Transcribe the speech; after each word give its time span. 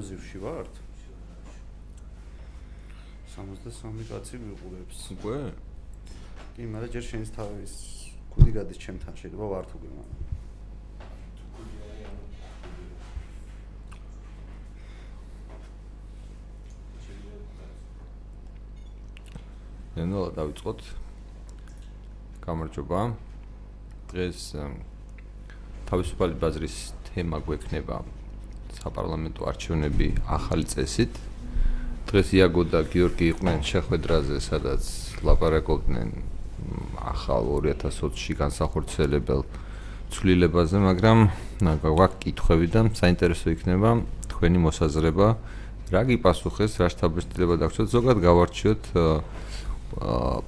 ლაივზივში 0.00 0.38
ვართ? 0.40 0.74
63 3.36 4.04
კაცი 4.08 4.36
მიყურებს. 4.40 4.96
უკვე? 5.12 5.52
კი, 6.56 6.62
მაგრამ 6.72 6.88
ჯერ 6.88 7.04
შენს 7.04 7.28
თავის 7.36 7.72
კუდი 8.32 8.50
გადის 8.56 8.78
ჩემთან, 8.80 9.12
შეიძლება 9.20 9.44
ვართ 9.52 9.68
უკვე 9.76 9.90
მაგრამ. 9.92 10.24
ნელა 20.00 20.30
დავიწყოთ. 20.32 20.80
გამარჯობა. 22.40 23.00
დღეს 24.08 24.40
თავისუფალი 25.92 26.34
ბაზრის 26.40 26.76
თემა 27.04 27.36
გვექნება 27.44 28.19
საპარლამენტო 28.78 29.42
არჩევნები 29.50 30.08
ახალი 30.30 30.66
წესით. 30.70 31.12
დღეს 32.10 32.28
იაგო 32.34 32.62
და 32.70 32.80
გიორგი 32.90 33.26
იყვნენ 33.34 33.58
შეხვედრაზე, 33.66 34.36
სადაც 34.42 34.82
ლაპარაკობდნენ 35.26 36.08
ახალ 37.00 37.44
2020-ში 37.66 38.32
განსახორციელებელ 38.40 39.42
ცვლილებაზე, 40.10 40.76
მაგრამ 40.82 41.18
გაგვაქვს 41.62 42.20
კითხვები 42.24 42.66
და 42.74 42.80
საინტერესო 42.98 43.46
იქნება 43.54 43.90
თქვენი 44.30 44.58
მოსაზრება. 44.66 45.28
რა 45.90 46.02
გიპასუხეს, 46.10 46.72
რა 46.82 46.88
შთაბეჭდილება 46.94 47.54
დაგვრჩათ 47.62 47.88
ზოგად 47.94 48.18
გავარჩიოთ 48.22 48.82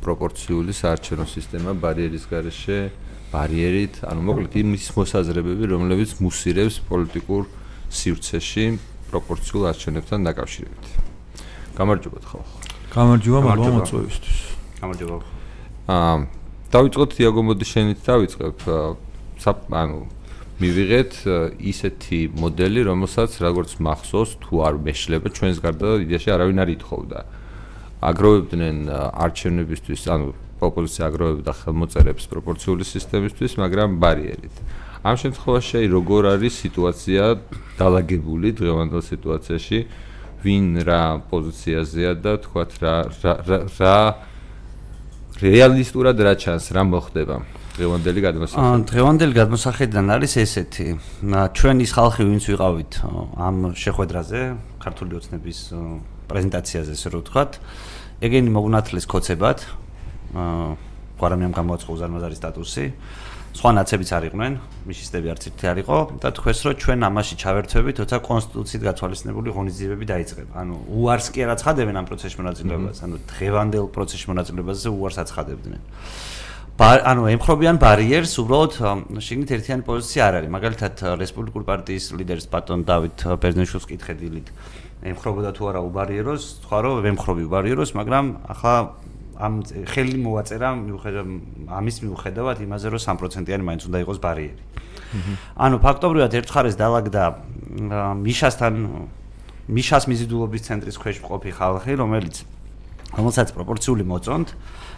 პროპორციული 0.03 0.71
საარჩევნო 0.71 1.27
სისტემა 1.27 1.71
ბარიერის 1.83 2.25
გარეშე 2.31 2.79
ბარიერით, 3.33 3.95
ანუ 4.07 4.21
მოკლედ 4.23 4.55
იმის 4.63 4.87
მოსაზრებები, 4.99 5.65
რომლებიც 5.73 6.11
მუსირებს 6.23 6.77
პოლიტიკურ 6.87 7.43
სივრცეში 7.93 8.65
პროპორციულ 9.13 9.63
არჩევნებთან 9.73 10.21
დაკავშირებით. 10.29 10.85
გამარჯობა 11.77 12.19
ხალხო. 12.25 12.57
გამარჯობა 12.93 13.39
მაგრამ 13.49 13.73
მოწვევისთვის. 13.81 14.39
გამარჯობა. 14.81 15.17
აა 15.93 16.17
დავიწყოთ 16.73 17.11
იაგო 17.21 17.41
მოდი 17.49 17.67
შენით 17.69 17.99
დავიწყებ. 18.09 18.57
ანუ 19.83 19.99
მივიღეთ 20.63 21.13
ისეთი 21.59 22.19
მოდელი, 22.39 22.81
რომელსაც 22.87 23.31
როგორც 23.43 23.71
მახსოვს, 23.83 24.31
თუ 24.41 24.53
არ 24.63 24.75
მეშლება 24.87 25.29
ჩვენს 25.35 25.59
გარდა 25.65 25.89
იდეაში 26.07 26.29
არავინ 26.33 26.59
არ 26.63 26.71
ითხოვდა. 26.77 27.19
აგროვებდნენ 28.03 28.77
არჩევნებისთვის, 29.25 30.03
ანუ 30.15 30.27
ოპოზიცია 30.63 31.03
აგროვებდა 31.11 31.53
ხელმოწერებს 31.61 32.25
პროპორციული 32.31 32.85
სისტემისთვის, 32.87 33.53
მაგრამ 33.59 33.99
ბარიერით. 33.99 34.55
ამ 35.03 35.17
შემთხვევაში 35.19 35.83
როგორ 35.91 36.23
არის 36.39 36.55
სიტუაცია 36.63 37.23
დაალაგებული 37.75 38.49
დღევანდელ 38.55 39.03
სიტუაციაში, 39.03 39.79
ვინ 40.43 40.67
რა 40.87 41.03
პოზიციაზეა 41.27 42.13
და 42.23 42.33
თქვათ 42.47 42.71
რა 42.83 42.95
რა 43.83 43.97
რეალისტურად 45.43 46.17
რა 46.23 46.33
ჩანს, 46.39 46.71
რა 46.71 46.83
მოხდება? 46.87 47.37
დღევანდელი 47.73 48.21
გადმოსახედიდან. 48.21 48.83
დღევანდელი 48.93 49.35
გადმოსახედიდან 49.43 50.07
არის 50.13 50.33
ესეთი. 50.45 50.87
ჩვენ 51.57 51.77
ის 51.83 51.91
ხალხი 51.97 52.23
ვინც 52.29 52.45
ვიყავით 52.53 52.93
ამ 53.43 53.57
შეხვედრაზე, 53.73 54.41
ქართული 54.79 55.13
ოცნების 55.19 55.59
პრეზენტაციაზე, 56.31 56.91
ასე 56.95 57.09
რომ 57.11 57.21
ვთქვათ, 57.25 57.53
ეგენი 58.23 58.51
მოგნათლეს 58.55 59.07
კოცებად, 59.09 59.59
აა 60.37 60.93
ყარამიამ 61.23 61.55
გამოაცხო 61.55 61.91
უზარმაზარი 61.97 62.37
სტატუსი. 62.39 62.85
სხვა 63.53 63.71
ნაცებიც 63.77 64.11
არ 64.17 64.25
იყვნენ, 64.33 64.53
მიშისტები 64.89 65.29
არც 65.33 65.43
ერთი 65.53 65.65
არ 65.69 65.79
იყო 65.83 65.97
და 66.25 66.29
თქვენს 66.33 66.61
რომ 66.65 66.75
ჩვენ 66.83 66.99
ამაში 67.09 67.35
ჩავერთვებით, 67.43 67.95
თორსა 68.01 68.19
კონსტიტუციით 68.25 68.83
გათვალისწინებული 68.89 69.49
ღონისძიებები 69.53 70.05
დაიწყება. 70.09 70.53
ანუ 70.57 70.75
უარს 70.89 71.27
კი 71.37 71.39
არ 71.45 71.51
აცხადებენ 71.53 71.97
ამ 72.01 72.07
პროცესში 72.09 72.37
მონაწილეობას, 72.41 72.97
ანუ 73.05 73.17
დღევანდელ 73.29 73.87
პროცესში 73.93 74.27
მონაწილეობაზე 74.33 74.89
უარს 74.89 75.19
აცხადებდნენ. 75.21 75.81
ანუ 76.83 77.23
ემხრობიან 77.37 77.77
ბარიერს, 77.77 78.33
უბრალოდ 78.41 78.73
შეგნით 79.21 79.51
ერთიანი 79.53 79.83
პოზიცია 79.85 80.21
არ 80.25 80.35
არის. 80.41 80.51
მაგალითად, 80.57 80.95
რესპუბლიკური 81.21 81.65
პარტიის 81.69 82.05
ლიდერის 82.17 82.47
ბატონ 82.49 82.81
დავით 82.89 83.19
ბერძენიშვილს 83.37 83.87
კითხედილით 83.93 84.49
ემხრობოდა 85.03 85.51
თუ 85.53 85.63
არა 85.69 85.81
უბარიეროს, 85.83 86.43
თქვა 86.63 86.79
რომ 86.87 87.07
ემხრობი 87.13 87.43
უბარიეროს, 87.51 87.91
მაგრამ 87.99 88.27
ახლა 88.55 88.75
ამ 89.37 89.55
ხელი 89.89 90.19
მოვაწერა 90.23 90.69
ამის 91.73 91.97
მიუხედავად 92.05 92.59
იმაზე 92.67 92.87
რომ 92.93 93.01
3%-იანი 93.03 93.65
მაინც 93.65 93.83
უნდა 93.89 93.99
იყოს 94.05 94.19
ბარიერი. 94.23 94.63
ანუ 95.57 95.77
ფაქტობრივად 95.85 96.33
ერთხარეს 96.41 96.77
დაალაგდა 96.81 97.23
მიშასთან 98.23 98.75
მიშას 99.73 100.05
მიზიდულობის 100.11 100.63
ცენტრის 100.67 100.97
ქვეშ 100.99 101.17
მყოფი 101.23 101.51
ხალხი, 101.55 101.93
რომელიც 102.01 102.35
რომელსაც 103.13 103.49
პროპორციული 103.53 104.05
მოწონთ, 104.09 104.49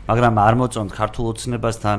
მაგრამ 0.08 0.34
არ 0.38 0.54
მოწონთ 0.62 0.90
ქართულ 0.94 1.24
ოცნებასთან 1.34 1.98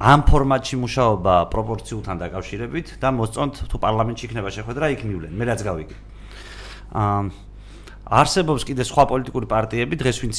ამ 0.00 0.20
ფორმატში 0.24 0.76
მუშაობა 0.80 1.34
პროპორციულთან 1.52 2.16
დაკავშირებით 2.24 2.86
და 3.02 3.08
მოწონთ 3.12 3.54
თუ 3.68 3.76
პარლამენტში 3.84 4.24
იქნება 4.30 4.48
შეხვედრა 4.48 4.86
იქ 4.96 5.00
მივლენ. 5.04 5.32
მე 5.36 5.44
რაც 5.44 5.60
გავიგე. 5.60 5.96
აა 6.96 7.49
არსებობს 8.10 8.66
კიდე 8.66 8.82
სხვა 8.90 9.04
პოლიტიკური 9.06 9.46
პარტიები 9.46 9.94
დღეს 10.02 10.16
ვინც 10.18 10.38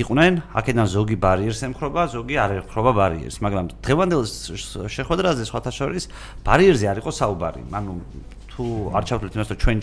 იყვნენ, 0.00 0.32
აქედან 0.56 0.86
ზოგი 0.88 1.16
ბარიერს 1.20 1.60
ემხრობა, 1.68 2.02
ზოგი 2.08 2.36
არ 2.40 2.50
ემხრობა 2.64 2.92
ბარიერს, 2.96 3.36
მაგრამ 3.44 3.66
დღევანდელ 3.84 4.22
შეხვედრაზე 4.96 5.42
სხვათა 5.44 5.72
შორის 5.76 6.08
ბარიერზე 6.40 6.86
არ 6.88 6.98
იყო 7.04 7.12
საუბარი. 7.12 7.62
ანუ 7.68 7.92
თუ 8.48 8.64
არ 8.96 9.02
ჩავთვლით 9.12 9.32
იმას, 9.36 9.48
რომ 9.52 9.58
ჩვენ 9.60 9.78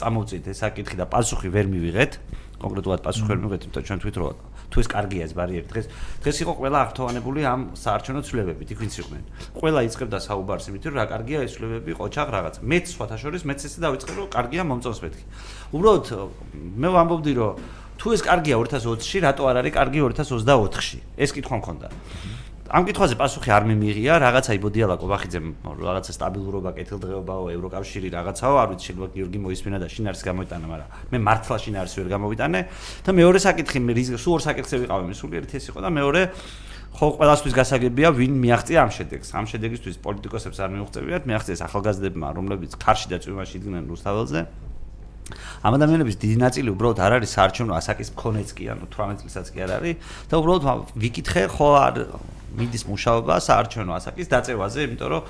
წამოვწით 0.00 0.44
ეს 0.48 0.58
საკითხი 0.64 0.96
და 0.96 1.04
პასუხი 1.04 1.48
ვერ 1.52 1.66
მივიღეთ, 1.68 2.12
კონკრეტულად 2.64 3.00
პასუხი 3.04 3.28
ვერ 3.28 3.38
მივიღეთ, 3.44 3.62
იმიტომ 3.68 3.84
ჩვენ 3.84 3.98
თვითონ 4.00 4.36
თუ 4.74 4.82
ეს 4.82 4.88
კარგია 4.90 5.22
ეს 5.30 5.32
ბარიერი 5.38 5.66
დღეს 5.70 5.86
დღეს 6.26 6.36
იყო 6.42 6.52
ყველა 6.58 6.78
ართოვანებული 6.90 7.40
ამ 7.46 7.60
საარჩევნო 7.78 8.20
ცვლილებებით 8.26 8.68
იქ 8.74 8.78
ვინც 8.82 8.94
იყვნენ. 8.98 9.22
ყველა 9.54 9.80
იწყებდა 9.86 10.18
საუბარს 10.18 10.66
იმით 10.74 10.82
რომ 10.90 10.94
რა 10.98 11.04
კარგია 11.14 11.38
ეს 11.46 11.52
ცვლილებები 11.54 11.92
ყოჩაღ 11.94 12.28
რაღაც. 12.34 12.54
მეც 12.58 12.84
სხვათა 12.90 13.16
შორის 13.22 13.42
მეც 13.46 13.60
ესე 13.70 13.78
დავიწყე 13.86 14.12
რომ 14.18 14.26
კარგია 14.34 14.62
მომწონს 14.66 15.00
მეთქი. 15.06 15.24
უბრალოდ 15.78 16.04
მე 16.82 16.88
ვამბობდი 16.90 17.32
რომ 17.38 17.54
თუ 17.94 18.06
ეს 18.18 18.22
კარგია 18.26 18.58
2020-ში 18.58 19.18
რატო 19.22 19.42
არ 19.46 19.56
არის 19.62 19.72
კარგი 19.78 19.98
2024-ში 20.02 20.98
ეს 21.14 21.30
კითხვა 21.30 21.56
მქონდა 21.62 21.88
ამ 22.64 22.86
კითხვაზე 22.88 23.16
პასუხი 23.20 23.50
არ 23.52 23.64
მიმიღია, 23.68 24.12
რაღაცა 24.24 24.54
იბოდიალა 24.56 24.94
ყობახიძემ, 24.96 25.48
რაღაცა 25.84 26.12
სტაბილურობა, 26.16 26.70
კეთილდღეობაო, 26.80 27.44
ევროკავშირი 27.60 28.08
რაღაცაო, 28.08 28.54
არ 28.56 28.68
ვიცი, 28.72 28.84
შეიძლება 28.88 29.08
გიორგი 29.12 29.38
მოისმინა 29.44 29.78
და 29.84 29.88
შინაარს 29.92 30.22
გამოიტანა, 30.24 30.66
მაგრამ 30.72 30.88
მე 31.12 31.18
მართლა 31.28 31.56
შინაარს 31.60 31.94
ვერ 32.00 32.08
გამოვიტანე 32.08 32.60
და 33.04 33.10
მეორე 33.20 33.38
საკითხი, 33.44 33.78
სულ 34.16 34.32
ორ 34.32 34.42
საკითხზე 34.48 34.76
ვიყავი, 34.80 35.04
მე 35.04 35.14
სულიერ 35.20 35.44
ეს 35.44 35.64
იყო 35.68 35.80
და 35.84 35.90
მეორე 35.92 36.22
ხო 36.94 37.06
ყველასთვის 37.18 37.54
გასაგებია 37.58 38.08
ვინ 38.14 38.34
მიაღწია 38.38 38.78
ამ 38.86 38.90
შედეგს. 38.94 39.34
ამ 39.34 39.44
შედეგისთვის 39.50 39.96
პოლიტიკოსებს 39.98 40.58
არ 40.62 40.70
მიუღწევიათ, 40.78 41.22
მიაღწიეს 41.26 41.60
ახალგაზრდებმა, 41.66 42.28
რომლებიც 42.38 42.72
ქარში 42.78 43.10
და 43.10 43.18
წვიმაში 43.18 43.54
იდგნენ 43.58 43.84
რუსთაველზე. 43.90 44.40
ამ 45.64 45.72
ადამიანების 45.78 46.16
დიდი 46.20 46.36
ნაწილი 46.44 46.68
უბრალოდ 46.74 46.98
არ 47.00 47.12
არის 47.16 47.30
საარჩევნო 47.36 47.74
ასაკის 47.80 48.08
მქონეც 48.12 48.48
კი, 48.54 48.64
ანუ 48.74 48.84
18 48.92 49.24
წელსაც 49.24 49.48
კი 49.54 49.58
არ 49.64 49.70
არის 49.78 49.96
და 50.28 50.34
უბრალოდ 50.40 50.92
ვიკითხე 51.00 51.44
ხო 51.54 51.68
არ 51.80 51.94
მიდის 52.54 52.84
მუშაობა 52.86 53.34
საარჩევნო 53.48 53.92
ასაკის 53.98 54.28
დაწევაზე, 54.30 54.78
იმიტომ 54.86 55.08
რომ 55.10 55.22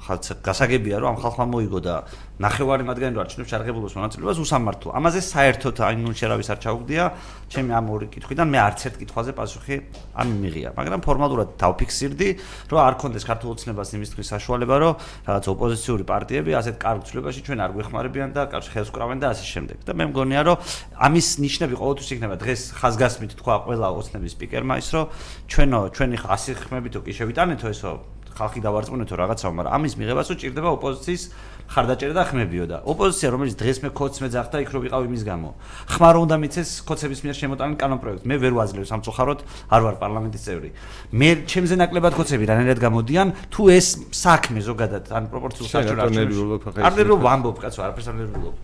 ხალხ 0.00 0.40
გასაგებია 0.40 0.96
რომ 1.00 1.08
ამ 1.12 1.18
ხალხმა 1.20 1.44
მოიგო 1.52 1.80
და 1.84 1.94
ნახევარი 2.40 2.84
მათგანი 2.88 3.12
რო 3.16 3.20
არჩევნებს 3.20 3.52
არღებულოს 3.52 3.94
მონაწილეობას 4.00 4.38
უსამართლო. 4.40 4.88
ამაზე 4.96 5.20
საერთოდ 5.28 5.76
აი 5.84 5.94
ნუ 6.00 6.12
შერავის 6.16 6.48
არ 6.48 6.58
ჩაუგდია, 6.64 7.04
ჩემი 7.52 7.70
ამ 7.76 7.86
ორი 7.92 8.06
კითხვიდან 8.08 8.46
მე 8.48 8.58
არც 8.64 8.80
ერთ 8.88 8.94
კითხვაზე 8.96 9.32
პასუხი 9.36 9.76
არ 10.16 10.26
მიმიღია, 10.30 10.68
მაგრამ 10.72 11.00
ფორმალურად 11.04 11.48
დავფიქსირდი, 11.60 12.28
რომ 12.72 12.78
არ 12.80 12.94
კონდეს 12.96 13.24
ქართულ 13.28 13.48
ოცნებას 13.60 13.88
იმის 13.92 14.08
თქვის 14.16 14.28
საშუალება, 14.40 14.74
რომ 14.80 14.92
რაღაც 15.28 15.44
ოპოზიციური 15.52 16.04
პარტიები 16.08 16.50
ასეთ 16.56 16.74
კარგ 16.80 17.00
ცვლილებაში 17.04 17.40
ჩვენ 17.44 17.58
არ 17.60 17.70
გვეხმარებიან 17.76 18.30
და 18.32 18.42
კარგ 18.48 18.66
ხელს 18.72 18.88
უკრავენ 18.88 19.18
და 19.20 19.26
ასე 19.36 19.44
შემდეგ. 19.52 19.76
და 19.84 19.92
მე 20.00 20.04
მგონია 20.08 20.40
რომ 20.48 20.56
ამის 20.96 21.28
ნიშნები 21.44 21.74
ყოველთვის 21.76 22.08
იქნება 22.16 22.36
დღეს 22.40 22.60
ხაზგასმით 22.80 23.32
თქვა 23.36 23.54
ყველა 23.68 23.88
ოცნების 24.00 24.32
სპიკერმა 24.36 24.74
ის 24.80 24.88
რომ 24.96 25.04
ჩვენო 25.50 25.80
ჩვენი 25.92 26.16
ხასი 26.24 26.52
ხმებითო 26.56 27.00
კი 27.04 27.12
შევიტანეთო 27.20 27.68
ესო 27.68 27.92
ხალხი 28.40 28.60
დავარწმუნეთო 28.64 29.14
რაღაცაო, 29.20 29.52
მაგრამ 29.52 29.72
ამის 29.76 29.94
მიღებას 30.00 30.28
უჭირდება 30.32 30.68
ოპოზიციის 30.80 31.22
ხარდაჭერა 31.70 32.14
და 32.18 32.24
ხმებიო 32.26 32.64
და 32.66 32.76
ოპოზიცია 32.82 33.28
რომელიც 33.30 33.54
დღეს 33.60 33.78
მე 33.84 33.88
კოდს 33.94 34.18
მეძახდა 34.24 34.56
იქ 34.64 34.70
რო 34.74 34.80
ვიყავ 34.90 35.02
იმის 35.06 35.22
გამო. 35.28 35.50
ხმარ 35.92 36.14
უნდა 36.24 36.36
მიცეს 36.42 36.70
კოდების 36.88 37.20
მიერ 37.20 37.36
შემოტანილ 37.40 37.76
კანონპროექტს. 37.78 38.24
მე 38.26 38.36
ვერ 38.42 38.52
ვაძლევ 38.58 38.84
სამწუხაროდ 38.90 39.40
არ 39.70 39.80
ვარ 39.86 39.96
პარლამენტის 40.02 40.42
წევრი. 40.50 40.70
მე 41.14 41.28
ჩემზე 41.46 41.74
ნაკლებად 41.78 42.12
კოდები 42.18 42.44
რანაირად 42.50 42.78
გამოდიან 42.80 43.28
თუ 43.54 43.62
ეს 43.70 43.86
საქმე 44.10 44.60
ზოგადად 44.66 45.04
ან 45.14 45.22
პროპორციულ 45.30 45.66
საჭიროა. 45.70 46.02
არ 46.08 46.10
ნერვულობ, 46.10 46.62
არ 46.74 46.92
ნერვულობ, 46.98 47.20
ვამბობ 47.22 47.56
კაცო, 47.62 47.80
არაფერს 47.86 48.08
არ 48.10 48.16
ნერვულობ. 48.18 48.56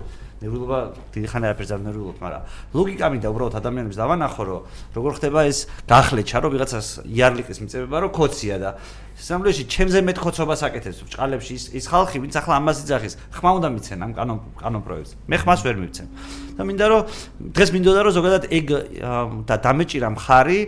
ნერულობა 0.46 0.78
დიდი 1.10 1.26
ხანი 1.26 1.46
არაფერს 1.50 1.70
არ 1.74 1.80
ნერულობ, 1.82 2.16
მაგრამ 2.22 2.42
ლოგიკა 2.78 3.06
მინდა 3.10 3.28
უბრალოდ 3.34 3.54
ადამიანებს 3.58 3.96
დავანახო, 3.98 4.42
რომ 4.46 4.60
როგორ 4.94 5.12
ხდება 5.18 5.40
ეს 5.50 5.58
გახლეჩა, 5.90 6.36
რომ 6.46 6.50
ვიღაცას 6.54 6.86
იარლიკის 7.02 7.58
მიწება, 7.66 7.96
რომ 8.06 8.10
ქოცია 8.14 8.56
და 8.62 8.70
სამლეში 9.16 9.64
ჩემზე 9.66 10.00
მეტ 10.06 10.18
ხოცობას 10.20 10.60
აკეთებს 10.68 10.98
ბჭყალებში 11.08 11.52
ის 11.56 11.64
ის 11.72 11.84
ხალხი, 11.88 12.16
ვინც 12.20 12.34
ახლა 12.36 12.54
ამას 12.60 12.76
იძახის, 12.84 13.14
ხმა 13.32 13.50
უნდა 13.58 13.68
მიცენ 13.72 13.98
ამ 14.04 14.12
კანონ 14.12 14.38
კანონ 14.60 14.82
პროექტს. 14.84 15.12
მე 15.24 15.36
ხმას 15.40 15.60
ვერ 15.64 15.76
მივცემ. 15.80 16.08
და 16.56 16.62
მინდა 16.68 16.86
რომ 16.92 17.02
დღეს 17.56 17.70
მინდოდა 17.72 18.00
რომ 18.04 18.12
ზოგადად 18.12 18.44
ეგ 18.52 18.66
და 19.48 19.54
დამეჭირა 19.56 20.08
მხარი 20.12 20.60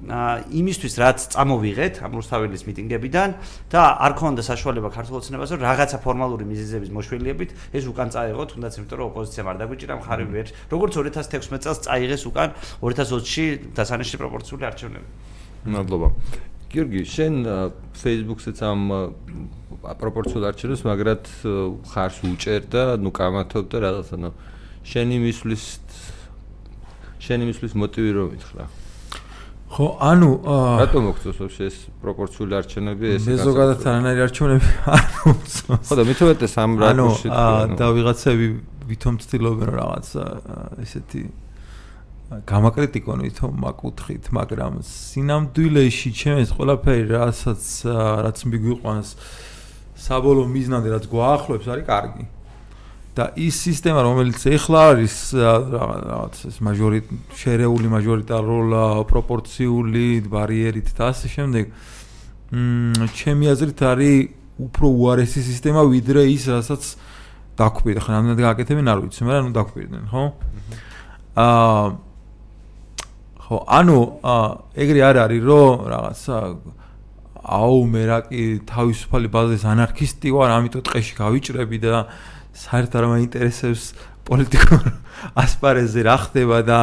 იმისთვის 0.00 0.94
რაც 0.96 1.18
წამოვიღეთ 1.36 1.94
ამ 2.00 2.12
რუსთაველის 2.16 2.62
მიტინგებიდან 2.64 3.30
და 3.68 3.82
არ 4.00 4.12
ქონდა 4.16 4.42
საშუალება 4.48 4.88
ქართულ 4.96 5.20
ოცნებას 5.20 5.52
რომ 5.52 5.60
რაღაცა 5.60 5.98
ფორმალური 6.00 6.44
მიზეზების 6.48 6.88
მოშველიებით 6.88 7.50
ეს 7.76 7.84
უკან 7.84 8.08
წაიღო 8.08 8.44
თუნდაც 8.48 8.72
იმიტომ 8.80 8.96
რომ 8.96 9.06
ოპოზიციამ 9.12 9.46
არ 9.52 9.56
დაგვიჭირა 9.60 9.94
მხარი 10.00 10.24
ვერ 10.32 10.46
როგორც 10.72 10.92
2016 10.96 11.60
წელს 11.60 11.78
წაიღეს 11.84 12.22
უკან 12.32 12.48
2020-ში 12.80 13.44
დასანიშნი 13.76 14.16
პროპორციული 14.24 14.64
არჩევნები. 14.72 15.08
მადლობა 15.68 16.08
გიორგი 16.72 17.00
შენ 17.04 17.34
Facebook-საც 18.00 18.58
ამ 18.64 18.80
პროპორციულ 19.84 20.48
არჩევნებს 20.48 20.82
მაგრად 20.88 21.24
ხარს 21.92 22.24
უჭერ 22.24 22.62
და 22.72 22.82
ნუ 22.96 23.10
კამათობ 23.12 23.64
და 23.68 23.76
რაღაცა 23.84 24.16
ნუ 24.16 24.30
შენი 24.80 25.16
მისვლის 25.28 25.64
შენი 27.20 27.44
მისვლის 27.52 27.74
მოტივი 27.76 28.10
რომ 28.16 28.28
ითხრა 28.40 28.79
ხო, 29.80 29.86
ანუ 29.96 30.30
რატომ 30.76 31.06
მოგწონს 31.08 31.54
ეს 31.64 31.76
პროპორციული 32.04 32.52
არჩევნები 32.58 33.06
ეს? 33.16 33.24
მე 33.24 33.36
ზოგადად 33.40 33.84
არანაირი 33.88 34.22
არჩევნები 34.28 34.72
არ 34.96 35.06
მოგწონს. 35.24 35.86
ხო 35.88 35.96
და 35.96 36.04
მithomete 36.04 36.46
სამ 36.52 36.70
რაკურსში 36.84 37.28
ანუ 37.32 37.78
და 37.80 37.86
ვიღაცები 37.96 38.46
ვითომ 38.90 39.14
ცდილობენ 39.24 39.70
რაღაც 39.80 40.06
ესეთი 40.84 41.22
გამაკრიტიკონ 42.30 43.24
ვითომ 43.24 43.52
მაკუთხით, 43.64 44.28
მაგრამ 44.36 44.72
სინამდვილეში 44.84 46.10
ჩემს 46.12 46.52
ყველაფერი 46.60 47.04
რასაც 47.16 47.62
რაც 48.28 48.38
მიგვიყვანს 48.52 49.08
საბოლოო 49.96 50.46
მიზნამდე 50.52 50.88
რაც 50.92 51.04
გვაახლოვებს 51.08 51.66
არის 51.72 51.88
კარგი. 51.88 52.24
და 53.16 53.24
ის 53.34 53.56
სისტემა 53.66 54.00
რომელიც 54.06 54.40
ეხლა 54.54 54.80
არის 54.94 55.14
რაღაც 55.34 56.34
ეს 56.46 56.56
მაჟორიტ 56.62 57.06
შერეული 57.40 57.88
მაჟორიტარულ 57.90 58.68
პროპორციული 59.10 60.06
ბარიერით 60.30 60.88
და 60.94 61.10
ასე 61.10 61.28
შემდეგ. 61.34 61.64
მ 62.50 63.06
ჩემი 63.14 63.46
აზრით 63.50 63.80
არის 63.82 64.16
უფრო 64.60 64.86
უარესი 64.90 65.40
სისტემა 65.46 65.82
ვიდრე 65.86 66.22
ის 66.34 66.44
რასაც 66.50 66.82
დაგვიყვირდა 67.60 68.00
ხან 68.04 68.14
ამდენ 68.20 68.38
გააკეთებენ 68.40 68.86
არ 68.90 68.98
ვიცი 69.04 69.22
მაგრამ 69.28 69.46
ნუ 69.46 69.52
დაგვიყვირდნენ 69.58 70.04
ხო? 70.10 70.24
აა 71.40 71.84
ხო 73.44 73.56
ანუ 73.78 73.98
ეგრე 74.82 75.00
არ 75.10 75.16
არის 75.24 75.42
რომ 75.46 75.72
რაღაცა 75.94 76.36
აუ 77.40 77.78
მე 77.92 78.02
რა 78.10 78.18
კი 78.28 78.42
თავისუფალი 78.68 79.28
ბაზის 79.34 79.64
ანარქისტი 79.64 80.28
ვარ 80.36 80.50
ამიტომ 80.58 80.82
ტყეში 80.86 81.14
გავიჭრები 81.18 81.78
და 81.82 82.04
საერთოდ 82.60 82.96
არ 83.00 83.06
მაინტერესებს 83.10 83.84
პოლიტიკურ 84.28 84.82
ასპარეზზე 85.42 86.00
რა 86.06 86.16
ხდება 86.24 86.58
და 86.68 86.80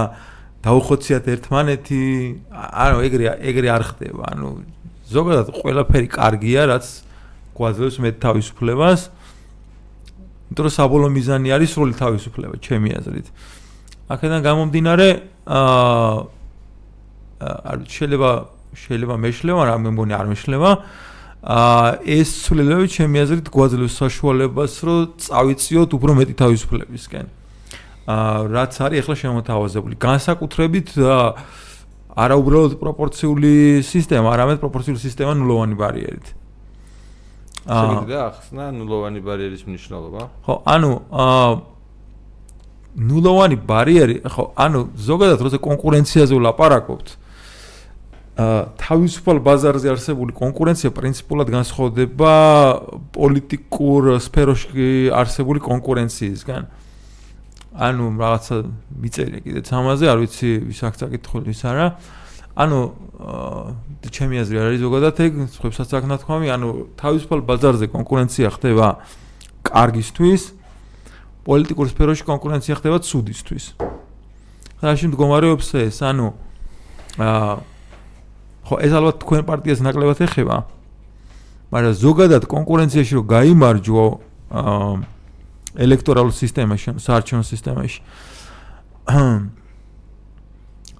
დაუხოციათ 0.65 1.25
ერთმანეთი. 1.33 2.01
ანუ 2.51 2.97
ეგრე 3.07 3.25
ეგრე 3.51 3.69
არ 3.71 3.83
ხდება. 3.93 4.23
ანუ 4.33 4.47
ზოგადად 5.07 5.47
ყველაფერი 5.53 6.07
კარგია 6.11 6.61
რაც 6.73 6.85
გვაძლევს 7.57 7.97
მე 8.03 8.09
თავისუფლებას. 8.25 9.01
იმიტომ 10.47 10.63
რომ 10.65 10.73
საბოლოო 10.77 11.11
მიზანი 11.13 11.49
არის 11.53 11.69
სრული 11.75 11.93
თავისუფლება 12.01 12.55
ჩემი 12.63 12.89
აზრით. 12.97 13.27
აქედან 14.07 14.41
გამომდინარე 14.47 15.07
აა 15.45 16.15
არ 17.47 17.77
შეიძლება 17.85 18.31
შეიძლება 18.77 19.15
მეშლება 19.21 19.57
მაგრამ 19.61 19.79
მე 19.85 19.91
მგონი 19.93 20.13
არ 20.17 20.27
მეშლება 20.31 20.69
აა 20.73 20.79
აა 20.81 21.06
ეს 21.45 22.29
ცვლილებები 22.47 22.87
ჩემი 22.89 23.21
აზრით 23.21 23.49
გვაძლევს 23.53 23.93
საშუალებას, 24.01 24.73
რომ 24.81 24.99
წავიწიოთ 25.21 25.89
უფრო 25.93 26.11
მეტი 26.17 26.33
თავისუფლებისკენ. 26.33 27.25
აა 28.07 28.47
რაც 28.49 28.73
არის 28.81 28.99
ახლა 29.03 29.15
შემოთავაზებული. 29.21 29.95
განსაკუთრებით 30.01 30.89
არა 32.17 32.35
უბრალოდ 32.41 32.73
პროპორციული 32.81 33.83
სისტემა, 33.85 34.27
არამედ 34.33 34.57
პროპორციული 34.63 34.97
სისტემა 34.97 35.37
ნულოვანი 35.37 35.75
ბარიერით. 35.77 36.27
აა 37.67 37.83
შეიძლება 37.85 38.17
ახსნა 38.31 38.63
ნულოვანი 38.73 39.19
ბარიერის 39.21 39.63
მნიშვნელობა? 39.69 40.21
ხო, 40.41 40.53
ანუ 40.65 40.91
აა 41.11 41.49
ნულოვანი 42.97 43.57
ბარიერი, 43.61 44.15
ხო, 44.25 44.43
ანუ 44.57 44.79
ზოგადად 44.97 45.39
როცა 45.45 45.59
კონკურენციაზე 45.61 46.33
ვლაპარაკობთ, 46.33 47.07
აა 47.13 47.26
თავისუფალ 48.37 49.39
ბაზარზე 49.41 49.89
არსებული 49.89 50.33
კონკურენცია 50.37 50.93
პრინციპულად 50.93 51.49
განსხვავდება 51.49 52.33
პოლიტიკურ 53.17 54.21
სფეროში 54.21 55.09
არსებული 55.09 55.59
კონკურენციისგან. 55.65 56.61
ანუ 57.77 58.05
რაღაცა 58.13 58.55
მიწერია 58.93 59.41
კიდე 59.41 59.61
თამაზე, 59.65 60.05
არ 60.13 60.17
ვიცი 60.21 60.49
ვის 60.69 60.79
აქ 60.85 60.93
წაკითხული 61.01 61.49
ის 61.49 61.61
არა. 61.65 61.87
ანუ 62.57 62.79
ჩემი 64.05 64.35
აზრი 64.45 64.57
არის 64.61 64.79
ზოგადად 64.85 65.17
ეგ, 65.17 65.33
სხვებსაც 65.57 65.89
აქ 65.97 66.03
ნათქვამი, 66.05 66.47
ანუ 66.53 66.67
თავისუფალ 66.97 67.39
ბაზარზე 67.41 67.85
კონკურენცია 67.89 68.47
ხდება 68.53 68.87
კარგისთვის, 69.65 70.41
პოლიტიკურ 71.41 71.85
სფეროში 71.89 72.23
კონკურენცია 72.25 72.73
ხდება 72.81 72.97
ცუდისთვის. 73.01 73.65
რაში 74.81 75.05
მდგომარეობს 75.09 75.67
ეს? 75.81 76.05
ანუ 76.05 76.33
აა 77.17 77.76
ხო 78.67 78.75
ეს 78.83 78.91
ალბათ 78.91 79.15
თქვენ 79.23 79.41
პარტიას 79.47 79.79
ნაკლებად 79.79 80.19
ეხება. 80.27 80.55
მაგრამ 81.71 81.93
ზოგადად 81.99 82.43
კონკურენციაში 82.47 83.13
რომ 83.17 83.25
გამოიმარჯვო 83.27 84.05
ელექტორალურ 85.83 86.33
სისტემაში 86.35 86.95
საარჩევნო 86.99 87.43
სისტემაში 87.47 87.99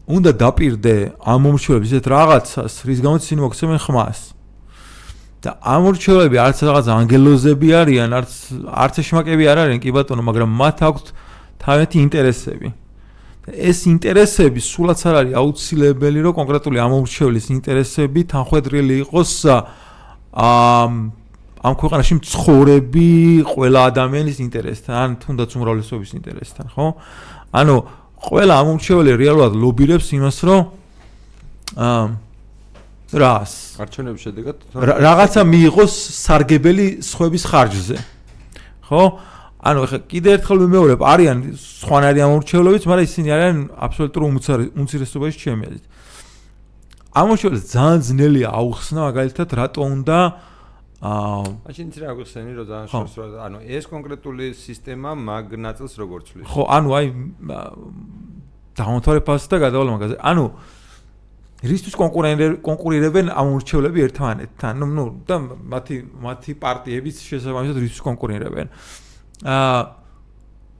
უნდა 0.07 0.31
დაპირდე 0.39 0.95
ამ 1.19 1.39
მომრჩევლებს 1.43 1.88
ისეთ 1.91 2.05
რაღაცას 2.07 2.74
რის 2.88 3.00
გამოც 3.03 3.21
ისინი 3.27 3.39
მოგცემენ 3.43 3.79
ხმას. 3.83 4.19
და 5.43 5.50
ამ 5.62 5.79
მომრჩევლები 5.86 6.38
არც 6.41 6.57
რაღაც 6.67 6.86
ანგელოზები 6.97 7.69
არიან 7.79 8.09
არც 8.19 8.31
არც 8.83 8.95
შმაკები 9.07 9.43
არ 9.51 9.57
არიან 9.63 9.79
კი 9.83 9.89
ბატონო 9.93 10.24
მაგრამ 10.25 10.50
მათ 10.50 10.77
აქვთ 10.88 11.05
თავიანთი 11.62 11.97
ინტერესები 12.07 12.67
ეს 13.48 13.80
ინტერესები 13.88 14.60
სულაც 14.60 15.00
არ 15.08 15.16
არის 15.22 15.34
აუცილებელი, 15.39 16.20
რომ 16.27 16.34
კონკრეტული 16.36 16.77
ამომრჩევლის 16.84 17.48
ინტერესები 17.56 18.22
თანხვედრილი 18.27 18.96
იყოს 19.08 19.32
ამ 20.36 20.92
ამ 21.58 21.74
ქვეყანაში 21.74 22.13
მცხოვრები 22.22 23.08
ყველა 23.48 23.80
ადამიანის 23.92 24.38
ინტერესთან, 24.46 25.08
თუნდაც 25.24 25.50
უმრავლესობის 25.58 26.12
ინტერესთან, 26.20 26.66
ხო? 26.75 26.86
ანუ 27.56 27.75
ყველა 28.27 28.54
ამომრჩეველი 28.62 29.12
რეალურად 29.18 29.54
ლობირებს 29.58 30.08
იმას, 30.13 30.38
რომ 30.48 30.62
ამ 31.77 32.10
რას 33.16 33.80
არჩევნების 33.80 34.22
შედეგად 34.27 34.58
რაღაცა 34.75 35.42
მიიღოს 35.48 35.94
სარგებელი 36.27 36.88
სხვების 37.00 37.44
ხარჯზე. 37.48 37.98
ხო? 38.92 39.04
ანუ 39.67 39.83
ხა 39.91 40.00
კიდე 40.07 40.29
ერთხელ 40.38 40.57
ვიმეორებ, 40.63 41.01
არიან 41.03 41.39
სხვანაირი 41.59 42.21
ამორჩევლობიც, 42.24 42.83
მაგრამ 42.88 43.07
ისინი 43.07 43.29
არიან 43.36 43.57
აბსოლუტურ 43.83 44.24
უმცირესობაში 44.79 45.38
ჩემი 45.43 45.63
აზრით. 45.67 45.86
ამორჩევლებს 47.17 47.65
ძალიან 47.74 48.01
ძნელია 48.07 48.50
აუხსნა 48.53 49.00
მაგალითად 49.09 49.50
რატო 49.59 49.81
უნდა 49.83 50.17
აა 50.97 51.41
მაშინ 51.67 51.88
ცირა 51.93 52.13
გიხსენი 52.17 52.51
რომ 52.57 52.65
ძალიან 52.69 52.88
შორს 52.93 53.13
რა 53.17 53.25
ანუ 53.47 53.57
ეს 53.77 53.86
კონკრეტული 53.89 54.45
სისტემა 54.57 55.09
მაგ 55.13 55.45
ნაწილს 55.65 55.93
როგორ 56.01 56.19
ცვლის? 56.27 56.45
ხო 56.47 56.62
ანუ 56.77 56.89
აი 56.97 57.05
დაუნთორე 58.77 59.21
ფასი 59.27 59.47
და 59.51 59.57
გადავალ 59.65 59.89
მაგაზე. 59.97 60.15
ანუ 60.21 60.45
რისთვის 61.69 61.95
კონკურირებენ 62.65 63.25
ამორჩევლები 63.33 64.00
ერთმანეთთან? 64.07 64.74
ნუ 64.77 64.86
ნუ 64.97 65.05
და 65.25 65.36
მათი 65.74 65.95
მათი 66.21 66.51
პარტიების 66.62 67.15
შესაბამისად 67.29 67.77
რისთვის 67.81 68.01
კონკურირებენ? 68.07 68.67
აა 68.69 69.07
აა 69.46 69.79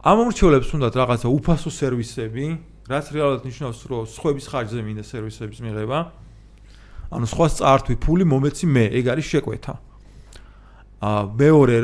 ამომრჩევლებს 0.08 0.70
უნდათ 0.74 0.94
რაღაცა 0.98 1.28
უფასო 1.28 1.70
სერვისები, 1.74 2.46
რაც 2.88 3.06
რეალურად 3.12 3.44
ნიშნავს, 3.46 3.80
რომ 3.92 4.08
სხვების 4.08 4.46
ხარჯზე 4.48 4.82
მინდა 4.88 5.04
სერვისების 5.04 5.60
მიღება. 5.62 6.00
ანუ 7.12 7.26
სხვა 7.28 7.48
წართვი 7.58 7.96
ფული 8.04 8.24
მომეცი 8.28 8.66
მე, 8.68 8.86
ეგ 8.98 9.06
არის 9.14 9.26
შეკვეთა. 9.32 9.74
აა 10.98 11.22
მეორე, 11.38 11.78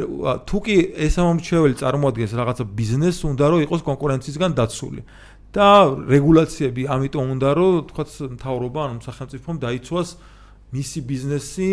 თუ 0.50 0.58
კი 0.66 0.76
ეს 0.98 1.14
ამომრჩეველი 1.22 1.76
წარმოადგენს 1.78 2.34
რაღაცა 2.34 2.64
ბიზნეს, 2.74 3.18
უნდა 3.22 3.46
რომ 3.46 3.60
იყოს 3.68 3.82
კონკურენციისგან 3.86 4.52
დაცული. 4.58 5.02
და 5.54 5.86
რეგულაციები 6.10 6.90
ამიტომ 6.90 7.28
უნდა 7.38 7.50
რომ 7.54 7.74
თქვა 7.94 8.04
მთავრობა 8.34 8.80
ანუ 8.90 9.00
სახელმწიფომ 9.06 9.56
დაიცვას 9.62 10.10
მისი 10.74 11.00
ბიზნესი 11.06 11.72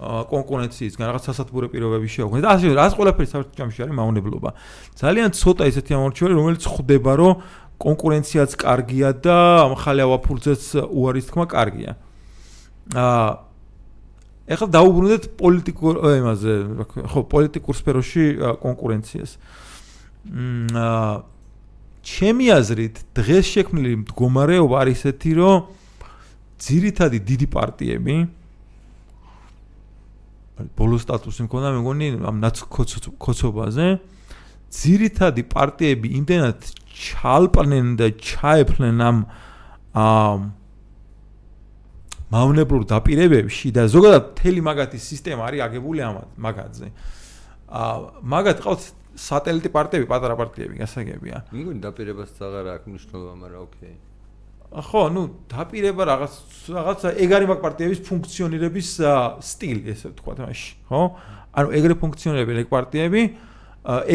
კონკურენციისგან 0.00 1.04
რაღაც 1.12 1.26
სასათბურე 1.28 1.68
პირობები 1.68 2.08
შეუქმნეს 2.08 2.44
და 2.44 2.50
ასე 2.56 2.72
რაც 2.72 2.92
ყველაფერი 2.96 3.28
საერთოდ 3.28 3.56
ჯამში 3.60 3.80
არის 3.84 3.94
მაუნებლობა. 4.00 4.50
ძალიან 4.96 5.28
ცოტა 5.36 5.64
ისეთი 5.68 5.92
ამორჩეველი 6.00 6.34
რომელიც 6.40 6.64
ხვდება 6.64 7.12
რომ 7.20 7.32
კონკურენციაც 7.80 8.50
კარგია 8.60 9.08
და 9.20 9.36
ახალი 9.76 10.00
ავაფულზეც 10.08 10.62
უარის 10.88 11.26
თქმა 11.28 11.44
კარგია. 11.52 11.90
აა 12.96 13.28
ეხლა 14.50 14.66
დაუბრუნდეთ 14.72 15.24
პოლიტიკურ 15.36 15.94
იმაზე, 16.00 16.52
ხო, 17.12 17.20
პოლიტიკურ 17.28 17.74
სფეროში 17.76 18.24
კონკურენციას. 18.64 19.30
აა 20.80 21.12
ჩემი 22.00 22.46
აზრით 22.56 22.96
დღეს 23.12 23.46
შექმნილი 23.52 24.08
მდგომარეობა 24.08 24.76
არის 24.80 25.00
ესეთი, 25.04 25.32
რომ 25.36 25.56
ძირითადი 26.60 27.18
დიდი 27.20 27.46
პარტიები 27.52 28.39
ბოლო 30.78 30.96
სტატუსი 31.00 31.46
მქონდა 31.46 31.68
მეგონი 31.78 32.06
ამ 32.26 32.36
ნაცკოცობაზე 32.44 33.86
ძირითადი 34.70 35.42
პარტიები 35.50 36.08
იმდენად 36.20 36.58
ჩალპნენ 36.94 37.94
და 37.98 38.06
ჩაეფლნენ 38.20 38.96
ამ 39.02 39.18
აა 39.96 40.34
მავნებლურ 42.30 42.86
დაპირებებში 42.86 43.72
და 43.74 43.88
ზოგადად 43.90 44.26
თელი 44.38 44.62
მაგათი 44.62 44.98
სისტემა 45.02 45.42
არის 45.50 45.60
აგებული 45.66 45.98
ამ 46.06 46.16
მაგათზე. 46.38 46.88
აა 47.66 47.96
მაგათ 48.22 48.58
ყავთ 48.62 48.82
სატელიტი 49.18 49.70
პარტიები, 49.74 50.06
პატარა 50.06 50.34
პარტიები, 50.38 50.78
გასაგებია. 50.78 51.42
მიგონი 51.50 51.80
დაპირებას 51.82 52.38
აღარ 52.38 52.66
აქვს 52.78 52.86
მნიშვნელობა, 52.94 53.34
მაგრამ 53.42 53.60
ოკეი. 53.66 53.96
ხო, 54.70 55.02
ну, 55.10 55.22
დაპირება 55.50 56.02
რაღაც 56.06 56.34
რაღაცა 56.70 57.08
ეგ 57.18 57.30
არის 57.34 57.48
მაგ 57.50 57.58
პარტიების 57.64 58.00
ფუნქციონირების 58.06 58.88
სტილი, 59.42 59.82
ესე 59.90 60.06
ვთქვა 60.14 60.32
თამაში, 60.38 60.70
ხო? 60.86 61.02
ანუ 61.58 61.68
ეგრე 61.74 61.94
ფუნქციონირებენ 61.98 62.56
ეგ 62.62 62.68
პარტიები, 62.70 63.22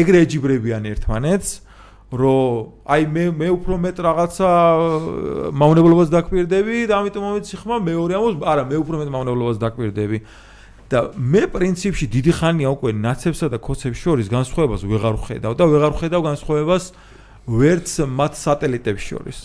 ეგრე 0.00 0.18
ეჯიბრებიან 0.24 0.82
ერთმანეთს. 0.96 1.50
რომ 2.06 2.86
აი 2.86 3.02
მე 3.10 3.24
მე 3.34 3.48
უფრო 3.50 3.74
მეტ 3.82 3.96
რაღაცა 3.98 4.48
მავნებლობას 5.58 6.08
დაკვირდები 6.14 6.86
და 6.86 7.02
ამიტომ 7.02 7.22
მომიცი 7.26 7.56
ხმა 7.66 7.76
მეორე 7.82 8.14
ამოს 8.14 8.34
არა 8.46 8.62
მე 8.70 8.76
უფრო 8.78 8.94
მეტ 9.02 9.10
მავნებლობას 9.10 9.58
დაკვირდები 9.58 10.18
და 10.86 10.98
მე 11.18 11.42
პრინციპში 11.50 12.06
დიდი 12.06 12.32
ხანია 12.38 12.70
უკვე 12.78 12.94
ნაცებსა 12.94 13.50
და 13.50 13.58
კოცებს 13.58 13.98
შორის 13.98 14.30
განსხვავებას 14.30 14.86
ვეღარ 14.86 15.14
ვხედავ 15.18 15.52
და 15.58 15.64
ვეღარ 15.66 15.92
ვხედავ 15.98 16.20
განსხვავებას 16.30 16.84
ვერც 17.50 17.88
მათ 18.06 18.32
სატელიტებს 18.38 19.02
შორის 19.02 19.38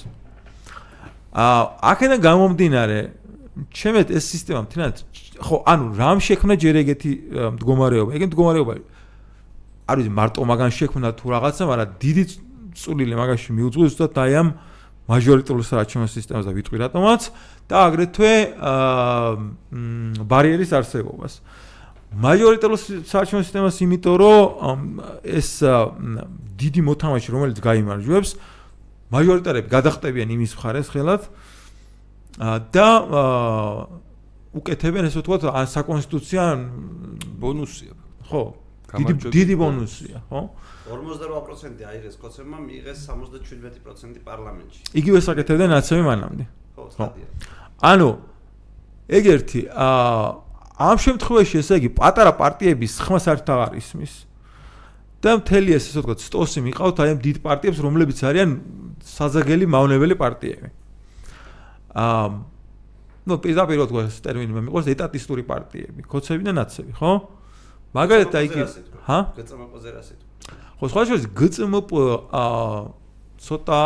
აა 1.31 1.61
აქედან 1.91 2.19
გამომდინარე 2.27 3.00
ჩემეთ 3.71 4.07
ეს 4.11 4.25
სისტემა 4.31 4.59
მთლიანად 4.67 4.95
ხო 5.39 5.55
ანუ 5.67 5.85
რამ 5.95 6.19
შექმნა 6.19 6.53
ჯერ 6.59 6.75
ეგეთი 6.83 7.11
მდგომარეობა 7.55 8.11
ეგეთი 8.15 8.31
მდგომარეობა 8.31 8.73
არ 9.91 9.95
ვიცი 10.00 10.11
მარტო 10.11 10.41
მაგან 10.51 10.71
შექმნა 10.75 11.09
თუ 11.19 11.25
რაღაცა 11.35 11.63
მაგრამ 11.71 11.89
დიდი 12.03 12.23
წულილი 12.75 13.15
მაგაში 13.15 13.50
მიუძღვის 13.55 13.91
ზუსტად 13.91 14.19
აი 14.23 14.33
ამ 14.41 14.47
მაჟორიტარულ 15.11 15.63
საარჩევნო 15.65 16.07
სისტემას 16.07 16.45
და 16.47 16.53
ვიტყვი 16.55 16.77
რატომაც 16.85 17.21
და 17.67 17.75
აგრეთვე 17.89 18.33
აა 18.71 20.23
ბარიერის 20.31 20.71
არსებობას. 20.77 21.33
მაჟორიტარულ 22.11 22.79
საარჩევნო 23.07 23.43
სისტემას 23.43 23.75
იმიტომ 23.81 24.15
რომ 24.19 24.79
ეს 25.23 25.50
დიდი 26.59 26.81
მოთამაშე 26.88 27.29
რომელიც 27.35 27.57
გამოიმარჯვებს 27.59 28.29
მაჟორიტარები 29.11 29.67
გადახტებიან 29.71 30.29
იმის 30.35 30.55
მხარეს 30.55 30.87
ხელად 30.93 31.27
და 32.71 32.87
უკეთებენ 34.55 35.07
ესე 35.07 35.19
ვთქვათ 35.21 35.47
საკონსტიტუცია 35.71 36.43
ბონუსია. 37.39 37.95
ხო. 38.27 38.43
დიდი 38.91 39.13
დიდი 39.31 39.55
ბონუსია, 39.55 40.19
ხო? 40.27 40.41
48% 40.91 41.83
აიღეს 41.87 42.15
კოცებმა, 42.19 42.57
მიიღეს 42.59 42.99
77% 43.07 44.19
პარლამენტში. 44.27 44.81
იგივე 44.91 45.19
საკეთებდა 45.23 45.65
ნაცემი 45.71 46.03
მანამდე. 46.03 46.43
ხო, 46.75 46.83
სტადია. 46.91 47.27
ანუ 47.79 48.09
ეგერთი 49.07 49.61
აა 49.71 50.51
ამ 50.81 50.97
შემთხვევაში 50.97 51.55
ესე 51.61 51.77
იგი 51.79 51.89
პატარა 51.95 52.31
პარტიების 52.35 52.93
ხმა 53.05 53.19
საერთოდ 53.21 53.49
აღარ 53.55 53.73
ისმის. 53.77 54.13
და 55.21 55.37
მთელი 55.37 55.75
ეს 55.77 55.85
ასე 55.91 56.01
ვთქვათ, 56.01 56.21
სტოსი 56.25 56.59
მიყავთ 56.65 56.97
აი 57.05 57.09
ამ 57.13 57.19
დიდ 57.21 57.37
პარტიებს, 57.45 57.79
რომლებიც 57.85 58.19
არიან 58.25 58.49
საზაგელი 59.05 59.65
მავნებელი 59.69 60.15
პარტიები. 60.17 60.69
აა 61.93 62.25
ну 63.29 63.37
პირდაპირ 63.37 63.77
ვთქვათ 63.85 64.09
ეს 64.09 64.17
ტერმინი 64.25 64.53
მე 64.57 64.61
მიყვარს 64.65 64.89
ეტატისტური 64.89 65.45
პარტიები, 65.45 66.01
კოცები 66.09 66.41
და 66.41 66.53
ნაცები, 66.57 66.91
ხო? 66.97 67.11
მაგალითად 67.93 68.35
აი 68.41 68.47
კი 68.49 68.61
ჰა? 69.05 69.19
გწმპ-ზე 69.37 69.89
რა 69.93 70.01
სიტყვა? 70.09 70.29
ხო 70.81 70.85
სხვა 70.89 71.01
შორის 71.05 71.25
გწმპ 71.37 71.89
აა 72.33 72.65
ცოტა 73.41 73.81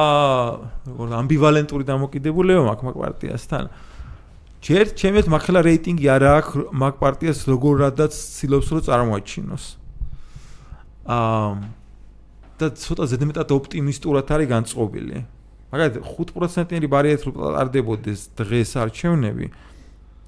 როგორ 0.88 1.08
ამბივალენტური 1.20 1.84
დამოკიდებულება 1.84 2.64
მაქვს 2.64 2.86
მაგ 2.88 2.96
პარტიასთან. 3.04 3.64
ჯერ 4.64 4.86
ჩემეთ 5.00 5.26
მაგხელა 5.32 5.60
რეიტინგი 5.68 6.06
არ 6.16 6.24
აქვს 6.32 6.54
მაგ 6.76 6.94
პარტიას 7.04 7.40
როგორადაც 7.52 8.12
ცდილობს 8.16 8.68
რომ 8.72 8.82
წარმოაჩინოს. 8.88 9.64
აა 9.76 9.85
და 11.06 12.66
ცოტა 12.82 13.06
ზედმეტად 13.12 13.50
ოპტიმისტურად 13.54 14.28
არის 14.32 14.50
განწყობილი. 14.50 15.18
მაგალითად 15.70 16.04
5%-იანი 16.08 16.88
ბარიერით 16.90 17.24
რო 17.26 17.32
ტარდებოდეს 17.36 18.22
დღეს 18.40 18.72
არჩევნები 18.80 19.46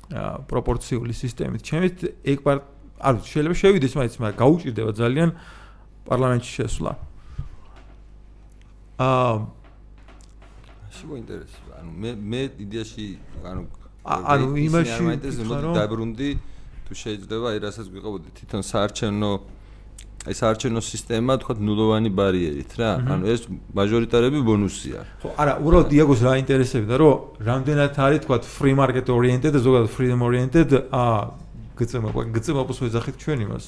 აა 0.08 0.34
პროპორციული 0.48 1.14
სისტემით. 1.14 1.62
ჩემით 1.64 1.98
ეგ 2.24 2.40
არ 2.98 3.14
შეიძლება 3.22 3.56
შევიდეს 3.62 3.94
მაინც, 3.98 4.14
მაგრამ 4.22 4.38
გაუჭირდება 4.42 4.92
ძალიან 4.98 5.30
პარლამენტში 6.08 6.52
შესვლა. 6.58 6.92
აა 8.98 9.34
შეგო 10.98 11.16
ინტერესი. 11.22 11.58
ანუ 11.78 11.90
მე 12.02 12.12
მე 12.18 12.42
იდეაში 12.66 13.06
ანუ 13.46 13.62
ანუ 14.08 14.46
იმაში 14.68 15.02
რომ 15.46 15.76
დაბრუნდი 15.78 16.30
თუ 16.88 16.94
შეიძლება 16.96 17.46
აი 17.52 17.58
რასაც 17.68 17.88
გვიყავდი 17.94 18.30
თვითონ 18.40 18.62
საარჩევნო 18.72 19.32
აი 20.28 20.36
საარჩევნო 20.36 20.82
სისტემა 20.84 21.38
თქვა 21.40 21.54
ნულოვანი 21.64 22.10
ბარიერით 22.12 22.72
რა. 22.76 22.92
ანუ 23.16 23.24
ეს 23.32 23.48
მაჟორიტარები 23.48 24.40
ბონუსია. 24.44 25.00
ხო, 25.24 25.30
არა, 25.40 25.54
უბრალოდ 25.64 25.88
დიაგოს 25.88 26.22
რა 26.28 26.34
ინტერესებდა, 26.44 26.94
რომ 27.00 27.16
რამდენად 27.48 27.96
არის 27.96 28.20
თქვა 28.28 28.38
free 28.44 28.76
market 28.76 29.08
oriented 29.08 29.56
და 29.56 29.60
ზოგადად 29.64 29.88
freedom 29.88 30.20
oriented 30.28 30.70
აა 30.92 31.20
გწმა, 31.80 32.10
გწმა 32.36 32.64
პოს 32.68 32.80
ვეძახით 32.84 33.16
ჩვენ 33.24 33.40
იმას. 33.48 33.66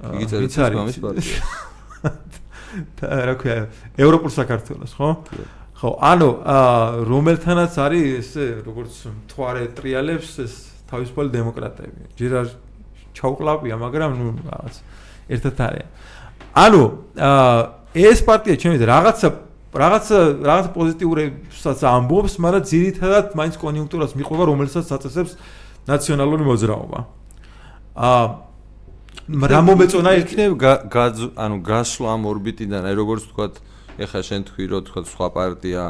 იგი 0.00 0.48
წერია 0.48 0.80
მამის 0.80 0.98
პარტია. 1.04 1.40
და 2.96 3.06
რა 3.28 3.34
ქვია, 3.36 3.56
ევროპულ 4.00 4.30
საქართველოს, 4.32 4.92
ხო? 4.96 5.08
ხო, 5.80 5.90
ანუ 6.00 6.30
რომელთანაც 7.08 7.72
არის 7.84 8.04
ესე 8.20 8.46
როგორც 8.64 8.94
მთვარე 9.10 9.64
ტრიალებს 9.76 10.30
ეს 10.44 10.54
თავისუფალი 10.88 11.30
დემოკრატები. 11.34 12.00
ჯერ 12.16 12.32
არ 12.40 12.48
ჩაუკლავია, 13.16 13.74
მაგრამ 13.80 14.10
ნუ 14.20 14.26
რაღაც 14.46 14.74
ერთად 15.30 15.54
არის. 15.66 15.86
ანუ 16.54 16.82
აა 17.16 17.58
ეს 17.94 18.18
პარტია 18.26 18.54
ჩემი 18.62 18.76
რაღაცა 18.82 19.28
რაღაცა 19.70 20.18
რაღაც 20.50 20.66
პოზიტიურებსაც 20.74 21.78
ამბობს, 21.86 22.32
მაგრამ 22.42 22.62
ძირითადად 22.66 23.26
მაინც 23.38 23.54
კონიუნქტურას 23.62 24.12
მიყვება, 24.18 24.44
რომელსაც 24.50 24.86
აწესებს 24.90 25.32
ნაციონალური 25.86 26.42
მოძრაობა. 26.50 26.98
აა 27.94 28.24
რა 29.30 29.60
მომეწონა 29.62 30.10
იქნებ 30.22 30.52
ანუ 31.38 31.56
გასვლა 31.66 32.08
ამ 32.14 32.22
ორბიტიდან 32.30 32.82
აი 32.90 32.94
როგორც 32.98 33.22
თქვა 33.30 33.46
ეხა 34.06 34.20
შენ 34.26 34.40
თქვი 34.48 34.64
რომ 34.70 34.82
თქვა 34.90 35.00
სხვა 35.06 35.28
პარტია 35.34 35.82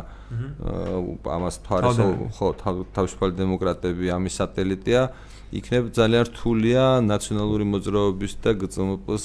ამას 1.25 1.56
თვარეს 1.64 1.99
ხო 2.37 2.49
თავისუფალი 2.97 3.35
დემოკრატები 3.40 4.12
ამის 4.16 4.35
სატელიტია 4.40 5.02
იქნებ 5.50 5.85
ძალიან 5.90 6.25
რთულია 6.30 6.83
ნაციონალური 7.02 7.64
მოძრაობის 7.75 8.33
და 8.38 8.50
გწმ-ს 8.54 9.25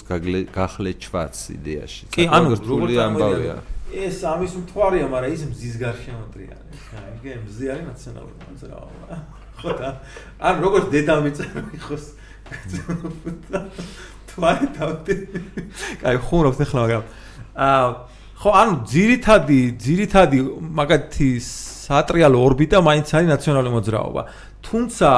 გახლეჩვაც 0.50 1.36
იდეაში. 1.54 2.04
კი, 2.10 2.24
ანუ 2.26 2.58
რთული 2.58 2.98
ამბავია. 2.98 3.56
ეს 3.94 4.18
ამის 4.26 4.54
მთვარია, 4.66 5.06
მაგრამ 5.06 5.32
ის 5.38 5.44
მზის 5.54 5.76
გარშემოტრია. 5.86 6.56
იგი 7.16 7.30
მზი 7.46 7.66
არის 7.72 7.86
ნაციონალური 7.92 8.36
მოძრაობა. 8.50 9.08
ხო 9.56 9.72
და 9.80 9.90
ან 10.42 10.56
როგორც 10.66 10.86
დედამიწა 10.92 11.46
იყოს 11.78 12.06
თვარი 14.30 14.68
თავდი. 14.76 15.16
კაი, 16.02 16.18
ხურობთ 16.26 16.60
ახლა 16.66 16.80
მაგრამ 16.86 17.04
აა 17.56 17.86
ხო, 18.36 18.50
ანუ 18.52 18.74
ძირითადი, 18.92 19.60
ძირითადი 19.80 20.40
მაგათი 20.76 21.30
სატრიალო 21.40 22.38
ორბიტა 22.46 22.82
მაინც 22.84 23.08
არის 23.16 23.30
ნაციონალური 23.32 23.72
მოძრაობა. 23.80 24.22
თუმცა 24.66 25.10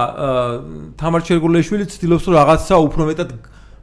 თამარ 1.00 1.22
ჩერგულეშვილი 1.28 1.86
ცდილობს 1.88 2.24
რომ 2.28 2.36
რაღაცა 2.38 2.76
უფრო 2.88 3.04
მეტად 3.12 3.30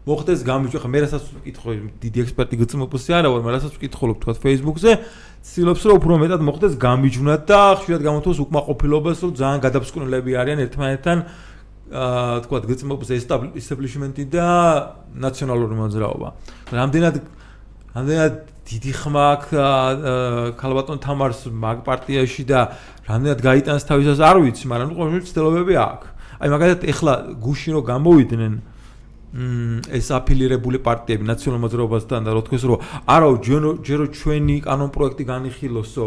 მოხდეს 0.05 0.41
გამიჯო 0.45 0.79
ხა 0.85 0.89
მე 0.93 0.99
რასაც 1.05 1.23
ვკითხო 1.41 1.71
დიდი 2.05 2.19
ექსპერტი 2.25 2.55
გწმოპოსი 2.61 3.11
არა 3.17 3.29
ვარ 3.33 3.43
მე 3.47 3.51
რასაც 3.57 3.73
ვკითხულობ 3.81 4.19
თქვა 4.21 4.35
Facebook-ზე 4.45 4.93
ცდილობს 5.49 5.83
რომ 5.89 5.97
უფრო 5.97 6.15
მეტად 6.21 6.41
მოხდეს 6.45 6.75
გამიჯვნად 6.77 7.43
და 7.49 7.61
ხშირად 7.81 8.03
გამოთოს 8.05 8.39
უკმაყოფილებას 8.45 9.19
რომ 9.25 9.33
ძალიან 9.41 9.61
გადაბსკვნელები 9.65 10.31
არიან 10.45 10.61
ერთმანეთთან 10.69 11.19
აა 11.25 12.41
თქვა 12.45 12.59
გწმობს 12.65 13.09
establishment-ი 13.61 14.25
და 14.33 14.49
ნაციონალური 15.21 15.75
მოძრაობა. 15.81 16.29
რამდენად 16.73 17.15
რამდენად 17.97 18.35
დიდი 18.65 18.93
ხმა 18.97 19.25
აქვს 19.35 19.51
ქალბატონ 20.57 20.99
თამარს 21.05 21.41
მაგ 21.53 21.79
პარტიაში 21.85 22.45
და 22.49 22.61
რამდენად 23.05 23.41
გაიტანს 23.45 23.85
თავისას 23.85 24.21
არ 24.25 24.37
ვიცი, 24.41 24.65
მაგრამ 24.73 24.91
ყოველთვის 24.97 25.33
ცდილობები 25.33 25.75
აქვს. 25.85 26.09
აი 26.41 26.49
მაგალითად 26.55 26.83
ეხლა 26.89 27.13
გუში 27.45 27.71
რო 27.77 27.81
გამოვიდნენ 27.85 28.55
ეს 29.35 30.07
აფილირებული 30.15 30.79
პარტიები 30.79 31.25
ნაციონალურ 31.27 31.63
მოძრაობასთან 31.67 32.21
და 32.23 32.31
რო 32.39 32.43
თქვეს 32.47 32.65
რომ 32.71 32.79
არაო 33.11 33.35
ჯერო 33.83 34.05
ჩვენი 34.15 34.57
კანონ 34.63 34.91
პროექტი 34.95 35.25
განიხილოსო 35.27 36.07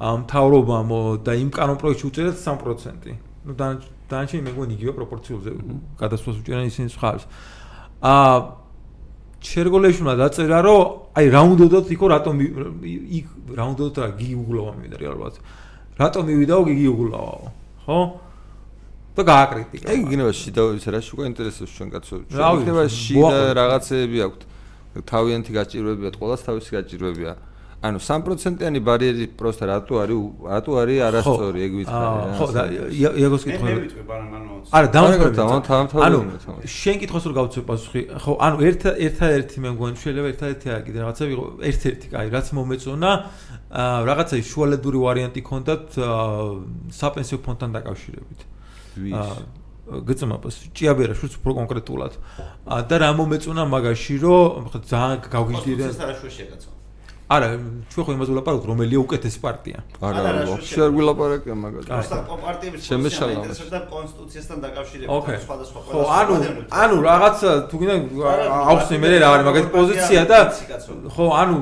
მთავრობამ 0.00 0.90
და 1.26 1.32
იმ 1.34 1.50
კანონ 1.50 1.76
პროექტში 1.82 2.04
უწერეთ 2.10 2.36
3%. 2.38 3.18
ნუ 3.44 3.52
დანარჩენი 3.58 4.42
მე 4.46 4.50
მგონი 4.54 4.72
იგივე 4.78 4.92
პროპორციულზე 4.96 5.50
გადასვლას 5.98 6.36
უჭერენ 6.40 6.66
ისინი 6.70 6.88
ხარს. 6.94 7.24
აა 8.00 8.59
ჩერგოლეშმა 9.40 10.12
დაწერა 10.20 10.58
რომ 10.60 10.80
აი 11.16 11.26
რა 11.32 11.40
უნდათ 11.48 11.86
იქო 11.96 12.06
რატომ 12.12 12.34
იქ 12.44 13.26
რა 13.56 13.64
უნდათ 13.72 13.96
რა 14.00 14.08
გიგი 14.20 14.36
უგულავა 14.36 14.72
მივიდა 14.76 14.96
რეალურად. 15.00 15.34
რატომ 16.00 16.22
მივიდაო 16.28 16.62
გიგი 16.68 16.86
უგულავაო? 16.92 17.46
ხო? 17.84 17.98
და 19.16 19.22
გააკრიტიკა. 19.26 19.86
აი 19.90 19.98
გინევა 20.06 20.32
შიდა 20.32 20.62
ის 20.76 20.86
რა 20.86 21.00
შუა 21.02 21.24
ინტერესებს 21.30 21.72
ჩვენ 21.76 21.88
კაცო. 21.90 22.14
იქნება 22.30 22.84
შიდა 22.88 23.38
რაღაცეები 23.58 24.18
აქვთ. 24.26 24.42
თავიანთი 25.06 25.50
გაჭირვებია, 25.54 26.10
ყოველას 26.18 26.42
თავისი 26.46 26.70
გაჭირვებია. 26.76 27.32
ანუ 27.80 27.96
3%-იანი 27.96 28.80
ბარიერი 28.84 29.26
პროსტა 29.40 29.66
რატო 29.70 30.00
არის 30.04 30.24
რატო 30.52 30.72
არის 30.82 30.98
არასწორი 31.06 31.60
ეგ 31.64 31.72
რა 31.88 32.00
ხო 32.36 32.46
და 32.52 32.62
იაგოს 32.92 33.44
კითხვა 33.48 33.64
მე 33.64 33.76
ვიტყვი 33.80 34.02
ბარან 34.04 34.34
ანუ 34.36 34.56
არა 34.68 34.88
დამთავრდა 34.96 35.30
დამთავრდა 35.40 36.04
ანუ 36.04 36.20
შენ 36.68 36.96
კითხოს 37.00 37.24
რომ 37.30 37.34
გავცე 37.40 37.62
პასუხი. 37.64 38.02
ხო 38.20 38.32
ანუ 38.36 38.56
ერთ 38.68 38.82
ერთადერთი 39.08 39.56
მე 39.64 39.70
მგონი 39.80 39.96
შეიძლება 39.96 40.28
ერთადერთი 40.28 40.66
არა 40.68 40.82
კიდე 40.84 40.98
რაღაცა 41.00 41.24
ვიყო 41.30 41.44
ერთ-ერთი 41.70 42.06
კაი 42.12 42.28
რაც 42.36 42.46
მომეწონა 42.60 43.10
რაღაცა 44.10 44.34
შუალედური 44.50 44.98
ვარიანტი 45.00 45.40
ქონდათ 45.40 45.84
საპენსიო 47.00 47.38
ფონდთან 47.40 47.70
დაკავშირებით. 47.80 48.40
გწმობს 49.90 50.56
ჭიაბერა 50.76 51.14
შუც 51.16 51.32
უფრო 51.40 51.50
კონკრეტულად. 51.64 52.12
და 52.92 52.96
რა 53.00 53.10
მომეწონა 53.16 53.64
მაგაში 53.72 54.14
რომ 54.20 54.68
ძალიან 54.84 55.18
გავგიჟდიან 55.32 55.88
ეს 55.88 55.98
არა 56.04 56.14
შუაშია 56.20 56.46
კაცო 56.52 56.79
არა, 57.29 57.47
ჩვენ 57.89 58.03
ხო 58.05 58.11
იმას 58.13 58.29
ვილაპარაკობთ, 58.29 58.67
რომელია 58.69 58.99
უკეთესი 59.01 59.39
პარტია. 59.41 59.79
არა, 59.97 60.45
ვაფშე 60.45 60.81
არ 60.85 60.91
ვილაპარაკე 60.93 61.51
მაგაზე. 61.57 61.89
просто 61.89 62.17
პარტიების 62.45 62.81
შემეშალა 62.85 63.33
და 63.73 63.79
კონსტიტუციასთან 63.89 64.57
დაკავშირებით 64.61 65.41
სხვადასხვა 65.45 65.79
ხო, 65.89 65.99
ანუ 66.05 66.33
ანუ 66.69 66.95
რაღაც 67.01 67.37
თუ 67.65 67.75
გინდა 67.81 67.95
აუხსნი 68.69 68.97
მე 69.01 69.07
რა 69.25 69.27
არის 69.33 69.45
მაგათი 69.49 69.69
პოზიცია 69.73 70.21
და 70.29 70.39
ხო, 71.15 71.25
ანუ 71.41 71.55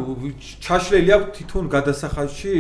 ჩაშლელი 0.67 1.10
აქვს 1.15 1.30
თვითონ 1.32 1.63
გადასახადში 1.76 2.54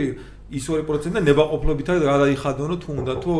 ის 0.53 0.63
2% 0.69 1.11
და 1.17 1.21
ნებაყოფლობითა 1.27 1.93
გადაიხადონო 2.07 2.75
თუ 2.77 2.89
უნდა 3.03 3.13
თუ 3.19 3.33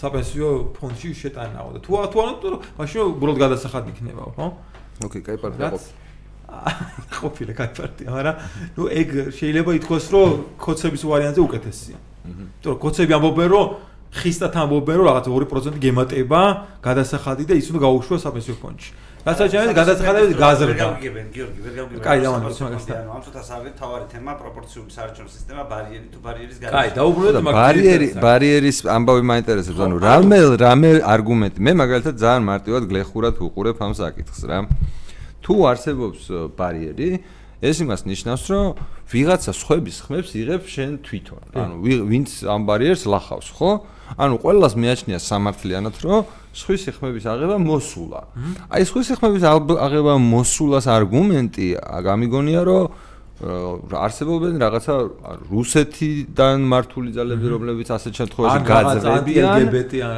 საპენსიო 0.00 0.48
ფონდში 0.78 1.10
შეტანაო 1.12 1.68
და 1.76 1.78
თუ 1.84 1.92
თუ 2.08 2.18
ანუ 2.24 2.56
მაშინ 2.78 3.00
უბრალოდ 3.20 3.38
გადასახადი 3.44 3.88
იქნება, 3.92 4.22
ხო? 4.38 4.46
ოკეი, 5.04 5.22
кай 5.26 5.36
პარტია 5.42 5.74
ყოფ. 5.74 5.82
ყოფილი 7.19 7.51
კაი 7.57 7.71
პარტია, 7.77 8.07
მაგრამ 8.15 8.35
ნუ 8.77 8.83
ეგ 9.01 9.07
შეიძლება 9.39 9.71
ითქვას, 9.79 10.05
რომ 10.13 10.29
კოცების 10.59 11.01
ვარიანტზე 11.09 11.41
უკეთესია. 11.47 11.97
იმიტომ 12.29 12.69
რომ 12.73 12.79
კოცები 12.83 13.11
ამბობენ, 13.17 13.47
რომ 13.53 13.65
ხისტათ 14.09 14.53
ამბობენ, 14.63 14.95
რომ 14.99 15.05
რაღაც 15.09 15.25
2% 15.29 15.77
გემატება, 15.83 16.41
გადასახადი 16.81 17.43
და 17.49 17.53
ის 17.59 17.67
უნდა 17.69 17.79
გაუშვა 17.85 18.17
საპენსიო 18.25 18.55
ფონდში. 18.61 18.91
რასაც 19.19 19.51
ამის 19.59 19.75
გადასახადები 19.75 20.33
გაზრდა. 20.39 20.85
გიგებენ, 20.95 21.27
გიორგი, 21.35 21.59
ვერ 21.65 21.73
გავგებენ. 21.79 22.03
კაი, 22.07 22.19
დავამბობ 22.23 22.59
მაგასთან. 22.65 22.95
ანუ 23.03 23.09
ამ 23.15 23.21
ცოტას 23.27 23.49
არის 23.55 23.73
თავარი 23.81 24.05
თემა 24.13 24.31
პროპორციული 24.39 24.91
საარჩევნო 24.95 25.31
სისტემა, 25.35 25.61
ბარიერი 25.71 26.07
თუ 26.13 26.19
ბარიერის 26.23 26.57
გარდა. 26.63 26.73
კაი, 26.75 26.89
დაუბრუნდეთ 26.99 27.43
მაგ 27.43 27.53
ბარიერი, 27.59 28.07
ბარიერის 28.25 28.77
ამბავი 28.95 29.23
მაინტერესებს. 29.31 29.79
ანუ 29.85 29.95
რამე 30.07 30.37
რამე 30.63 30.89
არგუმენტი. 31.03 31.59
მე 31.67 31.71
მაგალითად 31.83 32.15
ძალიან 32.23 32.43
მარტივად 32.47 32.83
გლეხურად 32.89 33.33
ვუყურებ 33.43 33.77
ამ 33.83 33.91
საკითხს 33.99 34.41
რა. 34.47 34.59
თუ 35.43 35.53
არსებობს 35.71 36.21
ბარიერი, 36.57 37.09
ეს 37.59 37.77
იმას 37.83 38.01
ნიშნავს, 38.07 38.43
რომ 38.55 38.65
ვიღაცა 39.11 39.51
სხვების 39.51 39.97
ხმებს 40.07 40.29
იღებს 40.31 40.67
შენ 40.71 40.91
თვითონ. 41.03 41.41
ანუ 41.59 41.75
ვინც 42.07 42.29
ამ 42.47 42.61
ბარიერს 42.63 43.03
ლახავს, 43.03 43.47
ხო? 43.51 43.71
ანუ 44.15 44.35
ყოველას 44.39 44.73
მეაჩნია 44.79 45.19
სამართლიანად, 45.19 45.95
რომ 45.99 46.19
სხვის 46.55 46.83
ხმების 46.95 47.25
აღება 47.27 47.55
მოსულა. 47.59 48.21
აი 48.71 48.83
სხვის 48.87 49.07
ხმების 49.19 49.43
აღება 49.75 50.13
მოსულას 50.17 50.85
არგუმენტი 50.87 51.67
გამიგონია, 52.07 52.61
რომ 52.63 52.83
არსებობენ 53.39 54.55
რაღაცა 54.59 54.93
რუსეთიდან 55.47 56.57
მართული 56.59 57.09
ძალები, 57.15 57.45
რომლებიც 57.53 57.87
ასეთ 57.95 58.13
შემთხვევაში 58.19 58.59
გაძრებიან 58.67 59.67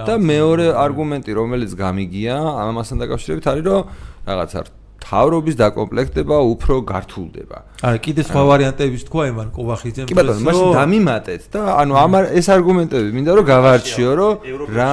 და 0.10 0.14
მეორე 0.18 0.66
არგუმენტი, 0.74 1.32
რომელიც 1.42 1.72
გამიგია 1.78 2.36
ამასთან 2.38 2.98
დაკავშირებით 3.02 3.46
არის, 3.50 3.64
რომ 3.70 3.82
რაღაცა 4.26 4.60
თავრობის 5.02 5.56
დაკომპლექტება 5.58 6.38
უფრო 6.54 6.74
გართულდება. 6.92 7.58
არა, 7.82 7.98
კიდე 8.06 8.22
სხვა 8.30 8.42
ვარიანტებიც 8.50 9.02
თქვა 9.10 9.24
იმან 9.32 9.48
კოვახიძემ. 9.58 10.06
კი 10.06 10.14
ბატონო, 10.14 10.42
მაშინ 10.46 10.68
დამიმატეთ 10.78 11.42
და 11.52 11.62
ანუ 11.82 11.94
ამ 11.98 12.14
ეს 12.38 12.48
არგუმენტები 12.56 13.10
მინდა 13.18 13.32
რომ 13.38 13.46
გავარჩიო, 13.52 14.12
რომ 14.22 14.34
რა 14.78 14.92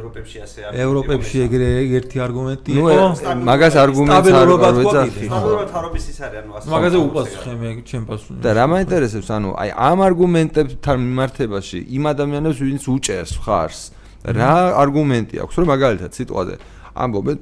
ევროპებში 0.00 0.36
ასე 0.44 0.58
არის. 0.64 0.76
ევროპებში 0.80 1.36
ეგრე 1.44 1.68
ერთი 2.00 2.16
არგუმენტი 2.24 2.70
იყო. 2.80 2.88
ნუ 2.88 3.44
მაგას 3.50 3.74
არგუმენტს 3.84 4.32
არ 4.40 4.48
ვეძახი. 4.80 5.24
სტაბილურობა 5.28 5.64
თავრობის 5.74 6.04
ის 6.10 6.18
არის, 6.24 6.38
ანუ 6.40 6.52
ასე. 6.56 6.66
მაგაზე 6.74 6.98
უპასუხე 7.06 7.52
მე 7.60 7.68
ჩემ 7.84 8.04
პასუხს. 8.08 8.40
და 8.40 8.50
რა 8.56 8.64
მაინტერესებს, 8.72 9.28
ანუ 9.36 9.48
აი 9.60 9.68
ამ 9.76 9.98
არგუმენტებთან 10.08 10.96
მიმართებაში 11.04 11.78
იმ 11.96 12.04
ადამიანებს 12.12 12.58
ვინც 12.64 12.82
უჭერს 12.88 13.32
ხარს, 13.44 13.80
რა 14.24 14.54
არგუმენტი 14.82 15.36
აქვს, 15.44 15.54
რომ 15.60 15.66
მაგალითად 15.74 16.10
სიტყვაზე 16.16 16.54
ამბობენ 16.90 17.38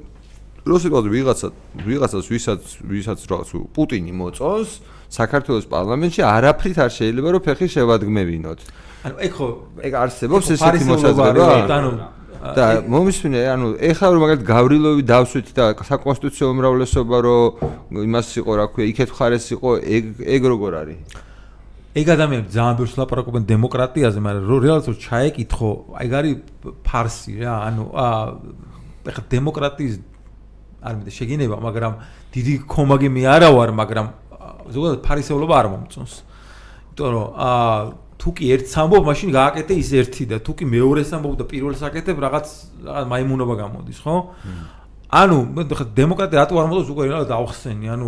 რუსიკოს 0.73 1.05
ვიღაცა 1.15 1.47
ვიღაცას 1.87 2.25
ვისაც 2.33 2.61
ვისაც 2.91 3.19
რაღაც 3.31 3.49
პუტინი 3.75 4.13
მოწონს 4.19 4.69
საქართველოს 5.09 5.65
პარლამენტში 5.73 6.21
არაფრით 6.21 6.77
არ 6.85 6.91
შეიძლება 6.99 7.29
რომ 7.33 7.41
ფეხი 7.47 7.67
შევადგმევინოთ. 7.75 8.59
ანუ 9.09 9.15
ეგ 9.25 9.31
ხო 9.33 9.47
ეგ 9.87 9.93
არსებობს 10.03 10.45
ესეთი 10.53 10.85
მოსაზრება? 10.85 11.47
ანუ 11.79 11.91
და 12.39 12.65
მომისმინე, 12.87 13.39
ანუ 13.51 13.67
ეხლა 13.83 14.07
რომ 14.15 14.21
მაგალითად 14.23 14.45
გავრილოვი 14.47 15.03
დავსვით 15.03 15.47
და 15.59 15.65
საკონსტიტუციო 15.75 16.45
უმრავლესობა 16.55 17.17
რომ 17.25 17.99
იმას 17.99 18.27
იყო, 18.39 18.51
რა 18.55 18.65
ქვია, 18.71 18.85
იქეთ 18.95 19.09
ხარეს 19.11 19.45
იყო, 19.59 19.69
ეგ 19.83 20.03
ეგ 20.23 20.41
როგორ 20.47 20.71
არის? 20.79 20.99
ეგ 21.99 22.05
ადამიანები 22.15 22.49
ძალიან 22.55 22.75
ბევრს 22.79 22.95
ლაპარაკობენ 22.95 23.43
დემოკრატიაზე, 23.49 24.19
მაგრამ 24.23 24.61
რეალურად 24.63 24.97
ჩაეკითხო, 25.03 25.71
ეგ 25.99 26.11
არის 26.15 26.35
ფარსი 26.87 27.33
რა, 27.43 27.55
ანუ 27.67 27.83
ეხლა 29.09 29.23
დემოკრატიის 29.35 29.95
არ 30.79 30.93
მინდა 30.99 31.11
შეგინება, 31.11 31.55
მაგრამ 31.59 31.93
დიდი 32.33 32.53
კომაგი 32.69 33.09
მე 33.15 33.23
არა 33.35 33.49
ვარ, 33.55 33.69
მაგრამ 33.75 34.07
ზოგადად 34.69 34.99
ფარისეულობა 35.03 35.55
არ 35.59 35.67
მომწონს. 35.73 36.13
იმიტომ 36.89 37.09
რომ 37.15 37.27
აა 37.35 37.79
თუ 38.19 38.29
კი 38.35 38.43
ერთ 38.51 38.65
სამბობ, 38.67 39.03
მაშინ 39.07 39.29
გააკეთე 39.31 39.73
ის 39.79 39.89
ერთი 39.95 40.23
და 40.27 40.37
თუ 40.43 40.51
კი 40.59 40.65
მეორე 40.67 41.01
სამბობ 41.07 41.33
და 41.39 41.45
პირველს 41.47 41.81
აკეთებ, 41.87 42.17
რაღაც 42.19 42.47
რაღაც 42.83 43.05
მაიმუნობა 43.07 43.55
გამოდის, 43.63 43.99
ხო? 44.03 44.15
ანუ 45.09 45.37
ხა 45.73 45.85
დემოკრატია 45.97 46.37
რატო 46.43 46.53
არ 46.59 46.67
მოდის 46.69 46.89
უკვე 46.93 47.05
რა 47.09 47.19
დავხსენი, 47.31 47.85
ანუ 47.89 48.07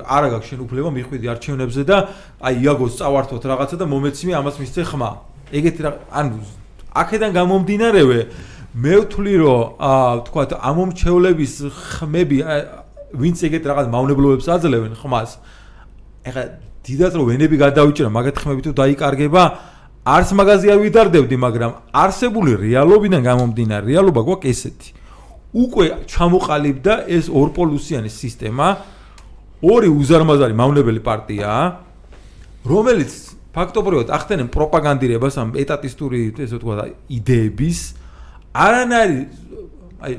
არა 0.00 0.28
გაქვს 0.32 0.48
შენ 0.48 0.60
უფლება 0.64 0.88
მიხვიდი 0.96 1.26
არჩევნებზე 1.28 1.82
და 1.84 1.96
აი 2.40 2.54
იაგოს 2.62 2.92
წავართოთ 3.02 3.42
რაღაცა 3.52 3.76
და 3.76 3.86
მომეციმე 3.90 4.32
ამას 4.40 4.56
მისცე 4.62 4.82
ხმა. 4.88 5.10
ეგეთი 5.52 5.80
რა 5.84 5.90
ანუ 6.08 6.36
აქედან 6.96 7.30
გამომდინარევე 7.36 8.18
მე 8.72 8.94
ვთვლი 9.04 9.34
რომ 9.36 9.80
აა 9.84 10.12
თქვა 10.32 10.42
ამომჩევლების 10.72 11.54
ხმები 11.76 12.38
ვინც 13.20 13.38
ეგეთ 13.44 13.64
რაღაც 13.68 13.86
მავნებლობებს 13.92 14.46
აძლევენ 14.48 14.94
ხმას 14.96 15.30
ეხლა 16.24 16.44
დიდად 16.88 17.12
რომ 17.20 17.26
ვენები 17.28 17.56
გადავიჭრა 17.60 18.08
მაგათ 18.16 18.36
ხმები 18.40 18.60
თუ 18.64 18.72
დაიკარგება 18.80 19.42
არც 20.02 20.28
მაღაზია 20.40 20.74
ვიდარდებდი 20.80 21.36
მაგრამ 21.36 21.72
არსებული 21.92 22.56
რეალობიდან 22.64 23.22
გამომდინარე 23.22 23.84
რეალობა 23.92 24.20
გვაქვს 24.26 24.50
ესეთი. 24.50 24.90
უკვე 25.52 25.86
ჩამოყალიბდა 26.08 26.94
ეს 27.12 27.28
ორპოლუსიანი 27.28 28.08
სისტემა 28.08 28.66
ორი 29.60 29.88
უზარმაზარი 29.92 30.54
მავნებელი 30.56 31.00
პარტიაა 31.04 31.64
რომელიც 32.72 33.12
ფაქტობრივად 33.52 34.08
ახდენენ 34.16 34.48
პროპაგანდირებას 34.48 35.34
ამ 35.36 35.52
ეტატისტური 35.60 36.32
ესე 36.40 36.56
ვთქვა 36.56 36.88
იდეების 37.12 37.78
არანარი 38.54 39.20
აი 40.02 40.16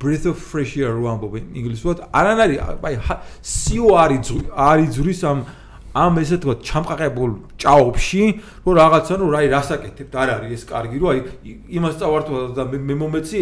breath 0.00 0.26
of 0.26 0.36
fresh 0.40 0.76
air 0.80 0.94
რო 0.96 1.08
ამბობენ 1.14 1.50
ინგლისურად 1.60 2.04
არანარი 2.14 2.56
აი 2.62 2.96
სიო 3.42 3.90
არის 4.04 4.32
არის 4.54 4.88
ძuris 4.96 5.20
ამ 5.30 5.44
ამ 5.90 6.18
ესე 6.22 6.38
თქვა 6.38 6.54
ჩამყაყებულ 6.62 7.30
ჭაობში 7.58 8.24
რომ 8.64 8.74
რაღაცა 8.78 9.14
ნუ 9.20 9.26
რაი 9.34 9.46
რასაკეთებთ 9.50 10.14
არ 10.22 10.28
არის 10.38 10.50
ეს 10.56 10.64
კარგი 10.70 10.98
რომ 11.02 11.10
აი 11.10 11.20
იმას 11.78 11.94
წავართვა 11.98 12.38
და 12.54 12.62
მე 12.70 12.94
მომეცი 13.02 13.40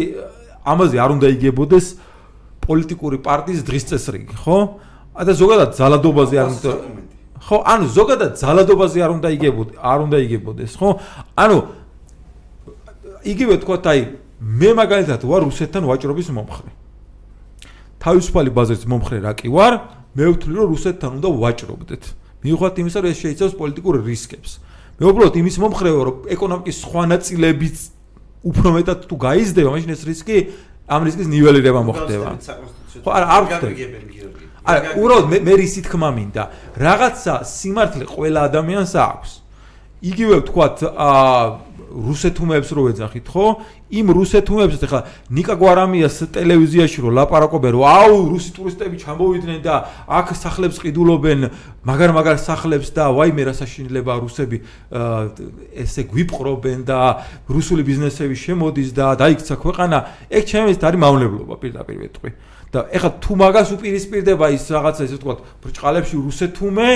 ამაზე 0.65 0.97
არ 0.99 1.11
უნდა 1.17 1.27
იგებოდეს 1.37 1.87
პოლიტიკური 2.69 3.17
პარტიის 3.25 3.61
დღის 3.65 3.85
წესრიგი, 3.89 4.35
ხო? 4.45 4.57
და 5.19 5.33
ზოგადად 5.35 5.71
ზალადობაზე 5.79 6.35
არ 6.39 6.49
უნდა 6.53 6.71
ხო, 7.49 7.57
ანუ 7.73 7.85
ზოგადად 7.97 8.33
ზალადობაზე 8.39 8.99
არ 9.03 9.11
უნდა 9.17 9.29
იგებოდეს, 9.35 9.77
არ 9.81 9.99
უნდა 10.05 10.17
იგებოდეს, 10.25 10.71
ხო? 10.79 10.89
ანუ 11.33 11.57
იგივე 13.23 13.55
თქვა, 13.63 13.77
აი 13.89 13.99
მე 14.39 14.69
მაგალითად 14.79 15.21
ვარ 15.27 15.41
რუსეთთან 15.51 15.83
ვაჭრობის 15.83 16.29
მომხრე. 16.31 16.71
თავისუფალი 17.99 18.49
ბაზრის 18.55 18.83
მომხრე 18.87 19.17
რა 19.19 19.33
კი 19.35 19.51
ვარ, 19.51 19.73
მე 20.15 20.23
ვთვლი 20.31 20.55
რომ 20.55 20.67
რუსეთთან 20.71 21.11
უნდა 21.19 21.29
ვაჭრობდეთ. 21.43 22.03
მიუხედავად 22.39 22.79
იმისა, 22.79 22.99
რომ 23.03 23.09
ეს 23.11 23.19
შეიცავს 23.19 23.53
პოლიტიკურ 23.59 23.93
რისკებს. 23.99 24.51
მე 24.99 25.03
უბრალოდ 25.11 25.35
იმის 25.43 25.55
მომხრე 25.59 25.89
ვარ, 25.91 26.05
რომ 26.07 26.17
ეკონომიკის 26.31 26.75
სხვა 26.87 27.03
ნაწილებიც 27.11 27.77
უფრო 28.47 28.67
მეტად 28.79 28.99
თუ 29.11 29.15
გაიზრდება, 29.19 29.69
მაშინ 29.75 29.91
ეს 29.91 30.03
რისკი 30.07 30.37
ამ 30.87 31.01
რისკის 31.03 31.27
ნიველირება 31.27 31.81
მოხდება. 31.83 32.27
ხო, 33.03 33.09
არა, 33.11 33.27
არ 33.35 33.43
ხდება. 33.51 33.75
არა, 34.63 34.79
უბრალოდ 34.95 35.25
მე 35.27 35.37
მე 35.43 35.53
რისი 35.59 35.81
თქმა 35.83 36.09
მინდა. 36.15 36.43
რაღაცა 36.79 37.33
სიმართლე 37.43 38.05
ყველა 38.07 38.39
ადამიანს 38.47 38.93
აქვს. 38.95 39.31
იგივე 39.99 40.35
ვთქვათ, 40.39 40.77
აა 40.95 41.68
რუსეთუმებს 41.89 42.69
რო 42.69 42.83
ეძახით, 42.93 43.25
ხო? 43.29 43.45
იმ 43.89 44.07
რუსეთუმებს 44.13 44.83
ეხლა 44.85 45.01
ნიკა 45.33 45.55
გვარამიას 45.57 46.15
ტელევიზიაში 46.35 46.99
რო 47.01 47.09
ლაპარაკობენ, 47.17 47.71
რომ 47.73 47.83
აუ, 47.89 48.15
რუსი 48.29 48.51
ტურისტები 48.53 48.95
ჩამოვიდნენ 49.01 49.59
და 49.65 49.75
აქ 50.05 50.27
სახლებს 50.37 50.77
ყიდულობენ, 50.79 51.39
მაგარ 51.89 52.11
მაგარ 52.13 52.37
სახლებს 52.37 52.89
და 52.93 53.09
ვაიმე 53.09 53.43
რა 53.49 53.53
საშინელება 53.57 54.13
რუსები 54.21 54.57
ესე 55.73 56.01
გვიპყრობენ 56.05 56.79
და 56.85 56.99
რუსული 57.49 57.81
ბიზნესები 57.83 58.35
შემოდის 58.37 58.89
და 58.93 59.17
დაიქცა 59.17 59.55
ქვეყანა, 59.57 59.97
ეგ 60.29 60.43
ჩემს 60.45 60.77
არის 60.77 60.99
მავნებლობა 61.01 61.55
პირდაპირ 61.57 61.97
ვეთქვი. 62.05 62.31
და 62.69 62.85
ეხლა 62.93 63.11
თუ 63.17 63.33
მაგას 63.33 63.69
უპირისპირდება 63.73 64.45
ის 64.53 64.69
რაღაცა 64.69 65.01
ესე 65.09 65.17
ვთქვათ, 65.17 65.39
ბრჭყალებში 65.57 66.15
რუსეთუმე, 66.21 66.89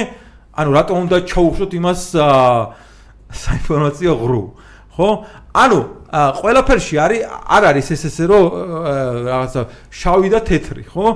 ანუ 0.53 0.69
რატომ 0.69 0.97
უნდა 1.09 1.17
ჩაუხშოთ 1.25 1.71
იმას 1.81 2.01
საინფორმაციო 3.33 4.13
ღრუ? 4.21 4.43
ხო? 4.93 5.09
ანუ 5.53 5.79
ყველაფერში 6.13 6.95
არის 7.01 7.21
არ 7.25 7.63
არის 7.73 7.87
ეს 7.95 8.01
ესე 8.05 8.25
რომ 8.29 8.43
რაღაცა 9.25 9.61
შავი 9.89 10.29
და 10.29 10.39
თეთრი, 10.45 10.83
ხო? 10.93 11.07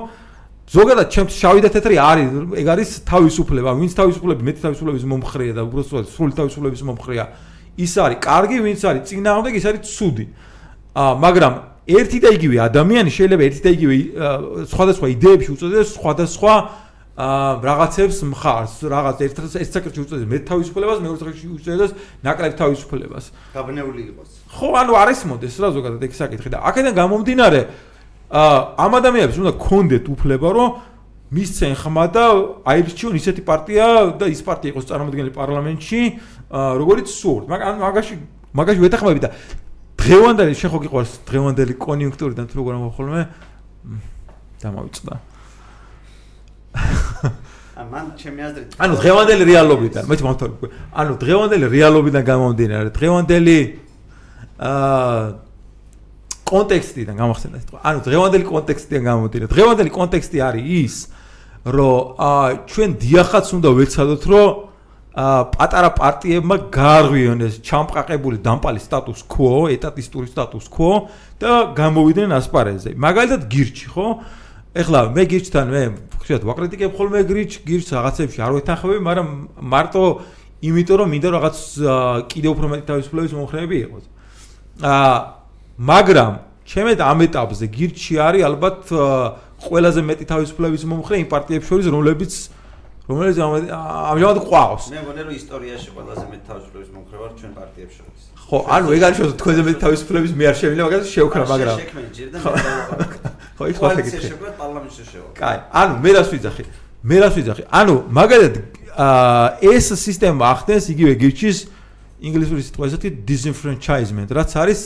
ზოგადად 0.68 1.06
ჩემს 1.14 1.32
შავი 1.38 1.60
და 1.64 1.70
თეთრი 1.72 1.96
არის, 1.96 2.28
ეგ 2.58 2.66
არის 2.74 2.88
თავისუფლება, 3.08 3.70
ვინც 3.78 3.92
თავისუფლები, 3.94 4.42
მეტი 4.48 4.60
თავისუფლების 4.66 5.04
მომხრეა 5.08 5.54
და 5.54 5.62
უბრალოდ 5.64 6.06
სრული 6.12 6.32
თავისუფლების 6.34 6.82
მომხრეა. 6.90 7.24
ის 7.78 7.92
არის 7.94 8.18
კარგი, 8.18 8.58
ვინც 8.66 8.80
არის 8.84 9.02
წინააღმდეგ, 9.06 9.52
ის 9.54 9.64
არის 9.70 9.82
ცუდი. 9.86 10.26
აა 10.98 11.12
მაგრამ 11.22 11.52
ერთი 11.88 12.18
და 12.20 12.28
იგივე 12.36 12.56
ადამიანი 12.68 13.10
შეიძლება 13.14 13.42
ერთი 13.48 13.60
და 13.64 13.70
იგივე 13.78 13.96
სხვადასხვა 14.66 15.06
იდეებში 15.14 15.50
უწოდეს 15.54 15.88
სხვადასხვა 15.94 16.52
აა 16.58 16.87
რაღაცებს 17.18 18.18
მხარს, 18.30 18.74
რაღაც 18.86 19.18
ერთ 19.26 19.38
ერთ 19.58 19.72
საკითხში 19.74 20.00
უწოდეს 20.06 20.26
მე 20.30 20.38
თავისუფლებას, 20.46 20.98
მეორე 21.02 21.18
საკითხში 21.18 21.48
უწოდეს 21.50 21.92
ნაკლებ 22.22 22.52
თავისუფლებას. 22.54 23.24
გაბნეული 23.58 24.02
იყოს. 24.14 24.30
ხო, 24.54 24.68
ანუ 24.78 24.92
არის 24.94 25.20
მოდეს 25.26 25.54
რა 25.58 25.68
ზოგადად 25.74 26.02
ეგ 26.06 26.12
საკითხი 26.14 26.48
და 26.54 26.58
აქედან 26.62 26.94
გამომდინარე 26.94 27.60
აა 28.30 28.58
ამ 28.78 28.92
ადამიანებს 29.02 29.36
უნდა 29.42 29.52
კონდეთ 29.58 30.04
უფლება, 30.14 30.48
რომ 30.54 30.68
მისცენ 31.34 31.72
ხმა 31.74 32.04
და 32.14 32.24
აირჩიონ 32.70 33.14
ისეთი 33.18 33.42
პარტია 33.42 33.86
და 34.14 34.24
ის 34.30 34.40
პარტია 34.46 34.70
იყოს 34.78 34.86
წარმოადგენელი 34.86 35.32
პარლამენტში, 35.34 36.00
აა 36.54 36.70
როგორც 36.78 37.06
სურთ. 37.18 37.42
მაგრამ 37.50 37.82
მაგაში 37.82 38.14
მაგაში 38.54 38.80
ვეთახმები 38.86 39.20
და 39.26 39.30
დღევანდელი 39.98 40.54
შენ 40.54 40.70
ხო 40.70 40.78
გიყვარს 40.86 41.12
დღევანდელი 41.26 41.74
კონიუნქტურიდან 41.82 42.44
თუ 42.46 42.54
როგორ 42.62 42.74
მოხოლმე 42.78 43.22
დამავიწყდა 44.62 45.37
ამან 47.82 48.06
ჩემი 48.18 48.40
აზრით 48.48 48.78
ანუ 48.82 48.94
დღევანდელი 49.02 49.44
რეალობიდან 49.48 50.08
მე 50.10 50.16
მომთხოვი 50.28 50.70
ანუ 51.02 51.12
დღევანდელი 51.22 51.66
რეალობიდან 51.74 52.24
გამომდინარე 52.28 52.88
დღევანდელი 52.98 53.58
აა 54.68 55.20
კონტექსტიდან 56.48 57.14
გამახსენდა 57.22 57.58
სიტყვა 57.62 57.78
ანუ 57.88 57.98
დღევანდელი 58.08 58.44
კონტექსტიდან 58.48 59.02
გამომდინარე 59.08 59.52
დღევანდელი 59.54 59.90
კონტექსტი 59.98 60.38
არის 60.48 60.64
ის 60.78 60.96
რომ 61.68 61.98
აა 62.18 62.48
ჩვენ 62.72 62.90
დიახაც 63.04 63.46
უნდა 63.58 63.70
ვეცადოთ 63.78 64.22
რომ 64.32 64.48
პატარა 65.18 65.90
პარტიებმა 65.98 66.56
გაარღვიონ 66.70 67.40
ეს 67.42 67.54
ჩამყაყებული 67.66 68.38
დამპალი 68.38 68.78
სტატუს 68.78 69.24
quo, 69.26 69.66
ეტატისტური 69.66 70.30
სტატუს 70.30 70.68
quo 70.70 71.10
და 71.42 71.74
გამოვიდნენ 71.74 72.30
ასპარეზზე. 72.38 72.94
მაგალითად 72.94 73.42
გირჩი, 73.50 73.86
ხო? 73.90 74.06
ეხლა 74.78 74.98
მე 75.10 75.22
გირჩთან 75.32 75.66
მე 75.74 75.82
ხშირად 76.22 76.42
ვაკრიტიკებ 76.46 76.92
ხოლმე 76.94 77.20
გირჩ, 77.26 77.52
გირჩ 77.66 77.88
რაღაცებში 77.98 78.38
არ 78.46 78.52
ვეთანხმები, 78.58 79.00
მაგრამ 79.08 79.28
მარტო 79.58 80.02
იმიტომ 80.58 80.96
რომ 81.02 81.08
მინდა 81.14 81.28
რაღაც 81.34 81.56
კიდე 82.30 82.48
უფრო 82.52 82.66
მეტი 82.72 82.84
თავისუფლების 82.90 83.32
მომხრეები 83.38 83.76
იყოს. 83.88 84.04
აა 84.82 85.16
მაგრამ 85.78 86.32
ჩემე 86.68 86.92
ამ 86.98 87.18
ეტაპზე 87.26 87.66
გირჩი 87.74 88.14
არის 88.22 88.42
ალბათ 88.48 88.78
ყველაზე 89.66 90.00
მეტი 90.04 90.24
თავისუფლების 90.30 90.82
მომხრე 90.90 91.14
იმ 91.22 91.28
პარტიებს 91.32 91.66
შორის, 91.70 91.86
რომლებიც 91.94 92.32
რომელიც 93.08 93.36
ამჟამად 93.40 94.38
ყვავს. 94.44 94.84
მე 94.92 95.00
მგონი 95.00 95.20
რომ 95.26 95.34
ისტორიაში 95.38 95.88
ყველაზე 95.96 96.24
მეტ 96.28 96.42
თავისუფლების 96.50 96.90
მომხრე 96.92 97.16
ვარ 97.22 97.30
ჩვენ 97.40 97.52
პარტიებს 97.56 97.94
შორის. 97.98 98.22
ხო, 98.48 98.58
ანუ 98.68 98.86
ეგ 98.96 99.02
არის 99.08 99.18
რომ 99.22 99.32
თქვენზე 99.40 99.62
მეტ 99.68 99.76
თავისუფლების 99.84 100.32
მე 100.38 100.44
არ 100.50 100.56
შემიძლია, 100.60 100.84
მაგრამ 100.86 101.02
შევქნა, 101.14 101.44
მაგრამ 101.52 101.76
შექმენ 101.78 102.06
ჯერ 102.16 102.28
და 102.32 102.38
მე 102.38 103.37
ხო, 103.58 103.64
ის 103.66 103.76
ხო 103.82 103.90
ეგეთი. 103.98 104.20
შექმენ 104.30 104.54
პარლამენტში 104.54 105.02
შევა. 105.10 105.28
კაი, 105.34 105.58
ანუ 105.74 105.94
მე 105.98 106.10
რას 106.14 106.28
ვიძახი? 106.30 106.64
მე 107.02 107.16
რას 107.18 107.34
ვიძახი? 107.34 107.62
ანუ 107.66 107.94
მაგალითად 108.06 108.54
ეს 109.66 109.86
სისტემა 109.98 110.42
ახდენს 110.54 110.84
იგივე 110.94 111.12
გირჩის 111.18 111.58
ინგლისური 112.22 112.62
სიტყვა 112.62 112.84
ესეთი 112.86 113.08
disenfranchisement, 113.26 114.30
რაც 114.30 114.50
არის 114.54 114.80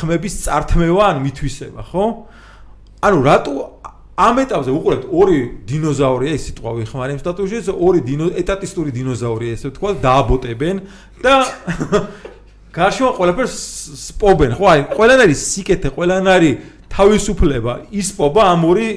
ხმების 0.00 0.34
წართმევა 0.48 1.04
ან 1.12 1.16
მithვისება, 1.24 1.80
ხო? 1.92 2.04
ანუ 3.04 3.18
რატო 3.20 3.52
ამ 4.16 4.38
ეტაპზე 4.40 4.72
უყურებთ 4.72 5.04
ორი 5.12 5.40
დინოზავრია 5.68 6.36
ის 6.40 6.44
სიტყვა 6.48 6.70
ვიხმარი 6.80 7.16
იმ 7.16 7.20
სტატუსში 7.20 7.58
ორი 7.68 8.00
დინო 8.00 8.30
ეტატისტური 8.40 8.90
დინოზავრია 8.96 9.56
ესე 9.56 9.68
ვთქვა 9.68 9.90
დააბოტებენ 10.00 10.76
და 11.20 11.34
გარშემო 12.76 13.10
ყველაფერს 13.16 13.56
სპობენ 14.16 14.56
ხო 14.56 14.66
აი 14.72 14.80
ყველანაირი 14.96 15.36
სიკეთე 15.36 15.92
ყველანაირი 15.92 16.50
თავისუფლება 16.96 17.72
ისპობა 17.92 18.42
ამ 18.56 18.62
ორი 18.70 18.88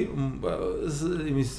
იმის 1.30 1.50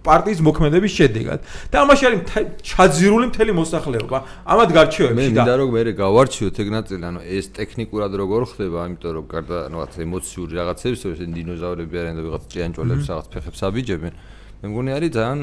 პარტიის 0.00 0.40
მოქმედების 0.40 0.92
შედეგად. 0.96 1.38
და 1.68 1.76
ამაში 1.84 2.04
არის 2.08 2.20
ჩაძირული 2.64 3.26
მთელი 3.30 3.52
მოსახლეობა. 3.60 4.18
ამად 4.48 4.68
გარჩევებში 4.72 5.12
და 5.12 5.20
მე 5.20 5.24
მინდა 5.36 5.54
რომ 5.60 5.68
მე 5.76 5.82
გავარჩიოთ 6.00 6.56
ეგ 6.64 6.68
ნაწილი, 6.76 7.02
ანუ 7.10 7.20
ეს 7.20 7.46
ტექნიკურად 7.52 8.12
როგორ 8.16 8.40
ხდება, 8.48 8.78
ამიტომ 8.88 9.12
რომ 9.16 9.24
გარდა 9.28 9.56
რაღაც 9.68 9.92
ემოციური 10.00 10.52
რაღაცებს, 10.56 11.00
ეს 11.04 11.20
დინოზავრები 11.20 11.94
არიან 12.00 12.16
და 12.16 12.22
ვიღაც 12.24 12.42
ჭიანჭველებს 12.48 13.06
რაღაც 13.12 13.26
ფეხებს 13.28 13.60
აბიჯებენ. 13.68 14.12
მე 14.60 14.66
მგონი 14.72 14.90
არის 14.96 15.10
ძალიან 15.20 15.40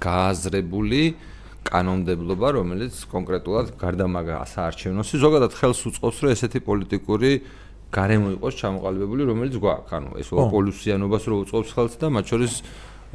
გააზრებული 0.00 1.02
კანონმდებლობა, 1.66 2.48
რომელიც 2.56 2.94
კონკრეტულად 3.10 3.66
გარდა 3.76 4.06
მაგა 4.06 4.36
საარჩევნოსი 4.54 5.16
ზოგადად 5.18 5.52
ხელს 5.58 5.80
უწყობს, 5.90 6.16
რომ 6.22 6.30
ესეთი 6.30 6.60
პოლიტიკური 6.62 7.30
გარემო 7.94 8.28
იყოს 8.36 8.54
ჩამოყალიბებული, 8.60 9.22
რომელიც 9.30 9.54
გვაქვს. 9.62 9.92
ანუ 9.96 10.10
ეს 10.20 10.28
ოპოლუსიანობას 10.34 11.22
რო 11.30 11.36
უწყობს 11.46 11.70
ხელს 11.76 11.94
და 12.00 12.06
მათ 12.10 12.24
შორის 12.26 12.54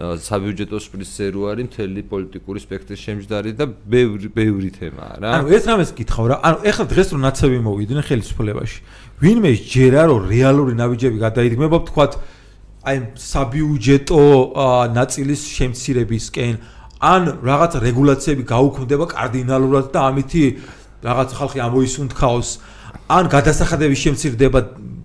საბიუჯეტო 0.01 0.77
სპრიცე 0.81 1.25
რო 1.35 1.41
არის 1.51 1.65
მთელი 1.67 2.01
პოლიტიკური 2.09 2.59
სპექტრის 2.63 3.01
შემჯდარი 3.05 3.51
და 3.59 3.65
ბევრი 3.67 4.29
ბევრი 4.31 4.69
თემაა 4.71 5.15
რა. 5.19 5.29
ანუ 5.35 5.47
ეს 5.51 5.63
რამეს 5.67 5.91
გითხავ 5.93 6.25
რა. 6.31 6.35
ანუ 6.41 6.57
ეხლა 6.71 6.85
დღეს 6.89 7.07
რო 7.11 7.19
ნაცები 7.21 7.57
მოვიდნენ 7.67 8.03
ხელისუფლებაში. 8.09 8.79
ვინმე 9.21 9.51
ჯერა 9.61 10.01
რომ 10.09 10.21
რეალური 10.31 10.73
ნაბიჯები 10.79 11.17
გადაიდგმება 11.21 11.77
თქვათ 11.91 12.13
აი 12.81 12.97
საბიუჯეტო 13.13 14.21
ნაწილის 14.95 15.41
შემცირებისკენ 15.53 16.53
ან 17.01 17.21
რაღაც 17.45 17.77
რეგულაციები 17.77 18.43
გაუქმდება 18.47 19.05
კარდინალურად 19.11 19.85
და 19.93 19.99
ამითი 20.09 20.43
რაღაც 21.05 21.29
ხალხი 21.37 21.59
ამოისუნთქაოს 21.61 22.49
ან 23.11 23.25
გადასახადების 23.31 23.99
შემცირდება 24.05 24.59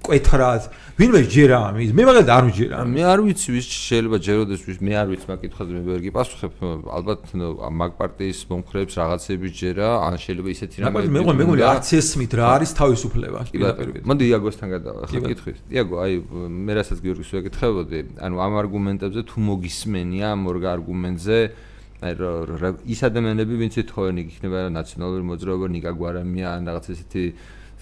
კვეთრად. 0.07 0.63
ვინმე 0.97 1.21
ჯერა 1.29 1.57
ამის? 1.69 1.91
მე 1.93 2.03
მაგალითად 2.09 2.31
არ 2.33 2.45
ვჯერა 2.49 2.77
მე 2.89 3.03
არ 3.05 3.21
ვიცი 3.27 3.49
ვის 3.53 3.67
შეიძლება 3.69 4.17
ჯეროდეს 4.27 4.63
ვის 4.65 4.79
მე 4.81 4.93
არ 4.97 5.07
ვიცი 5.13 5.27
მაგ 5.29 5.39
კითხვაზე 5.45 5.73
მე 5.77 5.83
ვერ 5.87 6.01
გიპასუხებ. 6.07 6.53
ალბათ 6.89 7.21
მაგ 7.37 7.91
პარტიის 8.01 8.39
მომხრეებს 8.49 8.95
რაღაცები 8.97 9.49
ჯერა 9.61 9.89
ან 10.07 10.15
შეიძლება 10.17 10.49
ისეთი 10.57 10.77
რამე 10.87 11.05
მე 11.05 11.21
მე 11.27 11.35
მეგონი 11.37 11.63
არც 11.69 11.87
ესმით 12.01 12.33
რა 12.39 12.45
არის 12.57 12.71
თავისუფლება 12.81 13.39
პირდაპირ 13.53 13.87
მოდი 14.09 14.25
იაგოსთან 14.31 14.69
გადავა 14.73 15.01
ხა 15.11 15.21
კითხვის. 15.27 15.59
იაგო 15.77 15.95
აი 16.01 16.13
მე 16.65 16.73
რასაც 16.81 16.99
გიორგის 17.05 17.31
ვეკითხებოდი 17.37 17.99
ანუ 18.25 18.37
ამ 18.47 18.53
არგუმენტებზე 18.63 19.21
თუ 19.27 19.37
მოგისმენია 19.53 20.27
ამ 20.33 20.41
ორ 20.49 20.57
არგუმენტზე 20.81 21.39
აი 22.07 22.73
ის 22.93 23.01
ადამიანები 23.09 23.55
ვინც 23.57 23.75
ეთხოვენ 23.85 24.17
იქნება 24.21 24.59
ნაციონალური 24.69 25.25
მოძრაობა 25.33 25.67
ნიკა 25.77 25.93
გვარამია 25.97 26.49
ან 26.57 26.69
რაღაც 26.69 26.87
ესეთი 26.93 27.25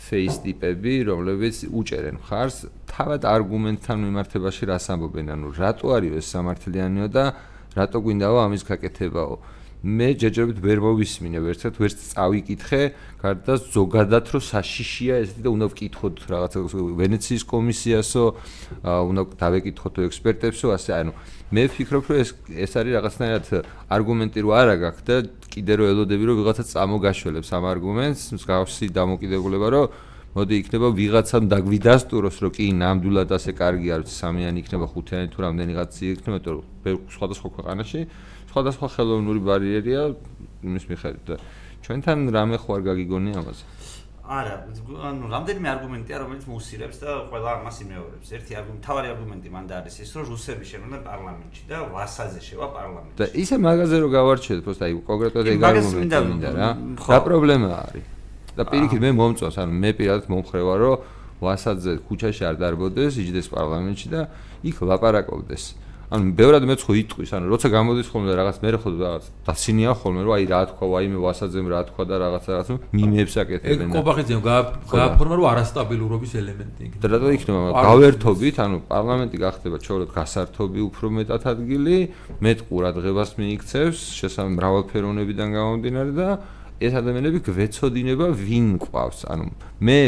face 0.04 0.38
ტიპები, 0.44 0.94
რომლებიც 1.08 1.64
უჭერენ 1.72 2.20
ხარს 2.28 2.56
თავად 2.90 3.24
არგუმენტთან 3.24 3.98
მიმართებაში 4.04 4.68
რას 4.70 4.86
ამბობენ, 4.92 5.26
ანუ 5.34 5.48
რატო 5.56 5.86
არის 5.96 6.18
ეს 6.20 6.26
სამართლიანიო 6.34 7.06
და 7.08 7.24
რატო 7.74 7.98
გვინდაო 8.04 8.36
ამის 8.44 8.62
გაკეთებაო? 8.68 9.34
მე 9.84 10.08
ჯერჯერობით 10.16 10.60
ვერ 10.64 10.80
მოვისმინე, 10.80 11.40
ვერცად 11.44 11.76
ვერც 11.76 11.98
წავიკითხე, 12.14 12.80
გარდა 13.20 13.54
ზოგადად 13.68 14.30
რომ 14.32 14.42
საშიშია 14.48 15.18
ესეთი 15.20 15.44
და 15.44 15.50
უნდა 15.52 15.66
ვკითხოთ 15.74 16.22
რაღაცა 16.32 16.62
ვენეციის 17.04 17.44
კომისიასო, 17.52 18.24
უნდა 18.80 19.22
დავეკითხოთ 19.44 20.00
ექსპერტებსო, 20.08 20.72
ასე 20.72 20.90
ანუ 21.04 21.12
მე 21.52 21.62
ვფიქრობ, 21.68 22.02
რომ 22.08 22.16
ეს 22.24 22.30
ეს 22.64 22.72
არის 22.80 22.92
რაღაცნაირად 22.96 23.46
არგუმენტი 23.92 24.38
რო 24.40 24.50
არა 24.56 24.74
გაქვს 24.88 25.04
და 25.04 25.16
კიდე 25.52 25.72
რო 25.76 25.84
ელოდები 25.92 26.24
რომ 26.32 26.36
ვიღაცა 26.40 26.64
წამოგაშველებს 26.72 27.50
ამ 27.52 27.64
არგუმენტს, 27.76 28.22
მსგავსი 28.40 28.88
დამოკიდებულება 28.88 29.68
რომ 29.68 29.86
მოდი 30.34 30.54
იქნება 30.64 30.88
ვიღაცამ 30.98 31.44
დაგვიდასტუროს 31.46 32.36
რომ 32.42 32.52
კი 32.56 32.64
ნამდვილად 32.74 33.30
ასე 33.36 33.52
კარგი 33.54 33.88
არის 33.94 34.14
სამიანი 34.18 34.58
იქნება 34.64 34.86
ხუთიანი 34.90 35.30
თუ 35.30 35.38
რამდენიღაც 35.46 35.92
იქნება 36.10 36.38
თუ 36.42 36.54
სხვადასხვა 37.14 37.48
ქვეყანაში 37.54 38.00
სხვადასხვა 38.53 38.87
ხელოვნური 38.95 39.41
ბარიერია 39.49 40.01
იმის 40.65 40.85
მიხედვით 40.89 41.23
და 41.29 41.35
ჩვენთან 41.85 42.17
რამე 42.35 42.57
ხო 42.61 42.69
არ 42.77 42.81
გაგიგონი 42.89 43.31
ამაზე 43.39 43.63
არა 44.29 44.55
ანუ 45.09 45.25
რამდენიმე 45.33 45.67
არგუმენტია 45.73 46.17
რომელიც 46.21 46.43
მოუსირებს 46.45 46.97
და 47.01 47.09
ყველა 47.33 47.49
ამას 47.59 47.77
იმეორებს 47.81 48.27
ერთი 48.37 48.51
არგუმენტი 48.59 48.83
თავარი 48.85 49.07
არგუმენტი 49.13 49.49
მან 49.55 49.65
და 49.69 49.73
არის 49.81 49.95
ის 50.05 50.11
რომ 50.13 50.25
რუსები 50.29 50.65
შეგვიძლია 50.69 51.01
პარლამენტში 51.09 51.63
და 51.71 51.77
ვასაზე 51.95 52.39
შევა 52.45 52.67
პარლამენტში 52.77 53.17
და 53.17 53.25
ისე 53.41 53.55
მაგაზე 53.65 53.95
რომ 54.05 54.09
გავარჩიეთ 54.17 54.61
просто 54.69 54.83
აი 54.85 54.93
კონკრეტულად 55.09 55.45
ეგ 55.49 55.65
არგუმენტი 55.69 56.21
მინდა 56.29 56.49
რა 56.59 56.69
რა 57.09 57.19
პრობლემა 57.25 57.69
არის 57.89 58.05
და 58.53 58.63
პირიქით 58.69 59.01
მე 59.01 59.11
მომწონს 59.17 59.57
ანუ 59.65 59.73
მე 59.81 59.91
პირადად 59.97 60.25
მომხრევა 60.29 60.75
რომ 60.83 60.95
ვასაძე 61.41 61.91
ქუჩაში 62.05 62.43
არ 62.49 62.55
დარბოდეს 62.61 63.17
იჯდეს 63.23 63.47
პარლამენტში 63.49 64.07
და 64.13 64.21
იქ 64.69 64.77
ლაპარაკობდეს 64.89 65.63
ანუ 66.12 66.32
ბევრად 66.36 66.64
მეც 66.68 66.80
ხო 66.84 66.92
იტყვის, 67.00 67.30
ანუ 67.34 67.46
როცა 67.48 67.68
გამოდის 67.74 68.08
ხოლმე 68.12 68.28
და 68.28 68.34
რაღაც 68.40 68.56
მე 68.60 68.70
ხო 68.84 68.90
რაღაც 68.94 69.24
დაცინია 69.48 69.92
ხოლმე, 70.00 70.20
რომ 70.24 70.32
აი 70.34 70.44
რა 70.52 70.60
თქვა, 70.70 70.84
აი 71.00 71.06
მე 71.14 71.18
ვასაძემ 71.24 71.66
რა 71.72 71.80
თქვა 71.88 72.02
და 72.04 72.14
რაღაც 72.24 72.44
რაღაც 72.54 72.68
მიმებს 72.92 73.34
აკეთებენ. 73.40 73.88
ეგ 73.88 73.94
კობახიძემ 73.94 74.40
გააფორმა 74.44 75.34
რომ 75.34 75.46
არასტაბილურობის 75.54 76.32
ელემენტი 76.44 76.80
იქნება. 76.84 77.00
და 77.00 77.06
რატო 77.14 77.28
იქნება? 77.34 77.68
გავერთობით, 77.88 78.56
ანუ 78.64 78.76
პარლამენტი 78.92 79.36
გახდება 79.44 79.76
ჩაუროთ 79.80 80.10
გასართობი 80.14 80.80
უფრო 80.88 81.06
მეტად 81.18 81.42
ადგილი, 81.54 81.96
მეტ 82.44 82.58
ყურადღებას 82.68 83.30
მიიქცევს 83.40 83.98
შესაძლოა 84.20 84.54
მრავალფეროვნებიდან 84.54 85.48
გამომდინარე 85.56 86.12
და 86.14 86.28
ეს 86.84 86.92
ადამიანები 87.00 87.38
გვეცოდინება 87.48 88.26
ვინ 88.34 88.66
ყავს. 88.82 89.24
ანუ 89.30 89.46
მე 89.80 90.00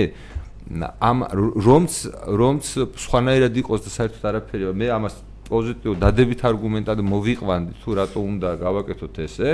ამ 0.98 1.18
რომც 1.62 1.92
რომც 2.26 2.64
სხვანაირად 2.98 3.54
იყოს 3.62 3.86
და 3.86 3.90
საერთოდ 3.94 4.24
არაფერია 4.30 4.74
მე 4.74 4.86
ამას 4.98 5.14
პოზიტიურ 5.46 5.96
დადებით 6.02 6.40
არგუმენტად 6.50 6.98
მოვიყვანდი 7.06 7.72
თუ 7.82 7.90
რატო 7.98 8.20
უნდა 8.20 8.50
გავაკეთოთ 8.62 9.16
ესე 9.26 9.50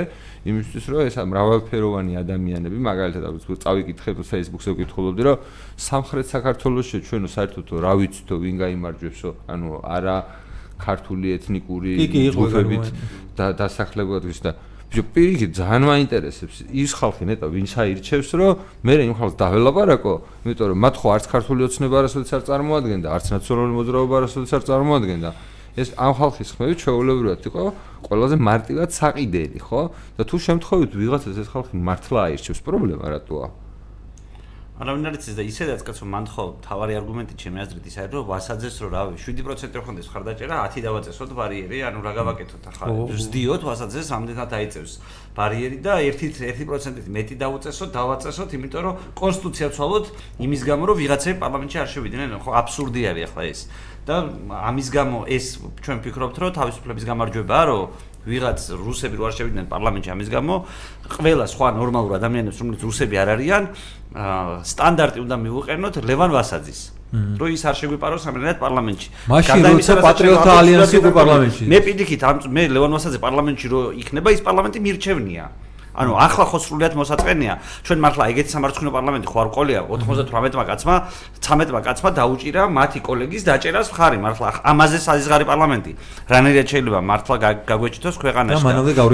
იმისთვის 0.49 0.85
რომ 0.93 1.01
ეს 1.09 1.15
მრავალფეროვანი 1.31 2.13
ადამიანები 2.23 2.77
მაგალითად 2.89 3.23
აღიქვ 3.29 3.61
წავიკითხებ 3.63 4.17
Facebook-ზე 4.25 4.69
ვკითხულობდი 4.73 5.21
რომ 5.29 5.37
სამხრეთ 5.87 6.27
საქართველოსში 6.33 6.97
ჩვენო 7.07 7.29
საერთოდ 7.35 7.67
რა 7.85 7.93
ვიცითო 8.01 8.35
ვინ 8.43 8.55
გამარჯვებსო 8.63 9.29
ანუ 9.53 9.69
არა 9.85 10.17
ქართული 10.83 11.27
ეთნიკური 11.37 11.91
ჯგუფებით 12.33 12.85
და 13.37 13.45
დასახლებულად 13.61 14.23
ვის 14.27 14.39
და 14.43 14.51
ბიჭო 14.93 15.03
პირიქით 15.09 15.51
ძალიან 15.57 15.83
მაინტერესებს 15.89 16.57
ის 16.69 16.91
ხალხი 16.93 17.25
ნეტა 17.25 17.47
ვინ 17.49 17.65
საირჩევს 17.65 18.29
რომ 18.37 18.61
მე 18.85 18.93
იმ 19.09 19.13
ხალხს 19.17 19.37
დაველაპარაკო? 19.41 20.13
იმიტომ 20.45 20.67
რომ 20.69 20.77
მათ 20.85 20.95
ხო 21.01 21.07
არც 21.17 21.25
ქართული 21.33 21.61
ოცნება 21.65 21.95
არასოდეს 21.97 22.31
არ 22.37 22.43
წარმოადგენდა 22.45 23.07
არც 23.09 23.25
ნაციონალური 23.33 23.73
მოძრაობა 23.73 24.13
არასოდეს 24.21 24.53
არ 24.53 24.63
წარმოადგენდა 24.69 25.29
ეს 25.73 25.89
ამ 25.97 26.13
ხალხის 26.19 26.53
ხმები 26.53 26.75
ჩვეულებრივად 26.83 27.41
იყო 27.49 27.63
ყველაზე 28.05 28.35
მარტივად 28.37 28.89
საყიდელი, 28.93 29.59
ხო? 29.63 29.81
და 30.17 30.23
თუ 30.29 30.35
შემთხვევით 30.47 30.91
ვიღაცას 30.93 31.37
ეს 31.41 31.49
ხალხი 31.49 31.75
მართლა 31.81 32.19
აირჩევს, 32.29 32.61
პრობლემა 32.61 33.05
რატოა? 33.15 33.47
არავინ 34.73 35.05
არ 35.05 35.15
იცის 35.19 35.35
და 35.37 35.43
ისედაც 35.45 35.81
კაცო 35.85 36.05
მან 36.09 36.25
ხო 36.33 36.43
თავარი 36.65 36.95
არგუმენტი 36.97 37.35
ჩემი 37.37 37.61
აზრით 37.61 37.85
ის 37.87 37.97
არის 38.03 38.15
რომ 38.17 38.25
ვასაძეს 38.25 38.75
რომ 38.81 38.89
რავი 38.89 39.19
7% 39.21 39.77
რო 39.77 39.83
ხონდეს 39.85 40.07
ხარდაჭერა 40.09 40.55
10 40.65 40.81
დავაწესოთ 40.81 41.29
ბარიერი 41.37 41.77
ანუ 41.87 41.99
რა 42.01 42.13
გავაკეთოთ 42.17 42.63
ახლა 42.73 42.89
ვსდიოთ 43.13 43.61
ვასაძეს 43.69 44.09
ამდენად 44.17 44.51
აიწევს 44.57 44.93
ბარიერი 45.37 45.77
და 45.77 45.93
1-1%-ით 46.09 47.05
მეტი 47.05 47.35
დავუწესოთ 47.37 47.89
დავაწესოთ 47.93 48.49
იმიტომ 48.57 48.81
რომ 48.81 48.95
კონსტიტუცია 49.13 49.67
ცვალოთ 49.77 50.05
იმის 50.41 50.61
გამო 50.65 50.83
რომ 50.89 50.97
ვიღაცები 51.05 51.37
პარლამენტში 51.37 51.77
არ 51.77 51.89
შევიდნენ 51.93 52.35
ხო 52.41 52.51
აბსურდი 52.57 53.01
არის 53.13 53.23
ახლა 53.29 53.43
ეს 53.53 53.61
და 54.07 54.15
ამის 54.69 54.87
გამო 54.91 55.17
ეს 55.31 55.45
ჩვენ 55.83 55.97
ფიქრობთ 56.03 56.35
რომ 56.43 56.51
თავისუფლების 56.59 57.03
გამარჯვებაა 57.07 57.63
რომ 57.69 57.83
ვიღაც 58.23 58.59
რუსები 58.79 59.15
რო 59.19 59.23
არ 59.27 59.33
შევიდნენ 59.37 59.65
პარლამენტში 59.67 60.09
ამის 60.15 60.29
გამო 60.31 60.55
ყველა 61.19 61.45
სხვა 61.53 61.67
ნორმალურ 61.79 62.11
ადამიანებს 62.19 62.57
რომლებიც 62.59 62.81
რუსები 62.87 63.15
არ 63.19 63.29
არიან 63.35 63.63
სტანდარტი 64.63 65.19
უნდა 65.23 65.35
მიუყენოთ 65.43 65.95
ლევან 66.07 66.31
ვასაძის 66.35 67.03
რო 67.13 67.47
ის 67.53 67.61
არ 67.61 67.75
შეგვიპაროს 67.77 68.25
ამერად 68.25 68.57
პარლამენტში. 68.57 69.07
მაშინ 69.29 69.65
როცა 69.69 69.93
პატრიოტთა 70.01 70.51
ალიანსი 70.61 70.95
იყო 70.97 71.11
პარლამენტში. 71.13 71.63
მე 71.69 71.77
პირიქით 71.85 72.21
ამ 72.25 72.37
მე 72.49 72.63
ლევან 72.73 72.91
ვასაძე 72.97 73.19
პარლამენტში 73.21 73.67
რო 73.69 73.81
იქნება 74.01 74.29
ის 74.33 74.41
პარლამენტი 74.41 74.79
მირჩევნია. 74.81 75.45
ანუ 75.93 76.11
ახლა 76.17 76.45
ხო 76.49 76.57
სრულიად 76.57 76.93
მოსაწყენია. 76.97 77.53
ჩვენ 77.85 77.99
მართლა 78.01 78.23
ეგეთი 78.33 78.49
სამართლინო 78.49 78.91
პარლამენტი 78.97 79.27
ხო 79.29 79.37
არ 79.43 79.49
ყოლია 79.53 79.81
98-მა 79.85 80.63
კაცმა 80.65 80.95
13-მა 81.37 81.79
კაცმა 81.85 82.09
დაუჭირა 82.17 82.63
მათი 82.65 82.99
კოლეგის 83.05 83.43
დაჭერას 83.45 83.87
ხარი 83.93 84.17
მართლა 84.17 84.47
ამაზე 84.73 84.97
საზღარი 85.05 85.45
პარლამენტი. 85.45 85.91
რანერია 86.33 86.63
შეიძლება 86.65 86.99
მართლა 87.05 87.35
გაგვეჭითოს 87.69 88.15
ქვეყანაში 88.17 88.65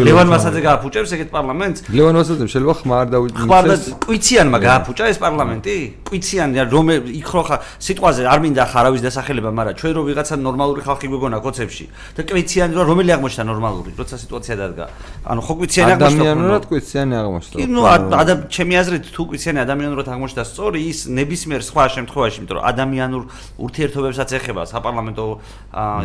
ლევან 0.08 0.28
მასაძე 0.32 0.60
გააფუჭებს 0.68 1.12
ეგეთ 1.20 1.30
პარლამენტს. 1.36 1.80
ლევან 1.92 2.16
მასაძე 2.16 2.46
შეიძლება 2.48 2.76
ხმარ 2.80 3.06
დაუჭიროს 3.12 3.44
ხმარ 3.44 3.64
და 3.68 3.76
კვიციანმა 4.08 4.58
გააფუჭა 4.64 5.04
ეს 5.12 5.18
პარლამენტი? 5.20 5.76
კვიციანი 6.08 6.56
რომ 6.70 6.88
იქ 7.20 7.30
რო 7.36 7.44
ხა 7.44 7.58
სიტყვაზე 7.86 8.22
არ 8.24 8.40
მინდა 8.40 8.64
ხარავის 8.72 9.02
დასახელება 9.04 9.50
მაგრამ 9.52 9.76
ჩვენ 9.80 9.92
რო 10.00 10.02
ვიღაცა 10.10 10.36
ნორმალური 10.48 10.82
ხალხი 10.88 11.08
გვეგონა 11.12 11.38
კოცებში 11.44 11.86
და 12.16 12.22
კვიციანი 12.30 12.74
რო 12.78 12.84
რომელი 12.88 13.12
აღმოჩნდა 13.20 13.44
ნორმალური? 13.52 13.92
როცა 14.00 14.16
სიტუაცია 14.24 14.56
დადგა? 14.62 14.86
ანუ 15.28 15.42
ხო 15.44 15.54
კვიციანი 15.60 15.92
აღმოჩნდა 15.98 16.69
კვიციანი 16.70 17.14
აღმოჩნდა. 17.20 17.56
კი, 17.60 17.66
ნუ 17.70 17.82
ადა 18.22 18.34
ჩემი 18.54 18.74
აზრით 18.82 19.06
თუ 19.10 19.22
კვიციანი 19.30 19.60
ადამიანურად 19.66 20.08
აღმოჩნდა 20.14 20.44
სწორი, 20.46 20.80
ის 20.90 21.00
ნებისმიერ 21.10 21.62
სხვა 21.70 21.84
შემთხვევაში, 21.96 22.38
იმიტომ 22.40 22.56
რომ 22.60 22.66
ადამიანურ 22.72 23.24
ურთიერთობებსაც 23.66 24.30
ეხება 24.40 24.62
საპარლამენტო 24.70 25.26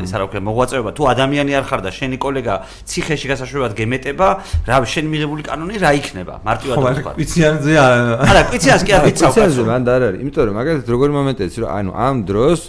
ის 0.05 0.11
არა 0.17 0.25
ვქნა 0.29 0.41
მოღვაწეობა, 0.49 0.91
თუ 0.97 1.03
ადამიანი 1.15 1.53
არ 1.55 1.65
ხარ 1.69 1.81
და 1.85 1.91
შენი 1.93 2.17
კოლეგა 2.25 2.55
ციხეში 2.89 3.27
გასაშვებად 3.31 3.73
გემეტება, 3.79 4.29
რა 4.65 4.77
შენ 4.89 5.05
მიღებული 5.13 5.43
კანონი 5.45 5.77
რა 5.85 5.91
იქნება? 6.01 6.35
მარტივად 6.49 6.77
ვთქვა. 6.81 7.13
კვიციანზე 7.19 7.73
არა, 7.79 8.43
კვიციანს 8.51 8.83
კი 8.85 8.91
არ 8.97 9.03
ვიცავ. 9.05 9.31
კვიციანზე 9.31 9.63
მანდ 9.69 9.87
არ 9.95 10.03
არის, 10.09 10.19
იმიტომ 10.25 10.43
რომ 10.49 10.55
მაგალითად 10.59 10.89
როგორი 10.95 11.13
მომენტია 11.15 11.47
ის 11.53 11.57
რომ 11.61 11.71
ანუ 11.79 11.91
ამ 11.95 12.17
დროს 12.25 12.61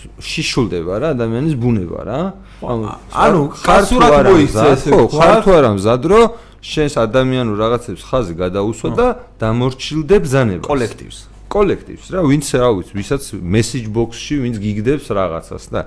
შიშულდება 0.00 0.94
რა 0.96 1.08
ადამიანის 1.12 1.54
ბუნება 1.60 2.00
რა. 2.08 2.20
ანუ 2.64 3.40
ხარსურად 3.52 4.12
მოიქცა 4.32 4.64
ესე. 4.72 4.90
ხო, 4.96 5.04
ხართო 5.12 5.50
არა 5.60 5.70
მზად 5.76 6.02
რომ 6.08 6.24
შენს 6.60 6.94
ადამიანურ 7.00 7.56
რაღაცებს 7.56 8.02
ხაზი 8.04 8.34
გადაუსვა 8.36 8.88
და 8.96 9.06
დამორჩილდე 9.40 10.16
ბზანებას. 10.24 10.68
კოლექტივს 10.68 11.18
კოლექტივს 11.50 12.06
რა 12.14 12.20
ვინც 12.30 12.46
რა 12.54 12.68
ვიცი 12.78 12.92
ვისაც 12.94 13.22
მესეჯ 13.42 13.84
ბოქსში 13.90 14.34
ვინც 14.44 14.56
გიგდებს 14.62 15.06
რაღაცას 15.10 15.64
და 15.74 15.80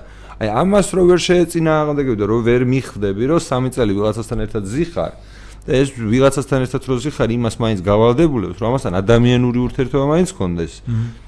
აი 0.44 0.48
ამას 0.60 0.88
რო 0.92 1.02
ვერ 1.08 1.20
შეეწინააღმდეგები 1.24 2.18
და 2.20 2.26
რო 2.28 2.38
ვერ 2.44 2.62
მიხვდები 2.68 3.22
რომ 3.32 3.40
სამი 3.40 3.70
წელი 3.72 3.92
ვიღაცასთან 3.96 4.38
ერთად 4.44 4.62
ზიხარ 4.68 5.12
და 5.64 5.70
ეს 5.80 5.88
ვიღაცასთან 5.96 6.60
ერთად 6.68 6.82
რო 6.84 6.94
ზიხარ 7.00 7.30
იმას 7.32 7.54
მაინც 7.62 7.80
გავალდებულებს 7.80 8.58
რომ 8.60 8.66
ამასთან 8.74 8.92
ადამიანური 9.00 9.58
ურთიერთობა 9.64 10.04
მაინც 10.12 10.30
კონდეს 10.36 10.72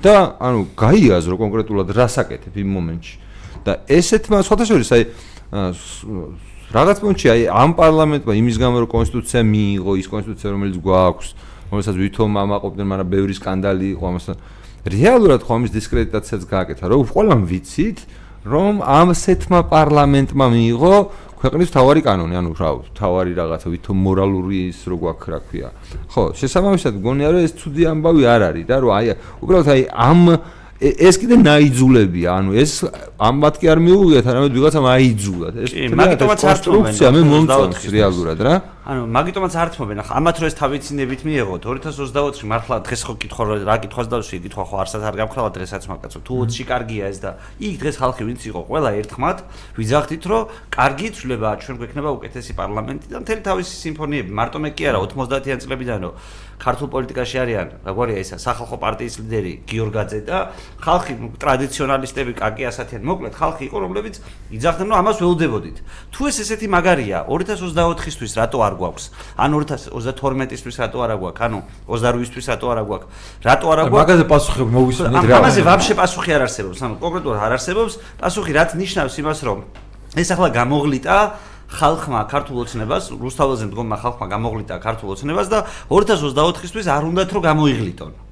და 0.04 0.16
ანუ 0.36 0.60
გაიაზრო 0.76 1.34
კონკრეტულად 1.40 1.88
რასაკეთებ 1.96 2.54
იმ 2.60 2.70
მომენტში. 2.76 3.16
და 3.64 3.72
ესეთმა 3.88 4.44
სხვათა 4.46 4.64
შორის 4.68 4.90
აი 4.94 5.02
რაღაც 6.66 6.98
პუნქტში 6.98 7.28
აი 7.30 7.42
ამ 7.46 7.70
პარლამენტმა 7.78 8.32
იმის 8.42 8.56
გამო 8.58 8.76
რომ 8.82 8.88
კონსტიტუცია 8.90 9.40
მიიღო 9.46 9.92
ის 10.02 10.06
კონსტიტუცია 10.10 10.48
რომელიც 10.50 10.76
გვაქვს 10.82 11.28
რომელსაც 11.70 11.96
ვითომ 12.02 12.30
ამაყობდნენ 12.42 12.86
მაგრამ 12.90 13.08
ბევრი 13.14 13.34
სკანდალი 13.38 13.86
იყო 13.94 14.04
ამასთან. 14.10 14.36
რეალურად 14.86 15.40
ხო 15.46 15.52
ამის 15.58 15.70
დისკრედიტაციაც 15.78 16.42
გააკეთა 16.50 16.84
რომ 16.90 17.06
ყველამ 17.06 17.42
ვიცით 17.46 17.98
რომ 18.50 18.74
ამ 18.82 19.08
სეთმა 19.14 19.60
პარლამენტმა 19.70 20.46
მიიღო 20.54 20.94
ქვეყნის 21.38 21.70
თავარი 21.70 22.00
კანონი. 22.02 22.34
ანუ 22.34 22.50
რა 22.58 22.70
თავარი 22.98 23.32
რაღაცა 23.38 23.68
ვითომ 23.70 23.96
მორალური 24.02 24.58
ის 24.74 24.78
რო 24.90 24.96
გვაქვს 25.06 25.26
რა 25.30 25.38
ქვია. 25.46 25.68
ხო 26.10 26.22
შესაბამისად 26.34 26.94
გონია 26.98 27.28
რომ 27.30 27.40
ეს 27.46 27.52
ცუდი 27.62 27.82
ამბავი 27.94 28.22
არ 28.26 28.42
არის 28.50 28.66
და 28.66 28.76
რომ 28.82 28.90
აი 28.90 29.06
უბრალოდ 29.42 29.68
აი 29.70 29.82
ამ 29.86 30.22
ეს 30.80 31.16
კიდე 31.16 31.36
ნაიძულებია, 31.40 32.28
ანუ 32.36 32.50
ეს 32.60 32.84
ამბათ 33.16 33.54
კი 33.60 33.66
არ 33.72 33.80
მიუღიათ, 33.80 34.26
არამედ 34.28 34.52
ვიღაცამ 34.52 34.86
აიძულა. 34.92 35.48
ეს 35.64 35.72
მაგიტომაც 35.96 36.40
არ 36.44 36.58
კონსტრუქცია 36.60 37.08
მე 37.16 37.22
მომწონს 37.32 37.82
რეალურად 37.96 38.38
რა. 38.44 38.54
ანუ 38.86 39.02
მაგიტომაც 39.10 39.52
ართმობენ 39.56 39.98
ახლა. 39.98 40.12
ამათ 40.20 40.36
რო 40.36 40.46
ეს 40.46 40.56
თავიცინებით 40.62 41.20
მიიღოთ 41.26 41.60
2024-ში 41.66 42.44
მართლა 42.46 42.76
დღეს 42.86 43.02
ხო 43.02 43.12
კითხვა 43.18 43.44
რა 43.66 43.76
კითხვას 43.82 44.06
დავშვი 44.06 44.36
კითხვა 44.46 44.62
ხო 44.62 44.76
არსად 44.84 45.02
არ 45.10 45.14
გამქრალა 45.26 45.50
დღესაც 45.56 45.82
მაგაცო 45.90 46.18
თუ 46.22 46.32
20-ში 46.46 46.64
კარგია 46.70 47.04
ეს 47.10 47.18
და 47.18 47.30
იქ 47.58 47.74
დღეს 47.82 47.96
ხალხი 47.98 48.22
ვინც 48.30 48.40
იყო 48.46 48.60
ყველა 48.70 48.90
ერთხმად 49.00 49.38
ვიძახდით 49.74 50.24
რომ 50.30 50.42
კარგი 50.70 51.08
ცვლილება 51.18 51.50
ჩვენ 51.66 51.76
გვექნება 51.82 52.10
უკეთესი 52.14 52.52
პარლამენტი 52.54 53.06
და 53.10 53.18
მთელი 53.26 53.42
თავისი 53.42 53.74
სიმფონიები. 53.74 54.30
მარტო 54.30 54.58
მე 54.62 54.70
კი 54.78 54.84
არა 54.86 54.98
90-იან 55.02 55.58
წლებიდანო 55.66 56.10
ქართულ 56.56 56.88
პოლიტიკაში 56.88 57.36
არიან, 57.42 57.68
როგორია 57.84 58.18
ისა, 58.24 58.36
სახალხო 58.40 58.76
პარტიის 58.80 59.14
ლიდერი 59.20 59.52
გიორგაძე 59.68 60.20
და 60.24 60.38
ხალხი 60.76 61.12
ტრადიციონალისტები, 61.40 62.32
კაკი 62.36 62.62
ასათიან, 62.70 63.02
მოკლედ 63.06 63.34
ხალხი 63.36 63.62
იყო, 63.66 63.76
რომლებიც 63.84 64.14
იძახდნენ, 64.52 64.88
რომ 64.92 64.98
ამას 65.00 65.16
ველოდებოდით. 65.22 65.76
თუ 66.12 66.20
ეს 66.30 66.36
ესეთი 66.44 66.66
მაგარია, 66.68 67.18
2024-ისთვის 67.26 68.32
რატო 68.36 68.58
არ 68.60 68.74
გვაქვს? 68.76 69.04
ან 69.40 69.50
2032-ისთვის 69.56 70.76
რატო 70.82 70.98
არ 71.06 71.12
გვაქვს? 71.16 71.42
ანუ 71.46 71.58
28-ისთვის 71.88 72.46
რატო 72.52 72.66
არ 72.70 72.80
გვაქვს? 72.86 73.06
რატო 73.46 73.66
არ 73.72 73.78
გვაქვს? 73.86 73.96
მაგაზე 73.96 74.24
პასუხი 74.30 74.64
მოვისმენთ 74.76 75.24
რა. 75.26 75.36
ამაზე 75.40 75.60
ვაფშე 75.66 75.94
პასუხი 75.96 76.30
არ 76.36 76.42
არსებობს, 76.46 76.78
ანუ 76.86 76.94
კონკრეტულად 77.02 77.40
არ 77.40 77.52
არსებობს. 77.56 77.94
პასუხი 78.20 78.52
რაც 78.56 78.70
ნიშნავს 78.76 79.14
იმას, 79.20 79.38
რომ 79.46 79.58
ეს 80.16 80.28
ახლა 80.32 80.48
გამოღლიტა 80.54 81.16
ხალხმა 81.66 82.20
ქართულ 82.30 82.62
ოცნებას, 82.62 83.10
რუსთაველზე 83.10 83.64
მდგომმა 83.66 83.96
ხალხმა 83.98 84.26
გამოღლითა 84.30 84.76
ქართულ 84.78 85.08
ოცნებას 85.18 85.50
და 85.50 85.58
2024-ისთვის 85.90 86.86
არ 86.86 87.02
უნდათ 87.10 87.30
რომ 87.34 87.42
გამოიღლიტონ. 87.42 88.25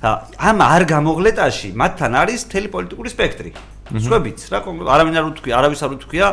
ამ 0.00 0.56
არ 0.64 0.82
გამოღლეტაში 0.88 1.68
მათთან 1.76 2.12
არის 2.24 2.40
მთელი 2.48 2.68
პოლიტიკური 2.72 3.08
სპექტრი. 3.12 3.50
სხვაებიც 3.90 4.38
რა 4.48 4.58
არავინ 4.96 5.14
არ 5.20 5.26
უთქვია, 5.28 5.54
არავის 5.60 5.80
არ 5.84 5.92
უთქვია, 5.98 6.26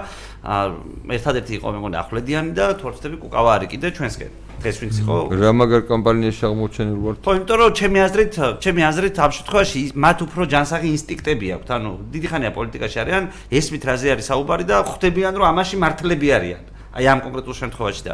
ერთადერთი 1.17 1.51
იყო 1.57 1.67
მე 1.75 1.79
მგონი 1.83 1.97
ახვლედიანი 1.99 2.51
და 2.55 2.65
თორცდები 2.79 3.17
კუკავა 3.19 3.49
არის 3.57 3.69
კიდე 3.73 3.87
ჩვენსკენ. 3.97 4.31
დღეს 4.57 4.77
ვინც 4.81 4.95
იყო 5.03 5.15
რა 5.37 5.51
მაგარ 5.53 5.81
კამპანიაში 5.85 6.43
აღმოჩენილ 6.47 6.97
ვართ 6.97 7.17
ხო 7.27 7.31
იმიტომ 7.37 7.57
რომ 7.61 7.71
ჩემი 7.77 7.99
აზრით 8.07 8.33
ჩემი 8.63 8.81
აზრით 8.89 9.15
ამ 9.21 9.31
შემთხვევაში 9.37 9.81
მათ 9.93 10.17
უფრო 10.25 10.41
ჯანსაღი 10.53 10.89
ინსტინქტები 10.97 11.47
აქვთ. 11.57 11.69
ანუ 11.77 11.91
დიდი 12.13 12.27
ხანია 12.31 12.51
პოლიტიკაში 12.57 12.97
არიან 13.03 13.23
ესმით 13.53 13.83
რაზე 13.85 14.07
არის 14.15 14.25
საუბარი 14.31 14.65
და 14.65 14.75
ხვდებიან 14.81 15.33
რომ 15.37 15.45
ამაში 15.51 15.75
მართლები 15.77 16.27
არიან 16.37 16.63
აი 16.97 17.05
ამ 17.13 17.19
კონკრეტულ 17.21 17.55
შემთხვევაში 17.61 18.03
და 18.07 18.13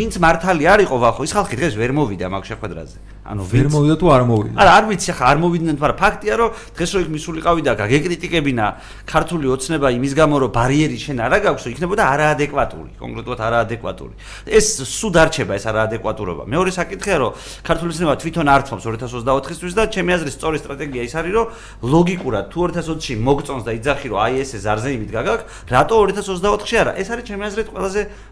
ვინც 0.00 0.14
მართალი 0.24 0.64
არისო 0.72 0.96
ვახო 1.04 1.20
ის 1.28 1.32
ხალხი 1.36 1.54
დღეს 1.60 1.74
ვერ 1.76 1.92
მოვიდა 1.92 2.26
მაგ 2.32 2.44
შეხვედრაზე. 2.48 2.96
ანუ 3.30 3.42
ვერ 3.52 3.66
მოვიდა 3.70 3.96
თუ 4.00 4.06
არ 4.16 4.22
მოვიდა? 4.24 4.56
არა 4.56 4.70
არ 4.80 4.84
ვიცი 4.90 5.12
ხა 5.12 5.24
არ 5.30 5.38
მოვიდნენ 5.44 5.76
მაგრამ 5.80 5.98
ფაქტია 6.00 6.34
რომ 6.40 6.50
დღეს 6.76 6.90
რო 6.96 6.98
იქ 7.04 7.08
მისულიყავი 7.14 7.60
და 7.60 7.72
გაგეკრიტიკებინა 7.76 8.66
ქართული 9.04 9.46
ოცნება 9.54 9.88
იმის 9.92 10.12
გამო 10.16 10.34
რომ 10.40 10.50
ბარიერი 10.56 10.98
შენ 11.04 11.16
არა 11.28 11.38
გაქვს 11.44 11.64
იქნებოდა 11.70 12.02
არაადეკვატური 12.14 12.90
კონკრეტულად 12.96 13.40
არაადეკვატური. 13.46 14.14
ეს 14.48 14.66
სულ 14.80 15.10
დარჩება 15.14 15.52
ეს 15.60 15.64
არაადეკვატურობა. 15.68 16.42
მეორე 16.48 16.70
საკითხია 16.80 17.16
რომ 17.20 17.32
ქართული 17.68 17.90
ოცნება 17.92 18.14
თვითონ 18.16 18.46
ართმობს 18.56 18.84
2024-ისთვის 18.88 19.72
და 19.76 19.82
ჩემი 19.94 20.10
აზრით 20.16 20.34
სწორი 20.40 20.58
სტრატეგია 20.64 21.02
ის 21.04 21.14
არის 21.20 21.32
რომ 21.36 21.46
ლოგიკურად 21.84 22.44
თუ 22.50 22.58
2020-ში 22.72 23.14
მოგწონს 23.20 23.64
და 23.68 23.72
იძახი 23.78 24.06
რომ 24.10 24.18
აი 24.24 24.34
ესე 24.40 24.58
ზარზე 24.64 24.90
იმით 24.96 25.10
გაგაკ 25.12 25.40
რატო 25.70 25.94
2024-ში 26.08 26.76
არა? 26.82 26.92
ეს 27.00 27.08
არის 27.12 27.24
ჩემი 27.28 27.42
აზრით 27.50 27.68
ყველაზე 27.74 27.89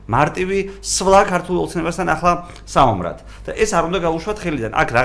მარტივი 0.09 0.59
სვლა 0.81 1.21
ქართულ 1.29 1.57
ოცნებასთან 1.69 2.09
ახლა 2.09 2.33
საომრად 2.65 3.19
და 3.45 3.51
ეს 3.61 3.71
არ 3.77 3.85
უნდა 3.93 3.99
გაუშვათ 4.09 4.39
ხელიდან 4.41 4.73
აქ 4.73 4.89
რა 4.97 5.03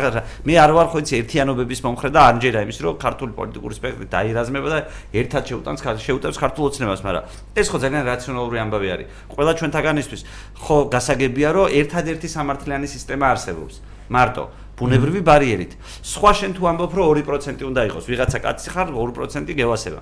მე 0.47 0.53
არ 0.63 0.71
ვარ 0.77 0.87
ხო 0.93 0.97
იცი 1.03 1.13
ერთიანობების 1.23 1.79
მომხრე 1.83 2.09
და 2.15 2.21
ანჯერა 2.31 2.59
იმის 2.63 2.79
რომ 2.83 2.95
ქართული 3.03 3.31
პოლიტიკური 3.35 3.73
სპექტრი 3.75 4.07
დაირაზმება 4.13 4.67
და 4.71 4.79
ერთად 5.11 5.43
შეუტანს 5.51 5.81
შეუტევს 6.03 6.37
ქართულ 6.39 6.63
ოცნებას, 6.71 7.01
მაგრამ 7.03 7.23
ეს 7.55 7.67
ხო 7.67 7.77
ძალიან 7.83 8.03
რაციონალური 8.07 8.57
ამბავი 8.63 8.87
არის. 8.93 9.07
ყველა 9.33 9.51
ჩვენთაგანისთვის 9.59 10.21
ხო 10.63 10.77
გასაგებია 10.93 11.49
რომ 11.51 11.71
ერთადერთი 11.83 12.27
სამართლიანი 12.31 12.87
სისტემა 12.87 13.25
არსებობს. 13.33 13.75
მარტო 14.09 14.43
ბუნებრივი 14.77 15.21
ბარიერით. 15.23 15.71
სხვა 16.03 16.31
შენ 16.39 16.51
თუ 16.57 16.63
ამბობ 16.71 16.91
რომ 16.97 17.05
2% 17.23 17.63
უნდა 17.63 17.81
იყოს, 17.87 18.03
ვიღაცა 18.09 18.39
კაცი 18.43 18.69
ხარ 18.73 18.87
2% 18.91 19.53
გევასება. 19.53 20.01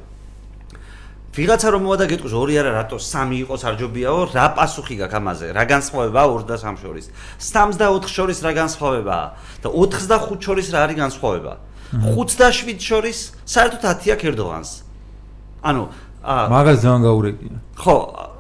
ვიღაცა 1.31 1.67
რომ 1.71 1.81
მოვა 1.87 1.97
და 2.01 2.05
გეტყვის 2.11 2.33
2 2.35 2.59
არა 2.59 2.71
რატო? 2.75 2.97
3 2.99 3.35
იყოს 3.39 3.61
არჯობიაო 3.71 4.19
რა 4.35 4.45
პასუხი 4.51 4.95
გაქვს 4.99 5.15
ამაზე? 5.15 5.47
რა 5.55 5.63
განსხვავებაა 5.63 6.27
2 6.27 6.43
და 6.43 6.55
3 6.59 6.75
შორის? 6.83 7.05
34 7.39 8.11
შორის 8.11 8.37
რა 8.43 8.51
განსხვავებაა? 8.59 9.25
და 9.63 9.67
85 9.71 10.43
შორის 10.43 10.67
რა 10.75 10.79
არის 10.85 10.97
განსხვავება? 10.99 11.53
5 11.91 12.35
და 12.35 12.47
7 12.51 12.79
შორის 12.83 13.17
საერთოდ 13.47 13.81
10 13.83 14.11
აქ 14.11 14.21
ერდოღანს 14.27 14.71
ანუ 15.63 15.83
მაგას 16.21 16.77
ძალიან 16.83 17.01
გაურეკია. 17.01 17.55
ხო 17.81 17.95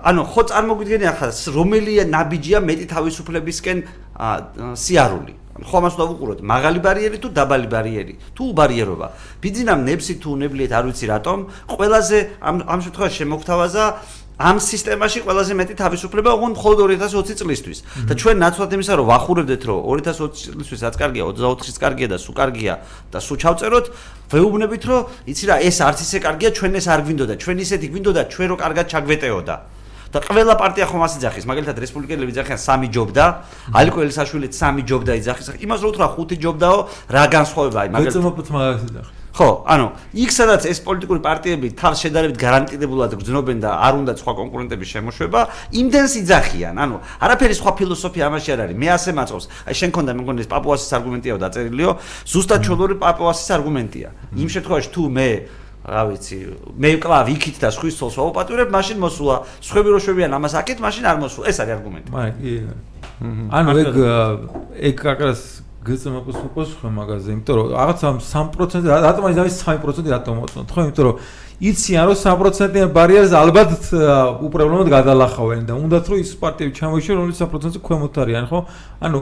ანუ 0.05 0.21
ხო 0.31 0.41
წარმოგვიდგენი 0.51 1.05
ახლა 1.11 1.27
რომელია 1.57 2.03
ნაბიჯია 2.11 2.59
მეტი 2.61 2.85
თავისუფლებისკენ 2.93 3.77
სიარული 4.77 5.33
ხო 5.61 5.75
ამას 5.77 5.93
უნდა 5.97 6.05
ვუყუროთ. 6.09 6.39
მაღალი 6.41 6.79
ბარიერი 6.81 7.17
თუ 7.21 7.29
დაბალი 7.37 7.67
ბარიერი? 7.69 8.13
თუ 8.33 8.43
ბარიერობა 8.57 9.07
ბიძინამ 9.41 9.79
ნებსი 9.85 10.13
თუ 10.21 10.29
ნებლიეთ 10.41 10.71
არ 10.73 10.83
ვიცი 10.89 11.05
რატომ 11.13 11.37
ყველაზე 11.69 12.17
ამ 12.41 12.55
ამ 12.65 12.79
შემთხვევაში 12.81 13.17
შემოგთავაზა 13.21 13.85
ამ 14.41 14.57
სისტემაში 14.57 15.19
ყველაზე 15.21 15.53
მეტი 15.53 15.73
თავისუფლება 15.77 16.29
უგონ 16.33 16.51
მხოლოდ 16.57 16.77
2020 16.97 17.37
წლისთვის. 17.37 17.79
და 18.09 18.13
ჩვენ 18.17 18.35
ნაცვლად 18.41 18.71
იმისა 18.73 18.93
რომ 18.97 19.05
ვახურებდეთ 19.11 19.61
რომ 19.69 19.79
2020 19.85 20.57
წლისთვის 20.57 20.79
რაც 20.81 20.95
კარგია 20.97 21.23
24-ის 21.29 21.77
კარგია 21.77 22.07
და 22.09 22.17
სუ 22.17 22.31
კარგია 22.33 22.73
და 23.13 23.19
სუ 23.21 23.33
ჩავწეროთ 23.41 23.85
ვეუბნებით 24.33 24.83
რომ 24.89 25.01
იცი 25.29 25.45
რა 25.45 25.55
ეს 25.61 25.77
არც 25.85 25.99
ისე 26.05 26.17
კარგია 26.25 26.49
ჩვენ 26.57 26.73
ეს 26.81 26.85
არ 26.89 27.01
გვინდოდა 27.05 27.33
ჩვენ 27.37 27.57
ისეთი 27.61 27.87
გვინდოდა 27.93 28.21
ჩვენ 28.33 28.47
რო 28.49 28.55
კარგად 28.57 28.85
ჩაგვეტეოდა 28.89 29.55
და 30.11 30.19
ყველა 30.27 30.55
პარტია 30.59 30.85
ხომ 30.91 31.03
ასე 31.07 31.17
ძახის 31.23 31.47
მაგალითად 31.47 31.77
რესპუბლიკელები 31.79 32.35
ძახიან 32.35 32.59
სამი 32.59 32.87
ჯობდა 32.91 33.25
ალიკო 33.79 33.99
ელსაშვილიც 34.07 34.53
სამი 34.59 34.81
ჯობდა 34.83 35.11
იძახის 35.23 35.47
იმას 35.63 35.79
რო 35.81 35.87
უთხრა 35.95 36.07
ხუთი 36.15 36.35
ჯობდაო 36.43 36.77
რა 37.15 37.23
განსხვავებაა 37.31 37.91
მაგალითად 37.95 38.19
გეწმობთ 38.19 38.47
მაგას 38.51 38.85
იძახი 38.91 39.19
ხო, 39.31 39.63
ანუ 39.63 39.85
იქ 40.11 40.31
სადაც 40.35 40.67
ეს 40.67 40.83
პოლიტიკური 40.83 41.23
პარტიები 41.23 41.71
თავს 41.79 42.03
შედარებით 42.03 42.35
გარანტირებულად 42.35 43.15
გძნობენ 43.15 43.63
და 43.63 43.71
არ 43.79 43.93
უნდა 44.03 44.13
სხვა 44.19 44.33
კონკურენტების 44.35 44.91
შემოშვება, 44.91 45.41
იმდენს 45.71 46.13
იძახიან. 46.19 46.75
ანუ 46.75 46.95
არაფერი 47.23 47.55
სხვა 47.55 47.71
ფილოსოფია 47.79 48.27
ამაში 48.27 48.49
არ 48.51 48.59
არის. 48.67 48.75
მე 48.75 48.87
ასე 48.91 49.11
მაწყობს. 49.15 49.45
აი 49.71 49.73
შენ 49.79 49.89
კონდა 49.95 50.11
მე 50.11 50.21
მგონი 50.27 50.39
ეს 50.43 50.49
პაპუასის 50.51 50.91
არგუმენტიაო 50.99 51.37
დაწერილიო, 51.47 51.89
ზუსტად 52.27 52.59
ჩოლური 52.67 52.95
პაპუასის 52.99 53.49
არგუმენტია. 53.55 54.07
იმ 54.35 54.49
შემთხვევაში 54.51 54.89
თუ 54.91 55.03
მე 55.15 55.29
რა 55.81 56.01
ვიცი, 56.13 56.37
მე 56.77 56.89
ვკლავ 57.01 57.29
იქით 57.33 57.57
და 57.57 57.69
სხვის 57.73 57.97
ცოლს 57.97 58.15
ვაუპატურებ, 58.21 58.69
მაშინ 58.69 58.97
მოსულა. 59.01 59.35
სხვები 59.65 59.89
რო 59.89 59.99
შვებიან 60.05 60.31
ამას 60.37 60.53
აქეთ, 60.61 60.77
მაშინ 60.77 61.03
არ 61.09 61.17
მოსულა. 61.25 61.45
ეს 61.49 61.57
არის 61.57 61.73
არგუმენტი. 61.81 62.09
მაგრამ 62.13 62.33
კი. 62.37 62.53
ანუ 63.21 63.69
ეგ 63.81 63.95
ეგ 64.77 64.97
აკრას 65.09 65.41
გეცემაპოს 65.81 66.37
უყოს 66.45 66.69
ხო 66.77 66.89
მაგაზე, 66.93 67.29
იმიტომ 67.33 67.55
რომ 67.57 67.67
რაღაც 67.73 67.99
ამ 68.05 68.17
3% 68.21 68.85
რატომ 68.85 69.23
არის 69.25 69.37
ამის 69.41 69.55
3% 69.65 70.09
რატომ 70.13 70.33
მოწონთ, 70.41 70.69
ხო, 70.69 70.79
იმიტომ 70.85 71.05
რომ 71.09 71.15
იციან 71.61 72.03
რომ 72.05 72.17
3%-იან 72.21 72.89
ბარიერს 72.93 73.33
ალბათ 73.33 73.71
უპრობლემოდ 74.45 74.87
გადალახავენ 74.93 75.61
და 75.65 75.73
უნდათ 75.81 76.05
რომ 76.05 76.17
ის 76.21 76.31
პარტიები 76.37 76.73
ჩამოიშორონ, 76.77 77.17
რომელიც 77.25 77.37
3%-ზე 77.41 77.79
ქვემოთ 77.81 78.13
არიან, 78.21 78.45
ხო? 78.49 78.59
ანუ 79.01 79.19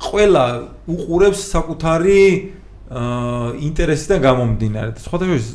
ყველა 0.00 0.44
უყურებს 0.84 1.40
საკუთარი 1.48 2.20
აა 2.20 2.59
ინტერესიდან 2.90 4.18
გამომდინარე. 4.18 4.90
სხვათაშორის 4.98 5.46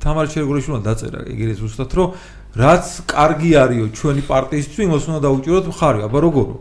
თამარ 0.00 0.26
შეგროშულა 0.32 0.80
დაწერა 0.80 1.20
ეგრე 1.28 1.54
ზუსტად 1.60 1.92
რომ 1.92 2.08
რაც 2.56 2.84
კარგი 3.04 3.50
არისო 3.60 3.86
ჩვენი 3.92 4.22
პარტიისთვის, 4.24 4.80
იმას 4.88 5.04
უნდა 5.12 5.20
დაუჭიროთ 5.28 5.66
მხარი, 5.68 6.00
აბა 6.08 6.18
როგორო? 6.24 6.56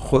ხო 0.00 0.16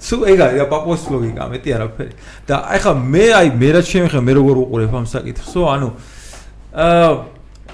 სუ 0.00 0.16
ეგ 0.32 0.38
არის 0.40 0.64
პაპოს 0.70 1.02
ლოგიკა, 1.12 1.42
მეტი 1.50 1.70
არაფერი. 1.76 2.12
და 2.46 2.54
აი 2.72 2.78
ხა 2.80 2.92
მე 2.96 3.24
აი 3.36 3.48
მე 3.60 3.68
რაც 3.76 3.86
შემეხება 3.90 4.22
მე 4.24 4.32
როგორ 4.38 4.56
უყურებ 4.64 4.94
ამ 4.96 5.06
საკითხსო, 5.10 5.60
ანუ 5.74 5.88
აა 6.72 7.10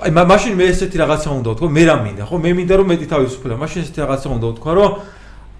აი 0.03 0.11
მაშინ 0.11 0.53
მე 0.59 0.65
ესეთი 0.73 0.97
რაღაცა 1.05 1.29
უნდა 1.37 1.49
ვთქვა, 1.55 1.69
მე 1.71 1.83
რა 1.87 1.97
მინდა, 2.03 2.23
ხო? 2.27 2.37
მე 2.43 2.51
მინდა 2.59 2.75
რომ 2.81 2.87
მეტი 2.91 3.07
თავისუფლება, 3.13 3.57
მაშინ 3.63 3.79
ესეთი 3.87 3.99
რაღაცა 4.03 4.29
უნდა 4.37 4.47
ვთქვა, 4.57 4.73
რომ 4.77 4.91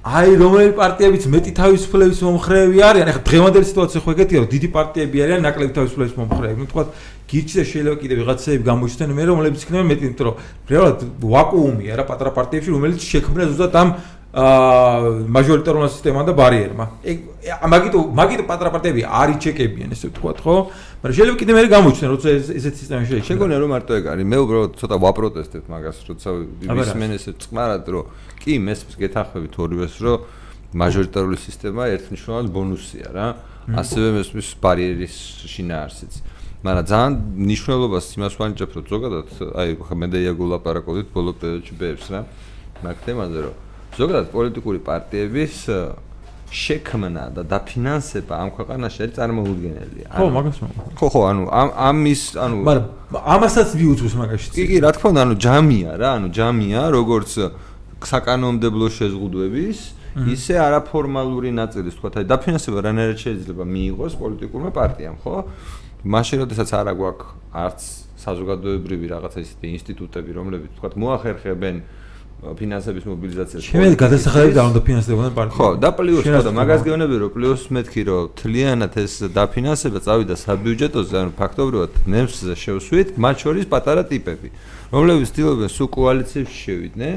აი 0.07 0.37
რომელი 0.39 0.71
პარტიებიც 0.79 1.25
მეტი 1.35 1.53
თავისუფლების 1.59 2.21
მომხრეები 2.23 2.83
არიან, 2.87 3.09
ახლა 3.11 3.23
დღევანდელი 3.27 3.67
სიტუაცია 3.67 4.03
ხო 4.07 4.13
ეგეთია, 4.15 4.39
რომ 4.39 4.51
დიდი 4.55 4.69
პარტიები 4.77 5.23
არიან 5.27 5.41
ნაკლები 5.43 5.73
თავისუფლების 5.79 6.15
მომხრეები. 6.21 6.59
ну 6.63 6.67
თქვა 6.71 6.85
გირჩი 7.27 7.55
და 7.59 7.65
შეიძლება 7.67 7.97
კიდე 8.07 8.15
ვიღაცები 8.23 8.63
გამოჩნდნენ 8.71 9.11
მე 9.19 9.25
რომლებიც 9.27 9.61
იქნება 9.67 9.85
მეტი, 9.91 10.03
იმიტომ 10.07 10.27
რომ 10.31 10.37
რეალურად 10.71 11.01
ვაკუუმია 11.27 11.93
რა 11.99 12.05
პატრა 12.07 12.31
პარტიებში, 12.39 12.71
რომელიც 12.71 13.01
შექმნა 13.03 13.45
ზუსტად 13.51 13.75
ამ 13.83 13.89
აა 14.37 15.33
მაჟორიტარული 15.33 15.89
სისტემა 15.89 16.21
და 16.29 16.33
ბარიერმა. 16.37 16.85
ეგ 17.09 17.19
მაგიტო 17.73 17.99
მაგიტო 18.21 18.45
პატრა 18.45 18.69
პარტიები 18.69 19.03
არ 19.09 19.29
იჩეკებიან 19.33 19.91
ესე 19.97 20.13
ვთქვათ, 20.13 20.39
ხო? 20.45 20.57
მაგრამ 21.01 21.15
შეიძლება 21.17 21.39
კიდე 21.41 21.53
მე 21.57 21.63
გამოჩნდნენ, 21.73 22.11
როცა 22.13 22.29
ესეთ 22.53 22.75
სისტემა 22.77 23.01
შეიძლება. 23.09 23.29
შეგონია 23.33 23.59
რომ 23.65 23.71
მარტო 23.73 23.93
ეგ 23.97 24.05
არის. 24.13 24.27
მე 24.29 24.39
უბრალოდ 24.45 24.73
ცოტა 24.77 24.97
ვაპროტესტებ 25.01 25.65
მაგას, 25.73 25.99
როცა 26.05 26.29
ვისმენ 26.69 27.11
ესე 27.17 27.33
წყმარად, 27.41 27.85
რომ 27.89 28.05
კი 28.45 28.53
მესმის 28.61 28.97
გეთანხმებით 29.01 29.55
ორივეს, 29.57 29.95
რომ 30.05 30.19
მაჟორიტარული 30.77 31.39
სისტემა 31.41 31.83
ერთნიშნულად 31.97 32.47
ბონუსია 32.53 33.09
რა. 33.17 33.27
ასევე 33.73 34.09
მესმის 34.21 34.49
ბარიერის 34.61 35.17
შინაარსიც. 35.49 36.13
მაგრამ 36.61 36.85
ძალიან 36.93 37.13
ნიშნულობას 37.41 38.07
იმას 38.21 38.35
ვანიჭებ, 38.37 38.71
რომ 38.77 38.85
ზოგადად 38.85 39.29
აი 39.57 39.71
მე 39.81 40.07
და 40.13 40.19
იაგო 40.21 40.45
ლაპარაკობდით 40.53 41.09
ბოლო 41.09 41.33
პერიოდში 41.41 41.75
ბებს 41.81 42.07
რა. 42.13 42.21
მაგ 42.85 42.97
თემაზე 43.07 43.41
რომ 43.49 43.66
ზოგადად 43.97 44.27
პოლიტიკური 44.33 44.81
პარტიების 44.87 45.55
შექმნა 46.47 47.25
და 47.35 47.43
დაფინანსება 47.43 48.35
ამ 48.39 48.51
ქვეყანაში 48.55 48.99
არის 49.03 49.15
წარმოუდგენელია. 49.19 50.09
ხო, 50.15 50.27
მაგას 50.31 50.57
რომ. 50.63 50.71
ხო, 50.95 51.07
ხო, 51.11 51.21
ანუ 51.31 51.43
ამ 51.51 51.69
ამის, 51.75 52.23
ანუ 52.39 52.57
მაგრამ 52.63 52.87
ამასაც 53.35 53.69
მიუძღვის 53.81 54.15
მაგაში. 54.21 54.47
კი, 54.55 54.65
კი, 54.71 54.77
რა 54.85 54.91
თქმა 54.95 55.09
უნდა, 55.11 55.21
ანუ 55.27 55.35
ჯამია 55.43 55.93
რა, 55.99 56.11
ანუ 56.17 56.29
ჯამია, 56.39 56.83
როგორც 56.95 57.31
საკანონმდებლო 58.07 58.87
შეზღუდვების, 58.95 59.79
ისე 60.17 60.55
არაფორმალური 60.57 61.51
ნაწილის, 61.51 61.95
თქვა, 61.99 62.09
აი 62.23 62.25
დაფინანსება 62.31 62.79
რანაირად 62.89 63.19
შეიძლება 63.21 63.65
მიიღოს 63.67 64.13
პოლიტიკურმა 64.17 64.71
პარტიამ, 64.71 65.17
ხო? 65.21 65.37
მაშინ 66.07 66.37
როდესაც 66.47 66.69
არა 66.73 66.93
გვაქვს 66.97 67.29
არც 67.53 67.81
საზოგადოებრივი 68.17 69.07
რაღაცა 69.13 69.39
ისეთი 69.45 69.67
ინსტიტუტები, 69.77 70.31
რომლებიც 70.39 70.71
თქვა 70.79 70.89
მოახერხებენ 71.03 71.77
ფინანსების 72.37 73.05
მობილიზაციას. 73.09 73.63
შემედ 73.65 73.95
გადასახადები 73.97 74.53
და 74.55 74.63
უნდა 74.69 74.81
ფინანსდებოდნენ 74.87 75.35
პარტია. 75.35 75.57
ხო, 75.57 75.69
და 75.81 75.91
პლუს 75.97 76.25
ხო 76.29 76.41
და 76.45 76.53
მაგას 76.53 76.81
გეუბნები 76.85 77.17
რომ 77.17 77.31
პლუს 77.33 77.63
მეთქი 77.73 78.03
რომ 78.07 78.23
თლიანად 78.37 78.93
ეს 79.03 79.13
დაფინანსება 79.33 79.99
წავიდა 80.05 80.35
საბიუჯეტოზე, 80.37 81.15
ანუ 81.17 81.33
ფაქტობრივად 81.41 81.93
ნემსზე 82.07 82.55
შევსვით, 82.61 83.09
მათ 83.17 83.37
შორის 83.41 83.65
პატარა 83.73 84.03
ტიპები, 84.05 84.49
რომლებიც 84.93 85.29
ცდილობენ 85.33 85.71
სულ 85.73 85.89
კოალიციებში 85.97 86.59
შევიდნენ, 86.67 87.17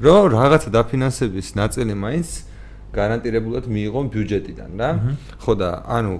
რომ 0.00 0.22
რაღაცა 0.38 0.68
დაფინანსების 0.70 1.48
ნაწილი 1.58 1.92
მაინც 1.98 2.28
გარანტირებულად 2.94 3.64
მიიღონ 3.74 4.06
ბიუჯეტიდან 4.14 4.70
რა. 4.80 4.90
ხო 5.42 5.52
და 5.58 5.70
ანუ 5.84 6.12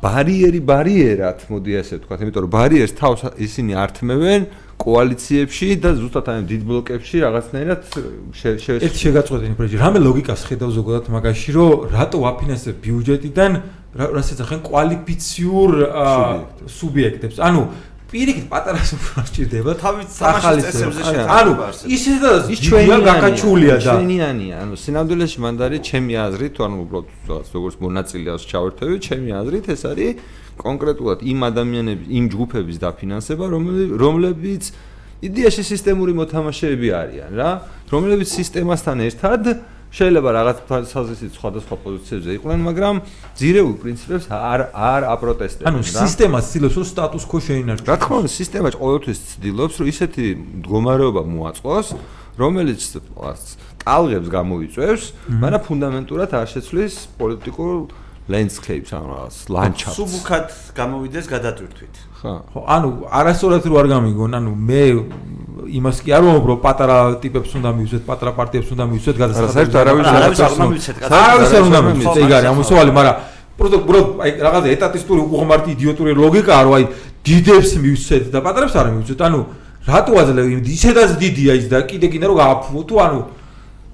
ბარიერი 0.00 0.60
ბარიერად, 0.62 1.38
მოდი 1.50 1.72
ასე 1.82 1.92
ვთქვა, 1.98 2.14
იმიტომ 2.24 2.42
რომ 2.46 2.52
ბარიერს 2.54 2.94
თავს 2.94 3.20
ისინი 3.46 3.72
ართმევენ 3.84 4.40
კოალიციებში 4.74 5.68
და 5.78 5.90
ზუსტად 5.98 6.26
აი 6.34 6.40
დიდ 6.50 6.62
ბლოკებში 6.66 7.16
რაღაცნაირად 7.22 7.80
შე 8.34 8.48
ერთ 8.82 8.96
შეგაწყვეტინე 8.98 9.54
პრეჟი. 9.54 9.76
რამე 9.78 9.98
ლოგიკას 10.02 10.40
ხედავ 10.50 10.70
ზოგადად 10.74 11.06
მაგაში, 11.14 11.48
რომ 11.54 11.70
რატო 11.94 12.18
ვაფინანსებ 12.26 12.76
ბიუჯეტიდან 12.82 13.52
რასაც 13.94 14.38
ახენ 14.42 14.60
კვალიფიციურ 14.66 15.70
სუბიექტებს. 16.66 17.38
ანუ 17.38 17.62
პირიქით 18.14 18.46
პატარა 18.46 18.82
სუფრას 18.86 19.28
ჭირდება 19.34 19.72
თავით 19.82 20.08
სამაშის 20.14 20.64
წესებზე 20.64 21.02
შეიძლება 21.02 21.34
ანუ 21.34 21.52
ისე 21.96 22.14
და 22.22 22.30
ის 22.54 22.58
ჩვენია 22.62 22.98
გაკაჩულია 23.10 23.74
და 23.74 23.82
ჩვენიანია. 23.90 24.54
ანუ 24.62 24.74
სინამდვილეში 24.84 25.38
მანდარი 25.44 25.78
ჩემი 25.88 26.14
აზრით 26.24 26.54
ანუ 26.62 26.76
უბრალოდ 26.84 27.46
როგორც 27.58 27.74
მონაწილეას 27.84 28.42
ჩავერთები 28.50 28.96
ჩემი 29.06 29.30
აზრით 29.40 29.66
ეს 29.74 29.82
არის 29.90 30.10
კონკრეტულად 30.54 31.18
იმ 31.26 31.38
ადამიანების 31.50 32.06
იმ 32.14 32.24
ჯგუფების 32.30 32.76
დაფინანსება 32.86 33.44
რომლებიც 34.04 34.62
იდეაში 35.24 35.62
სისტემური 35.74 36.12
მოთამაშეები 36.14 36.88
არიან 36.94 37.30
რა 37.34 37.50
რომლებიც 37.90 38.28
სისტემასთან 38.38 38.98
ერთად 39.10 39.42
შეიძლება 39.94 40.30
რაღაც 40.34 40.58
საზრისით 40.90 41.32
სხვადასხვა 41.38 41.76
პოზიციებზე 41.84 42.30
იყვნენ, 42.38 42.58
მაგრამ 42.68 42.94
ძირეულ 43.38 43.74
პრინციპებს 43.78 44.26
არ 44.34 44.60
არ 44.74 45.02
აპროტესტებენ. 45.14 45.70
ანუ 45.70 45.80
სისტემა 45.86 46.38
ცდილობს 46.42 46.74
რომ 46.78 46.86
სტატუს 46.90 47.24
quo 47.30 47.38
შეინარჩუნოს. 47.46 47.90
რა 47.94 47.96
თქმა 48.02 48.14
უნდა, 48.20 48.30
სისტემა 48.34 48.68
ყოველთვის 48.74 49.18
ცდილობს 49.30 49.74
რომ 49.78 49.86
ისეთი 49.94 50.24
მდგომარეობა 50.58 51.22
მოაწყოს, 51.34 51.86
რომელიც 52.42 52.80
ტალღებს 53.84 54.28
გამოიწვევს, 54.34 55.02
მაგრამ 55.30 55.62
ფუნდამენტურად 55.68 56.30
არ 56.34 56.46
შეცვლის 56.50 56.94
პოლიტიკურ 57.20 57.72
landscapes 58.28 58.90
ან 58.96 59.04
რაღაც 59.04 59.34
ლანდშაფტს. 59.52 59.96
სუბუქად 60.00 60.46
გამოვიდეს 60.72 61.26
გადატვირთვით. 61.28 61.94
ხო. 62.24 62.32
ხო, 62.52 62.60
ანუ 62.64 62.88
არასწორად 63.20 63.64
რო 63.68 63.76
არ 63.84 63.86
გამიგონ, 63.94 64.30
ანუ 64.38 64.50
მე 64.68 64.82
იმას 65.76 65.96
კი 66.04 66.10
არ 66.16 66.22
ვამბობ, 66.24 66.44
რომ 66.48 66.58
პატარა 66.64 66.96
ტიპებს 67.20 67.50
უნდა 67.52 67.70
მივიცეთ, 67.76 68.02
პატარა 68.08 68.32
პარტიებს 68.38 68.68
უნდა 68.72 68.84
მივიცეთ 68.88 69.16
გადასახადები. 69.22 69.54
საერთოდ 69.54 69.80
არავის 69.84 70.06
არ 70.08 70.52
უნდა 70.56 70.66
მივიცეთ. 70.72 70.96
არავის 71.04 71.52
არ 71.52 71.62
უნდა 71.68 71.80
მივიცეთ, 71.84 72.16
ეგ 72.24 72.30
არის 72.32 72.48
ამოსავალი, 72.54 72.90
მაგრამ 72.98 73.16
პროტო 73.54 73.78
ბროდ 73.88 74.06
აი 74.24 74.30
რაღაცა 74.46 74.68
ეტატისტური 74.76 75.20
უღმართი 75.34 75.68
იდიოტური 75.76 76.12
ლოგიკაა, 76.24 76.60
რომ 76.64 76.74
აი 76.74 76.84
დიდებს 77.28 77.70
მივიცეთ 77.84 78.24
და 78.32 78.38
პატარებს 78.40 78.74
არ 78.80 78.86
მივიცეთ. 78.94 79.20
ანუ 79.28 79.40
რატო 79.84 80.12
აძლევ 80.16 80.46
იმ 80.48 80.60
ისედაც 80.64 81.10
დიდია 81.20 81.52
ის 81.60 81.66
და 81.68 81.84
კიდე 81.84 82.08
კიდე 82.08 82.24
რომ 82.24 82.36
გააფუო 82.40 82.82
თუ 82.88 82.94
ანუ 83.04 83.20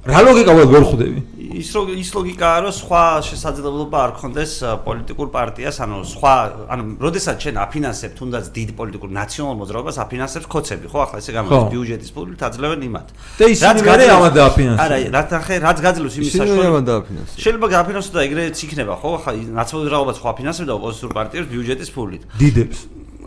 რა 0.07 0.20
ლოგიკა 0.24 0.53
ვერ 0.57 0.84
ხვდები? 0.88 1.20
ის 1.51 1.70
ის 1.74 2.11
ლოგიკაა 2.14 2.57
რომ 2.64 2.72
სხვა 2.72 3.03
შესაძლებლობა 3.26 3.98
არ 4.01 4.12
ქონდეს 4.16 4.53
პოლიტიკურ 4.86 5.28
პარტიას, 5.34 5.76
ანუ 5.84 5.96
სხვა, 6.09 6.34
ანუ 6.72 6.82
როდესაც 7.05 7.36
ჩვენ 7.42 7.57
აფინანსებთ 7.64 8.14
თუნდაც 8.20 8.44
დიდ 8.55 8.70
პოლიტიკურ 8.78 9.11
ნაციონალურ 9.20 9.59
მოძრაობას 9.61 9.96
აფინანსებს 10.05 10.46
ხოცები, 10.46 10.86
ხო 10.88 10.98
ახლა 11.05 11.18
ესე 11.20 11.32
გამოდის 11.36 11.66
ბიუჯეტის 11.74 12.11
ფულით 12.14 12.40
აძლევენ 12.48 12.80
იმათ. 12.88 13.09
და 13.40 13.44
ისინი 13.51 13.80
მე 13.82 14.07
ამად 14.14 14.32
დააფინანსებენ. 14.40 14.84
არა, 14.84 14.96
რაც 15.16 15.28
ახე 15.40 15.55
რაც 15.66 15.78
გაძლევს 15.84 16.14
იმის 16.16 16.30
საშუალებას. 16.30 16.55
ისინი 16.55 16.70
ამად 16.70 16.84
დააფინანსებენ. 16.90 17.42
შეიძლება 17.44 17.66
გააფინანსოს 17.74 18.14
და 18.14 18.20
ეგრეც 18.30 18.57
იქნება, 18.64 18.92
ხო 19.01 19.11
ახლა 19.18 19.32
ნაციონალურ 19.61 19.84
მოძრაობას 19.90 20.16
ხო 20.22 20.26
აფინანსებდა 20.32 20.72
ოპოზიციურ 20.80 21.12
პარტიებს 21.18 21.48
ბიუჯეტის 21.51 21.90
ფულით. 21.90 22.22
დიდებს. 22.40 22.78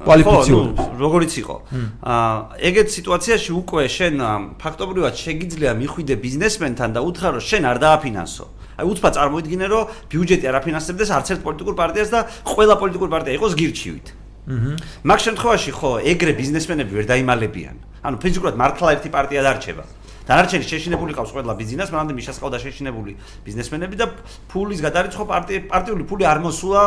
კვალიფიციური. 0.04 0.70
როგორიც 1.04 1.34
იყო. 1.42 1.56
აა 2.04 2.36
ეგეთ 2.70 2.88
სიტუაციაში 2.98 3.52
უკვე 3.62 3.84
შენ 3.98 4.14
ფაქტობრივად 4.62 5.14
შეგიძლია 5.24 5.72
მიხვიდე 5.82 6.16
ბიზნესმენთან 6.26 6.90
და 6.96 7.00
უთხრა 7.08 7.30
რომ 7.36 7.44
შენ 7.50 7.64
არ 7.72 7.78
დააფინანსო. 7.84 8.46
აი 8.80 8.86
უცბად 8.90 9.14
წარმოიდგინე 9.18 9.66
რომ 9.70 9.84
ბიუჯეტი 10.12 10.46
არ 10.50 10.56
აფინანსებდეს 10.60 11.10
არც 11.18 11.28
ერთ 11.34 11.42
პოლიტიკურ 11.46 11.76
პარტიას 11.78 12.10
და 12.10 12.20
ყველა 12.54 12.76
პოლიტიკურ 12.82 13.10
პარტია 13.14 13.34
იყოს 13.38 13.54
გირჩივით. 13.60 14.08
აჰა. 14.44 14.72
მაგ 15.08 15.20
შემთხვევაში 15.26 15.72
ხო 15.72 15.92
ეგრე 16.04 16.32
ბიზნესმენები 16.42 16.92
ვერ 16.98 17.06
დაიმალებიან. 17.08 17.76
ანუ 18.04 18.16
ფიზიკურად 18.24 18.56
მართლა 18.60 18.88
ერთი 18.98 19.10
პარტია 19.16 19.42
დარჩება. 19.48 19.86
დანარჩენი 20.24 20.64
შეშინებული 20.64 21.12
ყავს 21.16 21.32
ყველა 21.36 21.54
ბიზნეს, 21.60 21.92
მანამდე 21.92 22.14
მიშას 22.16 22.40
ყავდა 22.40 22.58
შეშინებული 22.64 23.12
ბიზნესმენები 23.44 23.96
და 24.00 24.06
ფულის 24.48 24.80
გადარიცხვა 24.80 25.24
პარტიული 25.68 26.04
ფული 26.08 26.24
არ 26.24 26.40
მოსულა 26.40 26.84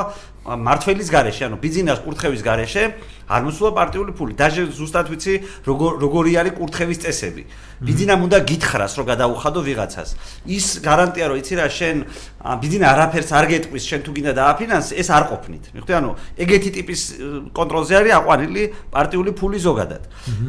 მართველის 0.46 1.08
garaშე, 1.10 1.42
ანუ 1.50 1.56
ბიზნეს 1.58 1.98
კურთხევის 2.06 2.42
garaშე 2.46 2.84
არ 3.26 3.42
მოსულა 3.42 3.70
პარტიული 3.74 4.12
ფული. 4.14 4.32
დაჟე 4.38 4.70
ზუსტად 4.70 5.10
ვიცი 5.10 5.34
როგორი 5.66 6.32
არის 6.38 6.54
კურთხევის 6.54 6.98
წესები. 7.02 7.42
ბიზნამ 7.82 8.22
უნდა 8.24 8.38
გითხრას, 8.46 8.92
რომ 8.96 9.04
გადაუხადო 9.10 9.60
ვიღაცას. 9.66 10.08
ის 10.46 10.66
გარანტია, 10.80 11.24
რომ 11.28 11.36
იცი 11.42 11.54
რა, 11.60 11.66
შენ 11.68 11.96
ბიზნე 12.62 12.84
არაფერს 12.86 13.30
არ 13.36 13.46
გეტყვის, 13.52 13.84
შენ 13.90 14.00
თუ 14.06 14.10
გინდა 14.16 14.32
დააფინანსე, 14.32 14.92
ეს 14.96 15.08
არ 15.12 15.24
ყოფნით. 15.28 15.64
მიხვდი, 15.76 15.92
ანუ 15.98 16.10
ეგეთი 16.40 16.70
ტიპის 16.72 17.00
კონტროლზე 17.52 17.92
არის 18.00 18.12
აყვანილი 18.16 18.62
პარტიული 18.94 19.30
ფული 19.36 19.58
ზოგადად. 19.60 20.02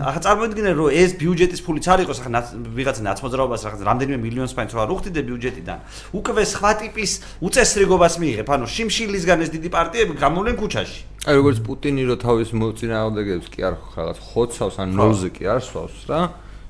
ახლა 0.08 0.22
წარმოიდგინე, 0.24 0.72
რომ 0.78 0.88
ეს 0.88 1.12
ბიუჯეტის 1.20 1.62
ფულიც 1.68 1.86
არ 1.92 2.00
იყოს, 2.08 2.18
ახლა 2.22 2.40
ვიღაცა 2.78 3.02
ნაცმოძრაობას 3.10 3.62
რაღაც 3.66 3.82
რამდენიმე 3.90 4.18
მილიონს 4.24 4.54
ფაინს 4.56 4.74
რა 4.78 4.86
რუხტიდე 4.88 5.22
ბიუჯეტიდან. 5.28 5.80
უკვე 6.16 6.44
სხვა 6.48 6.72
ტიპის 6.80 7.12
უწესრიგობას 7.44 8.14
მიიღებ, 8.22 8.48
ანუ 8.48 8.66
შიმშილისგან 8.72 9.40
ეს 9.44 9.50
დიდი 9.52 9.70
პარტიები 9.88 10.14
გამოვლენ 10.20 10.56
ქუჩაში. 10.60 11.02
აი 11.28 11.34
როგორც 11.40 11.58
პუტინი 11.64 12.04
რო 12.08 12.16
თავის 12.20 12.50
მოწინააღმდეგეებს 12.60 13.48
კი 13.52 13.60
არ 13.68 13.76
ხალხს 13.96 14.20
ხოცავს 14.32 14.76
ან 14.84 14.90
ნოლზე 15.00 15.30
კი 15.32 15.44
არ 15.48 15.62
სვავს 15.64 16.00
რა. 16.12 16.22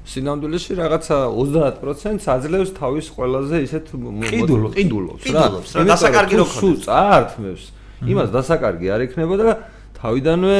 სინამდვილეში 0.07 0.73
რაღაცა 0.77 1.17
30%-ს 1.33 2.25
აძლევს 2.29 2.69
თავის 2.77 3.05
ყველაზე 3.17 3.57
ისეთ 3.65 3.85
ყიდულობს. 4.29 4.73
ყიდულობს 4.77 5.69
რა. 5.73 5.83
დასაკარგი 5.91 6.35
რო 6.37 6.45
სულ 6.45 6.75
წაართმევს. 6.85 7.63
იმას 8.05 8.29
დასაკარგი 8.37 8.87
არ 8.93 9.01
ექნება 9.09 9.35
და 9.41 9.49
თავიდანვე 9.97 10.57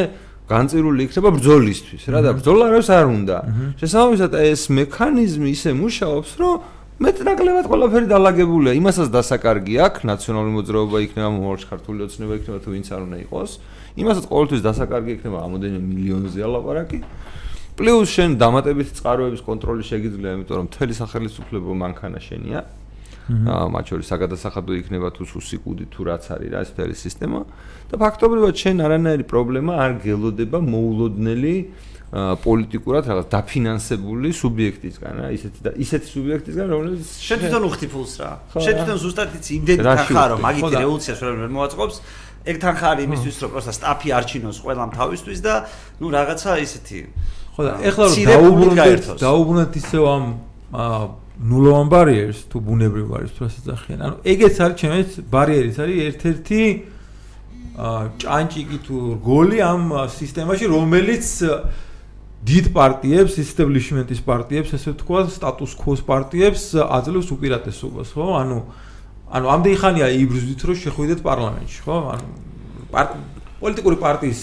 განწირული 0.49 0.99
იქნება 1.07 1.29
ბრძოლისთვის 1.37 2.03
რა 2.09 2.19
და 2.25 2.31
ბრძოლა 2.41 2.65
არის 2.73 2.89
არ 2.89 3.05
უნდა. 3.17 3.37
შესაბამისად 3.77 4.31
ეს 4.35 4.61
მექანიზმი 4.73 5.49
ისე 5.53 5.71
მუშაობს, 5.77 6.31
რომ 6.41 6.53
მეტნაკლებად 6.97 7.67
ყველაფერი 7.69 8.07
დალაგებულია. 8.09 8.71
იმასაც 8.73 9.11
დასაკარგი 9.13 9.75
აქვს, 9.85 10.05
ნაციონალური 10.09 10.53
მოძრაობა 10.57 10.97
იქნება, 11.05 11.29
მომავალში 11.29 11.67
ქართული 11.69 11.99
ოცნება 12.09 12.33
იქნება 12.41 12.57
თუ 12.57 12.69
ვინც 12.73 12.87
არ 12.89 13.01
უნდა 13.05 13.17
იყოს. 13.21 13.51
იმასაც 14.01 14.25
ყოველთვის 14.33 14.61
დასაკარგი 14.65 15.11
იქნება 15.17 15.37
ამოდენი 15.45 15.77
მილიონზე 15.77 16.39
ალაპარაკი. 16.41 16.99
პლუს 17.77 18.09
შენ 18.17 18.29
დამატებით 18.41 18.89
წყაროების 18.97 19.41
კონტროლი 19.45 19.83
შეგიძლია, 19.85 20.31
იმიტომ 20.41 20.55
რომ 20.57 20.65
მთელი 20.73 20.93
სახელმწიფო 20.97 21.71
მანქანა 21.85 22.17
შენია. 22.17 22.59
აა 23.27 23.67
მათ 23.75 23.89
შორის 23.91 24.07
საგადასახადო 24.07 24.71
იქნება 24.79 25.11
თუ 25.11 25.23
სუსიკუდი 25.27 25.85
თუ 25.91 26.01
რაც 26.07 26.23
არის 26.31 26.47
რა 26.47 26.59
ეს 26.63 26.69
მთელი 26.71 26.95
სისტემა 26.95 27.39
და 27.91 27.95
ფაქტობრივად 27.99 28.55
შენ 28.55 28.75
არანაირი 28.87 29.25
პრობლემა 29.27 29.73
არ 29.83 29.91
გელოდება 29.99 30.59
მოულოდნელი 30.63 31.55
პოლიტიკურად 32.07 33.03
რაღაც 33.11 33.27
დაფინანსებული 33.35 34.29
სუბიექტისგან 34.31 35.13
რა 35.19 35.27
ისეთი 35.35 35.73
ისეთი 35.83 36.07
სუბიექტისგან 36.07 36.67
რომელიც 36.71 37.09
შენ 37.19 37.37
თვითონ 37.43 37.63
უხდი 37.67 37.87
ფულს 37.91 38.13
რა. 38.23 38.31
შენ 38.55 38.73
თვითონ 38.79 38.97
ზუსტად 39.03 39.35
იცი 39.35 39.51
იმდენი 39.57 39.83
თანხა 39.83 40.23
რომ 40.31 40.39
მაგითი 40.47 40.73
რევოლუციას 40.87 41.19
ვერ 41.27 41.51
მოაწყობს. 41.51 41.95
ეგ 42.47 42.55
თანხა 42.63 42.87
არის 42.95 43.03
იმისთვის 43.11 43.35
რომ 43.43 43.49
პროსტა 43.51 43.73
სტაფი 43.75 44.09
არჩინოს 44.17 44.57
ყველამ 44.63 44.91
თავისთვის 44.95 45.39
და 45.43 45.53
ნუ 45.99 46.07
რაღაცა 46.15 46.51
ისეთი 46.63 46.99
ხო 47.57 47.61
და 47.67 47.71
ეხლა 47.91 48.03
რომ 48.07 48.15
დაუბრუნდეთ 48.31 49.03
დაუბრუნდეთ 49.19 49.71
ისევ 49.83 50.03
ამ 50.07 50.25
ნულოვან 51.37 51.87
ბარიერს 51.91 52.39
თუ 52.47 52.57
ბუნებრივ 52.65 53.05
ბარიერს 53.11 53.33
თუ 53.35 53.41
რასაც 53.45 53.67
ახიან. 53.75 53.99
ანუ 54.07 54.15
ეგეც 54.31 54.55
არის 54.63 54.77
ჩემს 54.79 55.11
ბარიერის 55.27 55.77
არის 55.83 55.97
ერთ-ერთი 56.07 56.61
აა 57.77 58.03
ჭანჭიკი 58.23 58.77
თუ 58.87 58.95
გოლი 59.21 59.59
ამ 59.61 59.83
სისტემაში, 60.09 60.65
რომელიც 60.65 61.25
დიდ 62.45 62.69
პარტიებს, 62.69 63.39
establishment-ის 63.41 64.21
პარტიებს, 64.21 64.73
ესე 64.77 64.93
ვთქვა, 64.93 65.25
status 65.33 65.73
quo-ს 65.73 66.03
პარტიებს 66.05 66.77
აძლევს 66.85 67.31
უპირატესობას, 67.33 68.13
ხო? 68.13 68.27
ანუ 68.37 68.57
ანუ 69.27 69.45
ამდენი 69.51 69.77
ხანია 69.81 70.07
იბრძვით, 70.21 70.61
რომ 70.69 70.77
შეხვიდეთ 70.77 71.19
პარლამენტში, 71.25 71.79
ხო? 71.83 71.97
ანუ 72.13 72.27
პოლიტიკური 73.57 73.97
პარტიის 73.99 74.41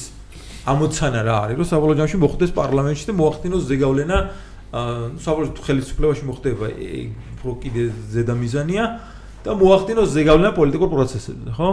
ამოცანა 0.64 1.20
რა 1.22 1.36
არის, 1.44 1.56
რომ 1.60 1.68
საბოლოო 1.70 1.96
ჯამში 2.02 2.18
მოხვდეს 2.18 2.52
პარლამენტში 2.56 3.04
და 3.08 3.14
მოახდინოს 3.14 3.62
ზეგავლენა 3.70 4.18
აა 4.74 5.22
საბოლოო 5.22 5.64
ხელისუფლებაში 5.64 6.24
მოხდება 6.28 6.66
უფრო 7.38 7.50
კიდე 7.62 7.82
ზედამიზანია 8.10 8.84
და 9.44 9.50
მოახდინოს 9.54 10.08
ზეგავლენა 10.18 10.50
პოლიტიკურ 10.56 10.88
პროცესებზე, 10.90 11.50
ხო? 11.54 11.70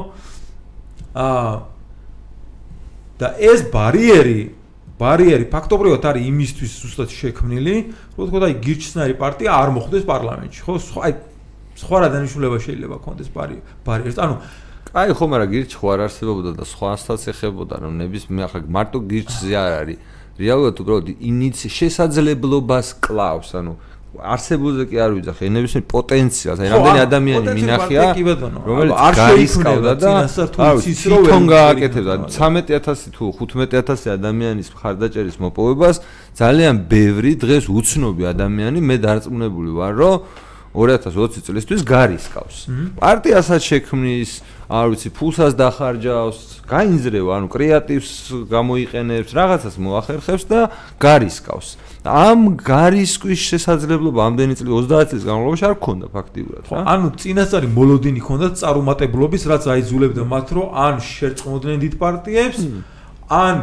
აა 1.17 1.51
და 3.21 3.27
ეს 3.41 3.59
ბარიერი 3.73 4.60
ბარიერი 5.01 5.45
ფაქტობრივად 5.49 6.03
არის 6.05 6.23
იმისთვის 6.31 6.71
უბრალოდ 6.85 7.11
შექმნილი, 7.17 7.75
რომ 8.17 8.25
თქო 8.29 8.37
და 8.37 8.45
აი 8.51 8.55
გირჩნარი 8.65 9.13
პარტია 9.17 9.49
არ 9.57 9.69
მოხვდეს 9.75 10.03
პარლამენტში, 10.05 10.61
ხო? 10.61 10.73
სხვა 10.77 10.99
აი 11.07 11.13
სხვა 11.81 11.97
რა 12.01 12.07
დანიშნულება 12.13 12.57
შეიძლება 12.61 12.97
კონდეს 13.01 13.29
ბარიერს. 13.33 14.17
ანუ 14.21 14.35
აი 14.91 15.09
ხო, 15.17 15.25
მაგრამ 15.31 15.49
გირჩი 15.55 15.75
ხო 15.81 15.87
არ 15.95 15.99
არსებობდა 16.05 16.51
და 16.59 16.63
სხვასაც 16.67 17.21
ეხებოდა, 17.31 17.75
რომ 17.81 17.93
ნების 17.97 18.23
მე 18.29 18.41
ახლა 18.45 18.59
მარტო 18.75 18.97
გირჩზე 19.09 19.53
არ 19.55 19.73
არის. 19.81 19.99
რეალურად 20.41 20.75
უბრალოდ 20.81 21.07
ინიცი 21.21 21.67
შესაძლებლობას 21.69 22.87
კლავს, 23.03 23.49
ანუ 23.59 23.73
არსებულზე 24.11 24.83
კი 24.91 24.97
არ 24.99 25.11
ვიძახ, 25.15 25.37
ენების 25.47 25.73
პოტენციალს, 25.87 26.59
აი 26.59 26.67
რამდენი 26.67 26.99
ადამიანი 27.07 27.47
მინახია, 27.55 28.01
რომელიც 28.67 28.91
არ 29.07 29.13
შეიქმნება 29.15 29.91
და 30.03 30.11
თვითონ 30.27 31.43
გააკეთებდა. 31.47 32.13
13000 32.27 33.07
თუ 33.15 33.23
15000 33.39 34.11
ადამიანის 34.11 34.67
მხარდაჭერის 34.75 35.37
მოპოვებას 35.39 35.95
ძალიან 36.35 36.75
ბევრი 36.91 37.31
დღეს 37.39 37.71
უცნობი 37.71 38.23
ადამიანი 38.35 38.79
მე 38.83 38.95
დარწმუნებული 38.99 39.71
ვარ, 39.79 39.93
რომ 39.95 40.15
2020 40.75 41.43
წლისთვის 41.47 41.81
გარისკავს. 41.87 42.57
პარტიასაც 42.99 43.61
შექმნის, 43.63 44.31
არ 44.71 44.87
ვიცი, 44.93 45.09
ფულსაც 45.11 45.55
დახარჯავს, 45.59 46.39
გაინძრევა, 46.63 47.31
ანუ 47.37 47.47
კრეატივს 47.51 48.11
გამოიყენებს, 48.47 49.31
რაღაცას 49.35 49.75
მოახერხებს 49.75 50.43
და 50.47 50.59
გარისკავს. 50.95 51.67
ამ 52.07 52.55
გარისკვის 52.55 53.41
შესაძლებლობა 53.51 54.19
ამდენი 54.31 54.55
წელი 54.55 54.71
30 54.71 55.11
წლის 55.11 55.23
განმავლობაში 55.27 55.65
არ 55.67 55.75
ქონდა 55.75 56.07
ფაქტიურად, 56.15 56.63
ხო? 56.71 56.75
ანუ 56.87 57.07
წინასწარი 57.19 57.67
მოლოდინი 57.67 58.21
ქონდა 58.23 58.47
წარუმატებლობის, 58.63 59.43
რაც 59.51 59.63
აიძულებდა 59.75 60.23
მათ, 60.23 60.47
რომ 60.55 60.67
ან 60.71 60.95
შერწყმოდნენ 61.03 61.77
დიდ 61.83 61.93
პარტიებს, 61.99 62.59
ან 63.27 63.55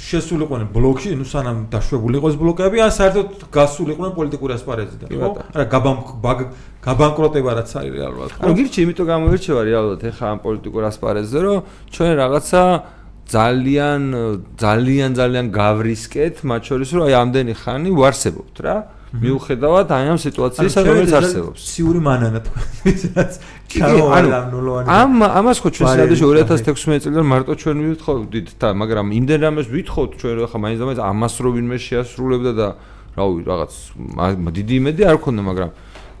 შესულიყვნენ 0.00 0.68
ბლოკში, 0.74 1.10
ну 1.20 1.24
სანამ 1.28 1.58
დაშვებული 1.72 2.20
იყოს 2.20 2.34
ბლოკები, 2.40 2.80
ან 2.80 2.92
საერთოდ 2.96 3.44
გასულიყვნენ 3.52 4.12
პოლიტიკური 4.16 4.52
ასპარეზიდან, 4.56 5.08
ხო? 5.12 5.30
არა, 5.52 5.64
გაბანკროტება 6.80 7.50
რაც 7.60 7.70
არის 7.76 7.92
რეალურად, 7.92 8.30
ანუ 8.40 8.52
გირჩი, 8.60 8.78
იმიტომ 8.86 9.06
გამოირჩევა 9.12 9.60
რეალურად 9.68 10.00
ეხა 10.10 10.26
ამ 10.30 10.38
პოლიტიკურ 10.46 10.82
ასპარეზზე, 10.90 11.38
რომ 11.44 11.58
ჩვენ 11.92 12.10
რაღაცა 12.20 12.62
ძალიან 13.30 14.02
ძალიან 14.58 15.10
ძალიან 15.20 15.46
გავრისკეთ, 15.54 16.34
მათ 16.50 16.62
შორის 16.70 16.88
რომ 16.96 17.02
აი 17.06 17.14
ამდენი 17.22 17.54
ხანი 17.62 17.90
ვარსებობთ 17.94 18.56
რა. 18.66 18.76
მიუხედავად 19.10 19.90
აი 19.90 20.06
ამ 20.14 20.18
სიტუაციისა, 20.22 20.80
რომელიც 20.86 21.12
არსებობს. 21.18 21.60
სიური 21.66 22.00
მანანა 22.06 22.40
თქვენთვის 22.46 23.02
რაც 23.18 23.32
ამ 24.86 25.12
ამას 25.26 25.58
ხო 25.62 25.68
ჩვენ 25.74 25.86
სადაში 25.90 26.24
2016 26.30 27.02
წელიდან 27.04 27.26
მარტო 27.26 27.52
ჩვენ 27.58 27.76
ვითხოვდით 27.90 28.48
და 28.62 28.68
მაგრამ 28.82 29.06
იმდენ 29.18 29.40
რამეს 29.46 29.66
ვითხოვთ 29.66 30.10
ჩვენ 30.20 30.32
რა 30.38 30.46
ხა 30.50 30.58
მაინც 30.62 30.78
და 30.78 30.84
მაინც 30.90 31.00
ამას 31.10 31.34
რო 31.42 31.50
ვინმე 31.58 31.76
შეასრულებდა 31.86 32.52
და 32.54 32.68
რავი 33.18 33.40
რაღაც 33.50 33.72
დიდი 34.58 34.74
იმედი 34.78 35.02
არ 35.10 35.16
ქონდა 35.18 35.42
მაგრამ 35.50 35.70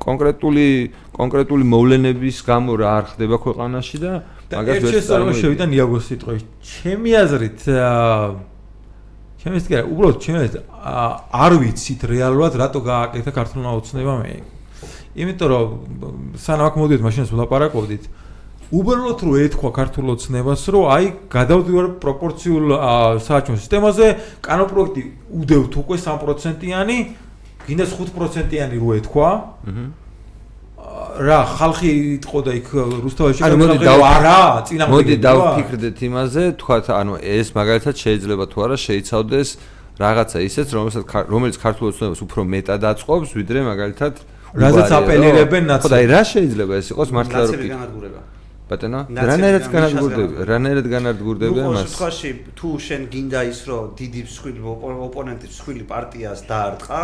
კონკრეტული 0.00 0.66
კონკრეტული 1.14 1.64
მოვლენების 1.70 2.36
გამო 2.48 2.72
რა 2.80 2.88
არ 2.98 3.04
ხდება 3.14 3.36
ქვეყანაში 3.44 3.96
და 4.00 4.12
მაგას 4.50 4.82
ვერ 4.82 4.92
წარმოვიდგინე. 4.98 5.30
ერთ 5.30 5.42
შევიდა 5.44 5.64
ნიაგოს 5.70 6.04
სიტყვაში. 6.10 6.44
ჩემი 6.64 7.10
აზრით 7.22 7.60
ჩემი 9.40 9.56
აზრით 9.56 9.72
არა, 9.72 9.84
უბრალოდ 9.88 10.16
აზრით 10.20 10.56
არ 11.32 11.52
ვიცით 11.60 12.00
რეალურად 12.12 12.52
რატო 12.60 12.80
გააკეთა 12.84 13.32
ქართულმა 13.32 13.70
ოცნება 13.80 14.14
მე. 14.20 14.34
იმიტომ 15.16 15.48
რომ 15.50 15.68
სანამ 16.36 16.66
აქ 16.68 16.74
მოდით 16.76 17.00
მაშინაც 17.00 17.28
ვლაპარაკობდით. 17.32 18.04
უბრალოდ 18.70 19.18
რო 19.26 19.32
ეთქვა 19.50 19.70
ქართულ 19.80 20.06
ოცნებას, 20.14 20.62
რომ 20.70 20.84
აი 20.94 21.04
გადავდივარ 21.32 21.86
პროპორციულ 22.04 22.64
სააჩვენო 23.18 23.58
სისტემაზე, 23.64 24.06
კანო 24.44 24.64
პროექტი 24.70 25.02
უდევთ 25.40 25.72
უკვე 25.80 25.96
3%-იანი, 25.98 26.98
გინდას 27.66 27.90
5%-იანი 27.98 28.76
რო 28.78 28.88
ეთქვა. 29.00 29.28
აჰა 29.66 29.99
რა 31.20 31.40
ხალხი 31.56 31.90
იყო 32.16 32.38
და 32.46 32.52
იქ 32.60 32.68
რუსთავში 33.04 33.44
ანუ 33.44 33.56
მოდი 33.60 33.78
და 33.84 33.94
არა 34.08 34.38
წინამორბედი 34.68 34.94
მოდი 34.94 35.16
დავფიქრდეთ 35.26 35.98
იმაზე 36.08 36.44
თქვათ 36.62 36.86
ანუ 36.96 37.14
ეს 37.20 37.48
მაგალითად 37.58 37.94
შეიძლება 38.04 38.44
თუ 38.52 38.58
არა 38.64 38.76
შეიცავდეს 38.86 39.48
რაღაცა 40.00 40.38
ისეთ 40.48 40.68
რომელსაც 40.76 41.02
რომელიც 41.34 41.56
ქართულ 41.60 41.86
ოცნებას 41.92 42.20
უფრო 42.24 42.40
მეტად 42.56 42.82
აწყობს 42.90 43.30
ვიდრე 43.36 43.60
მაგალითად 43.68 44.14
რაზეც 44.64 44.90
აპელირებენ 44.96 45.64
ნაცი 45.70 45.84
ხო 45.84 45.88
და 45.92 45.98
რა 46.08 46.22
შეიძლება 46.32 46.74
ეს 46.80 46.86
იყოს 46.94 47.10
მართლა 47.14 47.40
რო 47.46 47.54
კი 47.60 47.68
ბატონო 48.70 49.00
რანერად 49.10 49.66
განადგურდები 49.70 50.44
რანერად 50.46 50.86
განადგურდები 50.90 51.62
ამას 51.64 51.86
ნუ 51.86 51.90
სხვაში 51.90 52.30
თუ 52.58 52.68
შენ 52.86 53.06
გინდა 53.10 53.40
ის 53.50 53.60
რომ 53.66 53.88
დიდი 53.98 54.20
მსხვილი 54.26 54.60
ოპონენტის 55.06 55.50
მსხვილი 55.54 55.84
პარტიას 55.90 56.40
დაარტყა 56.50 57.00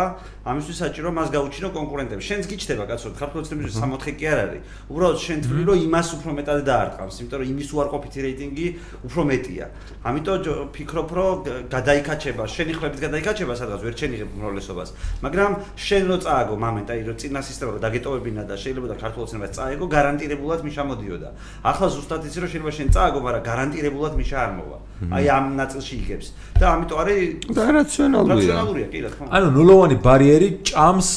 ამისთვის 0.51 0.77
საჭირო 0.83 1.09
მას 1.17 1.29
გაუჩინო 1.35 1.69
კონკურენტები 1.77 2.21
შენც 2.29 2.43
გიჩდება 2.51 2.83
კაცო 2.91 3.07
ხალხოცნების 3.19 3.65
64 3.77 4.15
კი 4.19 4.25
არ 4.31 4.39
არის 4.45 4.61
უბრალოდ 4.91 5.17
შენ 5.25 5.37
თვლი 5.47 5.63
რომ 5.67 5.77
იმას 5.87 6.07
უფრო 6.17 6.29
მეტად 6.39 6.59
დაარტყავს 6.71 7.15
იმიტომ 7.21 7.37
რომ 7.41 7.47
იმის 7.51 7.69
უარყოფითი 7.75 8.19
რეიტინგი 8.27 8.67
უფრო 9.07 9.21
მეტია 9.31 9.65
ამიტომ 10.07 10.71
ფიქრობ 10.75 11.09
რომ 11.17 11.35
გადაიქაჩება 11.73 12.43
შენი 12.55 12.73
ხლებით 12.77 12.99
გადაიქაჩება 13.05 13.53
სადღაც 13.59 13.81
ვერ 13.87 13.95
ჩენიღებ 13.99 14.29
უმრავლესობას 14.37 14.89
მაგრამ 15.25 15.51
შენ 15.87 16.03
რო 16.11 16.17
წააგო 16.23 16.55
მომენტ 16.63 16.87
აი 16.95 17.01
რომ 17.07 17.17
წინა 17.21 17.41
სისტემა 17.43 17.71
რო 17.75 17.79
დაგეტოვებინა 17.85 18.41
და 18.47 18.55
შეიძლება 18.55 18.87
და 18.91 18.95
ქართულოცნებას 19.03 19.51
წაეგო 19.57 19.85
გარანტირებულად 19.95 20.59
მიშამოდიოდა 20.67 21.29
ახლა 21.67 21.87
ზუსტად 21.91 22.27
იცი 22.27 22.39
რომ 22.43 22.49
შეიძლება 22.53 22.71
შენ 22.77 22.89
წააგო, 22.95 23.19
მაგრამ 23.27 23.43
გარანტირებულად 23.47 24.13
მიშა 24.17 24.37
არ 24.45 24.51
მოვა. 24.57 24.77
აი 25.17 25.25
ამ 25.37 25.45
ნაწილში 25.57 25.93
იგებს. 26.01 26.27
და 26.57 26.65
ამიტომ 26.73 26.97
არის 27.01 27.19
და 27.57 27.65
რაციონალურია. 27.77 28.37
რაციონალურია, 28.37 28.87
კი 28.93 28.99
რა 29.03 29.09
თქმა 29.13 29.23
უნდა. 29.27 29.33
ანუ 29.37 29.47
ნულოვანი 29.57 29.95
ბარიერი 30.07 30.36
ჭამს 30.67 31.09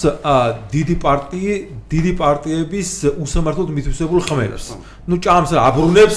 დიდი 0.73 0.97
პარტიი, 1.05 1.53
დიდი 1.93 2.13
პარტიების 2.21 2.89
უსამართლოდ 3.25 3.69
მითვისებულ 3.77 4.21
ხმებს. 4.27 4.65
ნუ 5.11 5.17
ჭამს 5.25 5.51
აბრუნებს 5.59 6.17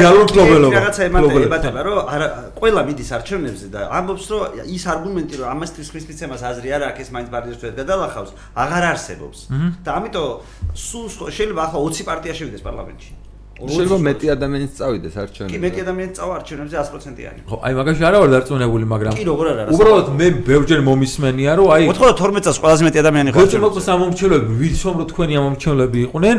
რეალურ 0.00 0.26
გლობალობას. 0.32 0.74
რაღაცა 0.76 1.02
ემატება, 1.10 1.80
რომ 1.86 1.98
არა 2.14 2.26
ყველა 2.60 2.80
მიდის 2.88 3.10
არჩევნებზე 3.16 3.66
და 3.74 3.80
ამბობს, 3.98 4.24
რომ 4.30 4.40
ის 4.76 4.82
არგუმენტი, 4.92 5.34
რომ 5.40 5.46
ამას 5.54 5.70
თვის 5.76 5.88
მიცემას 6.08 6.40
აზრი 6.50 6.68
არ 6.76 6.82
აქვს, 6.88 7.00
ეს 7.04 7.08
მაინც 7.14 7.28
ბარიერს 7.34 7.60
ვერ 7.64 7.72
გადალახავს, 7.80 8.30
აღარ 8.62 8.84
არსებობს. 8.92 9.38
და 9.84 9.90
ამიტომ 9.98 10.28
სულ 10.74 11.06
შეიძლება 11.36 11.60
ახლა 11.66 11.78
20 11.84 12.04
პარტია 12.08 12.32
შევიდეს 12.38 12.62
პარლამენტში. 12.64 13.12
შეიძლება 13.60 13.98
მეტი 14.08 14.26
ადამიანიც 14.36 14.72
წავიდეს 14.80 15.14
არჩევნებზე. 15.20 15.52
კი, 15.52 15.58
მეტი 15.64 15.80
ადამიანიც 15.84 16.12
წავა 16.16 16.32
არჩევნებზე 16.40 16.76
100%-იანი. 16.80 17.40
ხო, 17.50 17.56
აი 17.60 17.72
მაგაში 17.80 18.02
არა 18.08 18.18
ვარ 18.20 18.30
დარწმუნებული, 18.34 18.84
მაგრამ 18.94 19.12
კი, 19.20 19.24
როგორ 19.30 19.46
არა? 19.52 19.62
უბრალოდ 19.74 20.06
მე 20.20 20.26
ბევრჯერ 20.48 20.80
მომისმენია, 20.88 21.52
რომ 21.60 21.66
აი 21.74 21.82
92 21.90 22.40
წელს 22.44 22.58
ყველაზე 22.64 22.82
მეტი 22.88 22.98
ადამიანი 23.04 23.30
ხო? 23.36 23.40
ხო, 23.40 23.58
მოკლედ 23.60 23.84
სამომრჩევლები, 23.90 24.50
ვიცი 24.60 24.84
რომ 24.88 24.96
თქვენი 25.10 25.34
ამომრჩევლები 25.40 25.98
იყვნენ. 26.06 26.36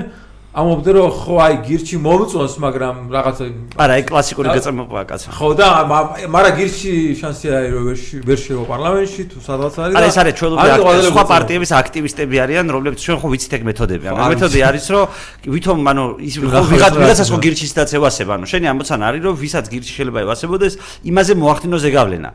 ამობდე 0.51 0.91
რომ 0.91 1.11
ხო 1.15 1.35
აი 1.39 1.53
გირჩი 1.63 1.97
მომწონს 2.03 2.55
მაგრამ 2.59 2.95
რაღაცა 3.07 3.45
არა 3.79 3.93
აი 3.95 4.03
კლასიკური 4.03 4.47
გაწმობა 4.51 5.03
კაცო 5.07 5.31
ხო 5.31 5.49
და 5.55 5.67
მაგრამ 5.87 6.53
გირჩი 6.59 6.91
შანსი 7.15 7.47
არის 7.55 7.71
რომ 7.71 7.87
ვერ 8.27 8.39
შევა 8.43 8.63
პარლამენტში 8.67 9.23
თუ 9.31 9.37
სადღაც 9.47 9.75
არის 9.79 9.95
და 9.95 10.03
ეს 10.11 10.17
არის 10.19 10.35
ჩვეულებრივი 10.35 11.07
სხვა 11.07 11.23
პარტიების 11.31 11.71
აქტივისტები 11.71 12.35
არიან 12.43 12.67
რომლებიც 12.67 12.99
ჩვენ 12.99 13.17
ხო 13.23 13.27
ვიცით 13.31 13.53
ეგ 13.55 13.63
მეთოდები 13.71 14.05
ანუ 14.11 14.27
მეთოდი 14.27 14.59
არის 14.67 14.85
რომ 14.91 15.03
ვითომ 15.55 15.79
ანუ 15.87 16.03
ის 16.19 16.35
ვიღაც 16.43 16.93
ვიღაცას 16.99 17.29
ხო 17.31 17.39
გირჩის 17.47 17.71
დაც 17.79 17.89
ევასება 17.95 18.31
ანუ 18.35 18.45
შენი 18.51 18.65
ამბოცან 18.75 18.99
არის 19.07 19.21
რომ 19.23 19.33
ვისაც 19.39 19.65
გირჩი 19.71 19.91
შეიძლება 19.95 20.19
ევასებოდეს 20.27 20.73
იმაზე 21.07 21.33
მოახდინო 21.39 21.77
ზეგავლენა 21.79 22.29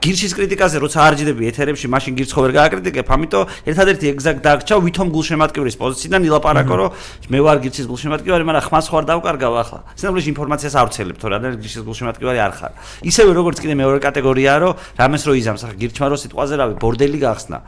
გირჩის 0.00 0.32
კრიტიკაზე 0.40 0.76
როცა 0.88 0.98
არ 1.04 1.12
ჯდები 1.20 1.42
ეთერებში 1.52 1.86
მაშინ 1.92 2.12
გირცხო 2.16 2.40
ვერ 2.48 2.52
გააკრიტიკებ 2.56 3.06
ამიტომ 3.12 3.44
ერთადერთი 3.68 4.04
ეგზაქტ 4.12 4.40
დაგჭა 4.40 4.76
ვითომ 4.88 5.08
გულშემატკივრის 5.12 5.76
პოზიციიდან 5.82 6.20
ილაპარაკო 6.32 6.74
რომ 6.80 6.90
მე 7.32 7.41
მე 7.42 7.48
ვარ 7.50 7.58
გიჩის 7.58 7.86
გულშემატკივარი, 7.90 8.44
მაგრამ 8.46 8.62
ხმას 8.70 8.86
ხوار 8.86 9.04
დავკარგავ 9.10 9.54
ახლა. 9.58 9.78
სინამდვილეში 9.98 10.30
ინფორმაციას 10.30 10.74
არ 10.78 10.86
ვცელებ, 10.86 11.16
თორე 11.18 11.32
რადგან 11.42 11.52
გიჩის 11.58 11.82
გულშემატკივარი 11.82 12.38
არ 12.38 12.52
ხარ. 12.54 12.72
ისევე 13.02 13.30
როგორც 13.34 13.58
კიდე 13.58 13.74
მეორე 13.82 13.98
კატეგორიაა, 13.98 14.58
რომ 14.62 14.72
რამეს 15.02 15.22
რო 15.26 15.32
იზამს, 15.42 15.62
ახლა 15.66 15.76
გირჩმა 15.82 16.06
რო 16.06 16.16
სიტყვაზე 16.22 16.54
რავი, 16.62 16.74
ბორდელი 16.78 17.18
გახსნა. 17.18 17.58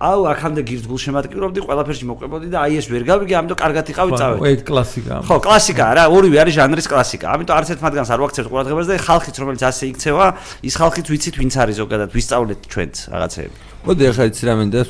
აუ, 0.00 0.20
აქამდე 0.32 0.60
გირჩ 0.64 0.84
გულშემატკივრობდი, 0.88 1.58
ყველაფერში 1.68 2.04
მოყვებოდი 2.08 2.46
და 2.48 2.58
აი 2.64 2.72
ეს 2.80 2.86
ვერ 2.88 3.02
გავიგე, 3.04 3.34
ამიტომ 3.36 3.58
კარგად 3.60 3.84
იყავი 3.92 4.12
წავედი. 4.16 4.40
ხო, 4.40 4.48
ეგ 4.48 4.60
კლასიკაა. 4.64 5.20
ხო, 5.28 5.36
კლასიკაა 5.44 5.92
რა, 5.98 6.04
ორივე 6.08 6.36
არის 6.40 6.54
ჟანრის 6.56 6.86
კლასიკა. 6.88 7.26
ამიტომ 7.28 7.54
არც 7.58 7.68
ერთ 7.68 7.80
მათგანს 7.84 8.10
არ 8.16 8.20
ვაქცევთ 8.24 8.48
ყურადღებას 8.48 8.86
და 8.88 8.94
ხალხიც 8.96 9.36
რომელიც 9.44 9.62
ასე 9.68 9.84
იქცევა, 9.92 10.26
ის 10.64 10.74
ხალხიც 10.80 11.06
ვიცით 11.12 11.34
ვინც 11.36 11.54
არის 11.60 11.76
ზოგადად, 11.84 12.08
ვისწავლეთ 12.16 12.60
ჩვენც 12.72 12.94
რაღაცეები. 13.12 13.56
მოდი 13.88 14.04
ახლა 14.04 14.24
იცი 14.28 14.44
რა 14.44 14.54
მინდა, 14.60 14.80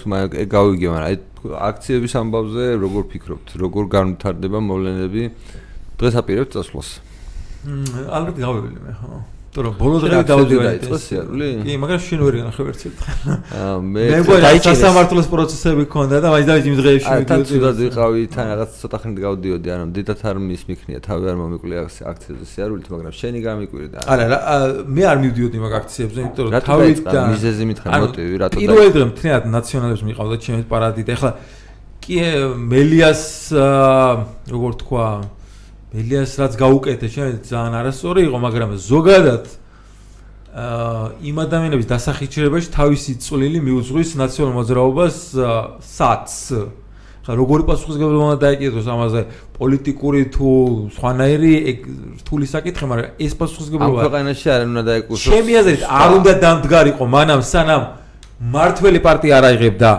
გავიგე, 0.50 0.88
მაგრამ 0.90 1.06
აი 1.06 1.16
აქციების 1.70 2.12
ამბავზე 2.18 2.64
როგორ 2.82 3.02
ფიქრობთ? 3.14 3.48
როგორ 3.62 3.84
განვითარდება 3.94 4.58
მოვლენები? 4.58 5.22
დღეს 6.02 6.14
აპირებთ 6.18 6.50
წასვლას. 6.58 6.88
მმ, 7.62 8.10
ალბათ 8.10 8.36
გავივლი 8.42 8.80
მე, 8.82 8.92
ხო. 8.98 9.37
თორე 9.48 9.70
ბოლო 9.80 9.96
დღე 10.04 10.20
დავდივარ 10.28 10.66
ეს 10.76 11.04
სიარული? 11.08 11.46
კი, 11.64 11.72
მაგრამ 11.80 12.00
შენ 12.04 12.20
ვერ 12.20 12.34
განახევ 12.38 12.66
ერთ 12.68 12.82
ერთხელ. 12.88 13.36
აა 13.58 13.76
მე 13.80 14.02
დაიჭირე 14.44 14.76
სასამართლოს 14.76 15.28
პროცესები 15.32 15.84
ქონდა 15.88 16.16
და 16.20 16.28
მაინც 16.34 16.46
დავიჭი 16.52 16.68
იმ 16.68 16.76
დღეებში 16.78 17.08
ვიდეო. 17.08 17.32
აა 17.32 17.46
თუნდაც 17.48 17.76
ვიყავი 17.88 18.20
თან 18.28 18.46
რაღაც 18.52 18.70
ცოტა 18.76 18.98
ხნით 19.02 19.18
გავდიოდი, 19.24 19.68
ანუ 19.72 19.84
დიდათ 19.96 20.20
არ 20.28 20.36
მისმიქნია, 20.48 20.98
თავი 21.08 21.24
არ 21.32 21.36
მომიკვლიე 21.40 21.78
აქციაზე 22.12 22.44
სიარულით, 22.52 22.86
მაგრამ 22.92 23.14
შენი 23.16 23.38
გამიკვირდა. 23.48 23.98
არა, 24.04 24.26
მე 24.84 25.02
არ 25.08 25.18
მივდიოდი 25.24 25.58
მაგ 25.64 25.72
აქციებზე, 25.80 26.18
იმიტომ 26.28 26.44
რომ 26.44 26.52
თავი 26.68 26.92
და 27.08 27.20
მიზეზი 27.32 27.64
მითხარ 27.72 27.90
მოტივი, 28.04 28.34
რატო 28.36 28.52
და 28.52 28.60
პირველი 28.60 28.90
დღე 28.92 29.04
მთლიანად 29.08 29.44
ნაციონალიზმი 29.48 30.06
მიყავდა 30.12 30.36
ჩემს 30.44 30.66
პარადით. 30.68 31.08
ეხლა 31.08 31.30
კი 32.04 32.16
მელიას 32.68 33.22
როგორ 34.48 34.72
თქვა 34.80 35.04
მელიას 35.88 36.32
რაც 36.40 36.52
გაუკეთე 36.60 37.06
შენ 37.08 37.28
ძალიან 37.48 37.74
არასწორი 37.80 38.20
იყო 38.28 38.38
მაგრამ 38.44 38.70
ზოგადად 38.76 39.44
აა 40.58 41.06
იმ 41.28 41.36
ადამიანების 41.44 41.86
დასახიჩერებაში 41.92 42.68
თავისი 42.76 43.12
წვლილი 43.24 43.58
მიუძღვის 43.68 44.10
ნაციონალურ 44.20 44.56
მოძრაობას 44.58 45.16
საც 45.84 46.28
ხა 47.28 47.32
როგორი 47.36 47.62
პასუხისგებლობა 47.68 48.24
უნდა 48.24 48.38
დაეკიდოს 48.40 48.86
ამაზე? 48.88 49.20
პოლიტიკური 49.60 50.20
თუ 50.32 50.48
სხვანაირი 50.96 51.52
რთული 52.24 52.46
საკითხი 52.48 52.84
მაგრამ 52.88 53.08
ეს 53.20 53.32
პასუხისგებლობა 53.36 54.00
ამ 54.00 54.04
ქვეყანაში 54.08 54.46
არ 54.48 54.60
უნდა 54.72 54.82
დაეკუსოს 54.88 55.28
ჩემი 55.28 55.52
აზრით 55.60 55.82
არ 55.84 56.10
უნდა 56.18 56.32
დამდგარიყო 56.44 57.04
მანამ 57.04 57.40
სანამ 57.44 57.82
მართველი 58.38 58.98
პარტია 59.04 59.32
არ 59.38 59.44
აიღებდა. 59.50 59.90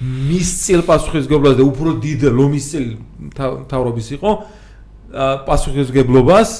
მის 0.00 0.48
წილ 0.64 0.80
პასუხისგებლობას 0.88 1.56
და 1.60 1.64
უფრო 1.64 1.90
დიდ 2.04 2.20
ლომის 2.32 2.64
წილ 2.72 2.84
თავრობის 3.68 4.08
იყო 4.16 4.30
პასუხისგებლობას 5.46 6.50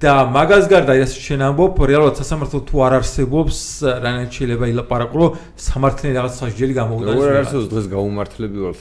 და 0.00 0.12
მაგას 0.32 0.64
გარდა 0.72 0.94
ეს 1.04 1.12
შენ 1.20 1.42
ამბობ 1.50 1.80
რეალურად 1.90 2.16
სასამართლო 2.20 2.60
თუ 2.68 2.76
არ 2.86 2.94
არსებობს 3.00 3.56
რანაირ 4.00 4.30
შეიძლება 4.32 4.70
ილაპარაკო 4.72 5.26
სამართლიანი 5.60 6.14
რაღაც 6.16 6.38
სასჯელი 6.40 6.76
გამოუდგას 6.80 7.12
როგორ 7.20 7.28
არ 7.28 7.40
არსებობს 7.44 7.68
დღეს 7.74 7.86
გაუმართლები 7.92 8.58
ვარ 8.64 8.76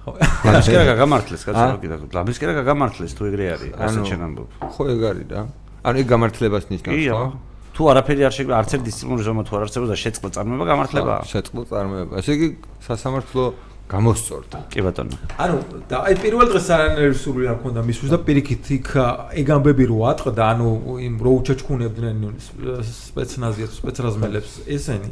ხო. 0.00 0.12
ლამის 0.50 0.66
კი 0.66 0.76
რა 0.80 0.96
გამართლეს 1.02 1.42
კაცო 1.46 1.78
კიდე 1.78 1.96
ლამის 2.16 2.36
კი 2.40 2.44
რა 2.48 2.64
გამართლეს 2.66 3.12
თუ 3.14 3.22
ეგრე 3.30 3.46
არის 3.54 3.72
ასე 3.76 4.00
შენ 4.10 4.20
ამბობ? 4.26 4.48
ხო 4.74 4.82
ეგ 4.90 5.02
არის 5.10 5.26
რა. 5.30 5.42
ანუ 5.84 5.96
ეგ 6.00 6.06
გამართლებას 6.10 6.64
ნიშნავს 6.72 7.04
ხო? 7.06 7.24
თუ 7.70 7.82
არაფერი 7.92 8.22
არ 8.26 8.34
შეგვიძლია 8.34 8.58
არც 8.60 8.70
ერთ 8.76 8.82
დისციპლინური 8.90 9.22
ზომა 9.24 9.42
თუ 9.46 9.52
არ 9.56 9.62
არსებობს 9.68 9.90
და 9.92 9.96
შეწყო 10.00 10.28
წარმოება 10.34 10.64
გამართლება? 10.72 11.14
შეწყო 11.30 11.60
წარმოება 11.70 12.12
ესე 12.20 12.30
იგი 12.34 12.48
სასამართლო 12.88 13.44
გამოსწორდა. 13.90 14.58
კი 14.70 14.80
ბატონო. 14.86 15.16
ანუ 15.34 15.56
და 15.90 15.96
აი 16.06 16.14
პირველ 16.22 16.46
დღეს 16.54 16.66
არანაირი 16.70 17.16
სურვილი 17.18 17.48
არ 17.50 17.56
მქონდა 17.58 17.80
მისთვის 17.90 18.10
და 18.14 18.18
პირიქით 18.22 18.64
იქ 18.78 18.88
ეგ 19.40 19.46
ამბები 19.50 19.84
რო 19.90 19.98
ატყდა, 20.14 20.42
ანუ 20.54 20.68
იმ 21.10 21.14
რო 21.18 21.32
უჩაჩქუნებდნენ 21.40 22.16
სპეცნაზია 22.86 23.66
სპეცრაზმელებს 23.74 24.52
ესენი. 24.70 25.10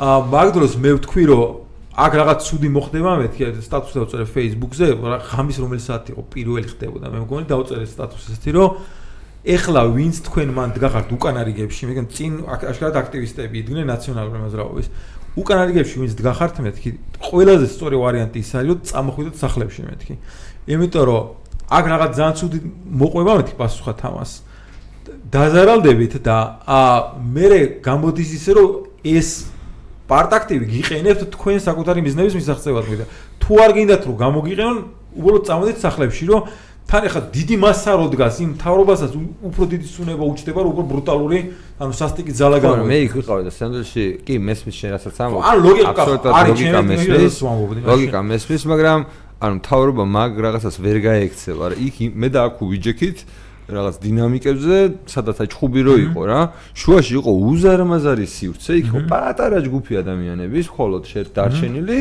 აა 0.00 0.18
მაგდროს 0.32 0.74
მე 0.80 0.90
ვთქვი 0.96 1.24
რომ 1.28 1.44
აქ 1.96 2.12
რაღაც 2.20 2.38
ცუდი 2.44 2.68
მოხდება 2.76 3.12
მეთქი 3.24 3.44
სტატუსი 3.64 3.96
დავწერე 3.96 4.24
Facebook-ზე, 4.28 4.86
ხამის 5.32 5.56
რომელი 5.56 5.80
საათი 5.80 6.12
იყო 6.12 6.22
პირველი 6.32 6.68
ხდებოდა. 6.72 7.06
მე 7.12 7.18
მგონი 7.24 7.46
დავწერე 7.48 7.84
სტატუსი 7.88 8.36
ესეთი 8.36 8.52
რომ 8.52 8.68
ეხლა 9.46 9.82
ვინც 9.96 10.16
თქვენ 10.26 10.48
მან 10.52 10.70
დგახართ 10.76 11.08
უკან 11.16 11.36
არიგებში, 11.40 11.82
მეგონ 11.88 12.06
წინ 12.12 12.32
აშკარად 12.50 12.96
აქტივისტები 13.00 13.54
იდგნენ 13.62 13.86
ნაციონალური 13.88 14.38
მოძრაობის. 14.44 14.86
უკან 15.36 15.58
არიგებში 15.62 15.96
ვინც 16.00 16.12
დგახართ 16.16 16.60
მეთქი 16.64 16.90
ყველაზე 17.28 17.66
სწორი 17.68 17.96
ვარიანტი 18.00 18.38
ის 18.40 18.50
არის 18.56 18.68
რომ 18.72 18.80
წამოხვიდეთ 18.88 19.34
სახლებში 19.36 19.82
მეთქი. 19.84 20.14
იმიტომ 20.72 21.04
რომ 21.06 21.22
აქ 21.76 21.84
რაღაც 21.92 22.10
ძალიან 22.16 22.34
ცუდი 22.40 22.58
მოყვება 23.00 23.32
მეთქი 23.36 23.54
პასუხად 23.60 23.98
ამას 24.06 24.30
დაზარალდებით 25.06 26.14
და 26.22 26.36
ა 26.66 26.80
მე 27.18 27.82
გამოდის 27.82 28.30
ისე 28.38 28.52
რომ 28.54 28.68
ეს 29.02 29.28
პარტაქტივი 30.06 30.66
გიყენებთ 30.70 31.22
თქვენ 31.34 31.58
საკუთარი 31.66 32.00
მიზნების 32.06 32.34
მისაღწევად 32.38 32.84
მე 32.90 32.96
და 33.02 33.06
თუ 33.42 33.52
არ 33.66 33.70
გინდათ 33.76 34.02
რომ 34.06 34.16
გამოგიყენონ 34.22 34.76
უბრალოდ 35.18 35.44
წამოდით 35.50 35.78
სახლებში 35.82 36.24
რომ 36.30 36.40
თან 36.86 37.02
ახლა 37.10 37.20
დიდი 37.34 37.56
მასა 37.58 37.92
რო 37.98 38.06
დგას 38.14 38.36
იმ 38.46 38.50
თავრობასაც 38.62 39.12
უფრო 39.42 39.62
დიდი 39.74 39.88
სუნება 39.90 40.22
უჩდება 40.22 40.60
რომ 40.62 40.70
უფრო 40.70 40.84
ბრუტალური 40.86 41.38
ანუ 41.82 41.92
სასტიკი 41.98 42.32
ძალა 42.38 42.58
გამოვა 42.62 42.84
მე 42.86 42.98
იქ 43.06 43.12
ვიყავი 43.18 43.42
და 43.42 43.52
სანდელში 43.58 44.04
კი 44.22 44.34
მესმის 44.38 44.76
შენ 44.78 44.90
რასაც 44.94 45.16
ამბობ. 45.26 45.40
ანუ 45.50 45.60
ლოგიკა 45.66 46.02
არის 46.30 46.60
მესმის. 46.86 47.34
ლოგიკა 47.90 48.18
მესმის 48.30 48.62
მაგრამ 48.70 49.00
ანუ 49.42 49.56
თავრობა 49.66 50.04
მაგ 50.14 50.30
რაღაცას 50.46 50.76
ვერ 50.78 50.98
გაექცევა 51.10 51.64
რა. 51.66 51.74
იქ 51.74 51.94
მე 52.14 52.28
და 52.30 52.40
აქ 52.46 52.56
ვიჯექით 52.70 53.18
რაღაც 53.66 53.96
დინამიკებზე 53.98 54.76
სადაც 55.10 55.36
აი 55.42 55.48
ჩხუბი 55.50 55.80
რო 55.90 55.94
იყო 56.06 56.22
რა 56.30 56.40
შუაში 56.70 57.12
იყო 57.18 57.30
უზარმაზარი 57.50 58.26
სივრცე 58.30 58.72
იქ 58.78 58.86
იყო 58.94 59.00
პატარა 59.10 59.58
ჯგუფი 59.66 59.92
ადამიანების 60.06 60.66
მხოლოდ 60.70 61.02
შერ 61.10 61.26
დარჩენილი 61.34 61.98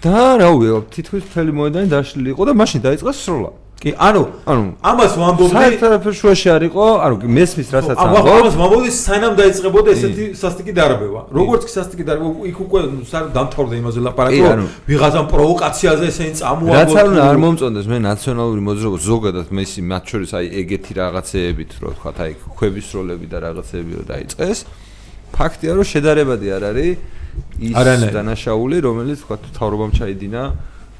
და 0.00 0.20
რა 0.40 0.48
ვიყო 0.56 0.80
თითქოს 0.96 1.24
მთელი 1.28 1.52
მოედანი 1.60 1.88
დაშლილი 1.92 2.28
იყო 2.32 2.42
და 2.48 2.52
მაშინ 2.56 2.80
დაიწყო 2.88 3.12
სროლა 3.20 3.50
კი, 3.74 3.92
ანუ, 4.00 4.22
ანუ 4.48 4.64
ამას 4.80 5.12
ვამბობდი. 5.20 5.54
საერთოდ 5.54 6.04
შუაში 6.16 6.48
არ 6.56 6.62
იყო, 6.72 6.84
ანუ 7.04 7.14
მესმის 7.36 7.68
რასაც 7.74 7.96
ამბობ. 8.00 8.24
ამას 8.32 8.54
ვამბობდი, 8.56 8.90
სანამ 8.96 9.34
დაიწყებოდა 9.36 9.88
ესეთი 9.92 10.24
სასტიკი 10.40 10.72
დარბევა. 10.78 11.20
როგორც 11.28 11.62
კი 11.68 11.72
სასტიკი 11.76 12.04
დარბევა, 12.08 12.32
იქ 12.48 12.58
უკვე 12.64 12.80
სარ 13.04 13.24
დამთავრდა 13.36 13.74
იმაზე 13.84 14.00
ლაპარაკი, 14.08 14.40
რომ 14.40 14.68
ვიღაცამ 14.88 15.26
პროვოკაციაზე 15.34 16.04
ესენი 16.08 16.32
წამოაგო. 16.40 16.74
რაც 16.80 16.92
არ 16.96 17.06
უნდა 17.12 17.22
არ 17.28 17.38
მომწონდეს 17.44 17.86
მე 17.92 17.98
ნაციონალური 18.08 18.62
მოძრაობა 18.68 18.98
ზოგადად 19.04 19.46
მე 19.52 19.62
ისი 19.68 19.80
მათ 19.84 20.04
შორის 20.10 20.30
აი 20.32 20.46
ეგეთი 20.64 20.92
რაღაცეებით, 21.04 21.70
რო 21.84 21.90
თქვა, 21.98 22.10
აი 22.24 22.32
ქვების 22.56 22.86
როლები 22.96 23.26
და 23.28 23.38
რაღაცეები 23.44 23.92
რო 24.00 24.04
დაიწყეს. 24.08 24.58
ფაქტია, 25.34 25.70
რომ 25.76 25.86
შედარებადი 25.92 26.46
არ 26.56 26.62
არის 26.72 26.96
ის 27.60 28.02
დანაშაული, 28.16 28.76
რომელიც 28.80 29.18
თქვა 29.28 29.36
თავრობამ 29.58 29.92
ჩაიდინა. 29.98 30.42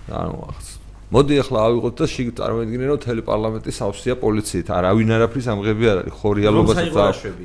ანუ 0.05 0.37
ახს 0.53 0.84
მოდი 1.15 1.35
ახლა 1.45 1.59
ავიღოთ 1.69 1.95
და 2.01 2.07
შიგ 2.11 2.29
წარმოედგინე 2.39 2.85
რომ 2.91 2.99
თელი 3.05 3.23
პარლამენტი 3.31 3.71
სავსეა 3.79 4.15
პოლიციით. 4.25 4.67
არავინ 4.79 5.09
არაფრის 5.15 5.47
ამღები 5.55 5.85
არ 5.93 5.99
არის 6.03 6.15
ხო 6.19 6.29
რეალობასაც 6.39 6.91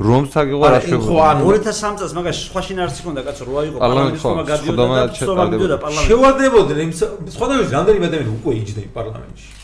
რომ 0.09 0.24
საგიღო 0.34 0.65
რაშვები 0.74 1.05
ხო 1.05 1.17
ანუ 1.30 1.41
2003 1.53 1.99
წელს 1.99 2.13
მაგას 2.17 2.38
სხვა 2.49 2.61
შინაარსი 2.65 3.01
ქონდა 3.05 3.22
კაცო 3.30 3.43
რო 3.45 3.53
აიღო 3.61 3.78
პარლამენტის 3.86 4.22
ხომა 4.26 4.43
გადიოდა 4.49 4.86
და 4.89 5.93
შევარდებოდნენ 6.09 6.80
იმ 6.88 6.91
სხვადასხვა 6.97 7.74
რამდენი 7.78 7.99
ადამიანი 8.09 8.30
უკვე 8.39 8.51
იჯდა 8.63 8.82
იმ 8.88 8.91
პარლამენტში 8.97 9.59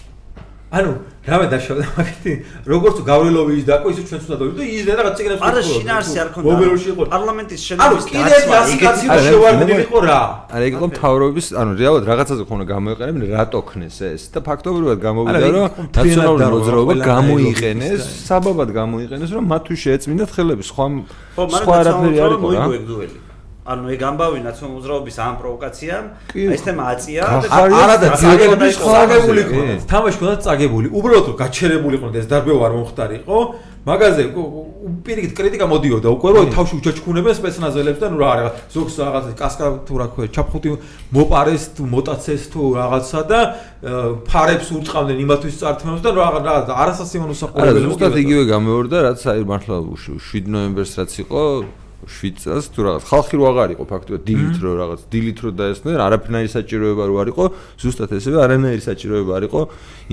ანუ 0.76 0.92
რამე 1.26 1.46
დაშავდა 1.50 1.86
მაგეთი 1.98 2.32
როგორც 2.70 2.98
გავრილოვიჩი 3.10 3.64
და 3.70 3.76
ყო 3.82 3.88
ისე 3.96 4.02
ჩვენ 4.10 4.20
თუნდა 4.26 4.38
და 4.60 4.64
ის 4.76 4.84
და 4.86 4.94
რაღაც 5.00 5.14
ციგნებს 5.18 5.42
არა 5.50 5.62
შინაარსი 5.66 6.18
არ 6.22 6.30
ქონდა. 6.36 6.46
მობილოში 6.46 6.88
იყო. 6.94 7.02
პარლამენტის 7.16 7.62
შენობის 7.66 8.04
კაცმა 8.06 8.26
ანუ 8.26 8.36
კიდე 8.46 8.58
ასიკაცი 8.62 9.06
შევარდნილი 9.26 9.82
იყო 9.86 9.98
რა. 10.06 10.22
არა 10.54 10.64
ეგ 10.70 10.74
იყო 10.78 10.88
მთავრობის 10.92 11.48
ანუ 11.62 11.72
რეალურად 11.82 12.06
რაღაცაზე 12.12 12.44
ხონა 12.50 12.66
გამოიყენებენ 12.76 13.22
რატო 13.34 13.60
ქნეს 13.70 13.98
ეს? 14.06 14.22
და 14.36 14.40
ფაქტობრივად 14.46 14.98
გამოვიდა 15.08 15.48
რომ 15.56 15.66
ნაციონალური 15.98 16.46
მოძრაობა 16.56 16.94
გამოიყენეს 17.10 18.02
საბაბად 18.30 18.70
გამოიყენეს 18.80 19.30
რომ 19.36 19.44
მათთვის 19.54 19.80
შეეწმინდათ 19.86 20.30
ხელები 20.36 20.64
სხვა 20.70 20.86
სხვა 21.58 21.74
არაფერი 21.82 22.18
არ 22.26 22.32
იყო 22.38 22.48
რა 22.54 22.66
ანუ 23.66 23.86
ეგ 23.96 24.02
ამბავი 24.10 24.40
ნაციონალური 24.46 24.78
მოძრაობის 24.78 25.16
ამ 25.26 25.36
პროვოკაციამ 25.42 26.06
ეს 26.54 26.62
თემა 26.66 26.84
აწია. 26.94 27.22
და 28.02 28.08
ძირეკების 28.22 28.76
წაგებული 28.78 29.40
იყო 29.46 29.62
თამაში 29.90 30.18
ქონდა 30.22 30.36
წაგებული. 30.46 30.88
უბრალოდ 30.94 31.28
გაჩერებული 31.42 31.96
იყო 31.98 32.08
ეს 32.22 32.28
დარბევა 32.30 32.62
არ 32.68 32.74
მომხდარიყო 32.78 33.40
მაგაზე 33.86 34.24
პირიქით 35.06 35.34
კრიტიკა 35.38 35.66
მოდიოდა 35.70 36.10
უკვე 36.10 36.30
რომ 36.34 36.48
თავში 36.58 36.74
უჩაჩქუნებენ 36.82 37.34
სპეცნაზელებს 37.38 38.00
და 38.02 38.08
ნუ 38.10 38.18
რა 38.18 38.30
რაღაც 38.38 38.56
ზოგს 38.74 38.96
რაღაც 38.98 39.26
კასკა 39.38 39.66
თუ 39.86 39.94
რა 40.02 40.08
ქვია 40.10 40.28
ჩაფხუტი 40.34 40.70
მოპარეს 41.14 41.64
თუ 41.78 41.84
მოტაცეს 41.94 42.44
თუ 42.50 42.62
რაღაცა 42.82 43.22
და 43.30 43.40
ფარებს 44.26 44.68
ურწყავდნენ 44.74 45.18
იმათვის 45.22 45.56
წართმევს 45.62 46.02
და 46.02 46.10
რაღაც 46.18 46.66
არასასიამოვნო 46.82 47.36
საყურებელი 47.38 47.78
არა 47.78 47.86
ზუსტად 47.86 48.18
იგივე 48.26 48.44
გამეორდა 48.50 48.98
რაც 49.06 49.22
აი 49.22 49.42
მართლა 49.54 49.76
7 50.34 50.50
ნოემბერს 50.50 50.92
რაც 50.98 51.12
იყო 51.22 51.42
7 52.06 52.42
წელს 52.42 52.66
თუ 52.74 52.80
რაღაც 52.86 53.04
ხალხი 53.10 53.36
რო 53.40 53.46
აღარ 53.52 53.70
იყო 53.76 53.84
ფაქტობრივად 53.90 54.24
დილით 54.26 54.58
რო 54.62 54.72
რაღაც 54.82 55.02
დილით 55.12 55.40
რო 55.46 55.50
დაესწნენ 55.60 55.98
არაფერნაირი 56.06 56.50
საჭიროება 56.56 57.04
რო 57.10 57.16
არ 57.22 57.30
იყო 57.34 57.46
ზუსტად 57.82 58.12
ესევე 58.16 58.38
არანაირი 58.46 58.84
საჭიროება 58.86 59.32
არ 59.36 59.44
იყო 59.50 59.62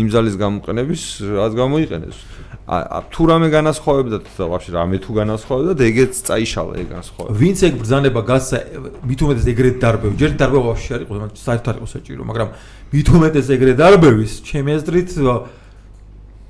იმ 0.01 0.07
ძალის 0.13 0.35
გამოყენების 0.43 1.03
რაც 1.37 1.53
გამოიყენეს. 1.63 2.17
ა 2.63 3.03
თუ 3.11 3.23
რამე 3.27 3.49
განასხვავებდათ 3.51 4.25
და 4.39 4.45
ვაფშე 4.47 4.71
რამე 4.79 4.97
თუ 5.03 5.11
განასხვავებდათ 5.19 5.79
ეგეც 5.83 6.13
წაიშალა 6.23 6.75
ეგ 6.79 6.87
განსხვავება 6.95 7.35
ვინც 7.43 7.59
ეგ 7.67 7.75
ბრძანება 7.83 8.21
გასა 8.23 8.59
მით 9.03 9.21
უმეტეს 9.27 9.47
ეგრეთ 9.53 9.77
დარბევი 9.83 10.15
ჯერ 10.23 10.33
დარბევა 10.39 10.65
ვაფშე 10.71 10.91
არ 10.95 11.03
იყო 11.03 11.15
საერთოდ 11.43 11.71
არ 11.73 11.77
იყო 11.83 11.89
საჭირო 11.91 12.23
მაგრამ 12.23 12.49
მით 12.95 13.09
უმეტეს 13.19 13.47
ეგრეთ 13.57 13.77
დარბევის 13.83 14.33
ჩემი 14.47 14.71
აზრით 14.79 15.11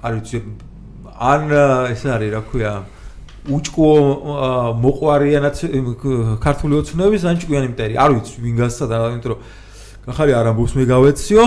არ 0.05 0.13
ვიცი 0.21 0.39
ან 1.33 1.43
ეს 1.97 2.03
არის 2.13 2.31
რა 2.37 2.41
ქვია 2.45 2.73
უჭკო 3.43 3.89
მოყვარიანაც 4.79 5.57
ქართული 6.39 6.79
ოცნების 6.79 7.23
ან 7.27 7.37
ჭკვიანი 7.43 7.69
მტერი. 7.75 7.95
არ 7.99 8.11
ვიცი 8.15 8.39
ვინ 8.39 8.55
გასცა 8.63 8.85
და 8.87 8.97
იმიტომ 9.19 9.31
რომ 9.35 9.41
გახარი 10.07 10.33
არ 10.39 10.47
ამბობს 10.55 10.73
მე 10.79 10.85
გავეციო. 10.87 11.45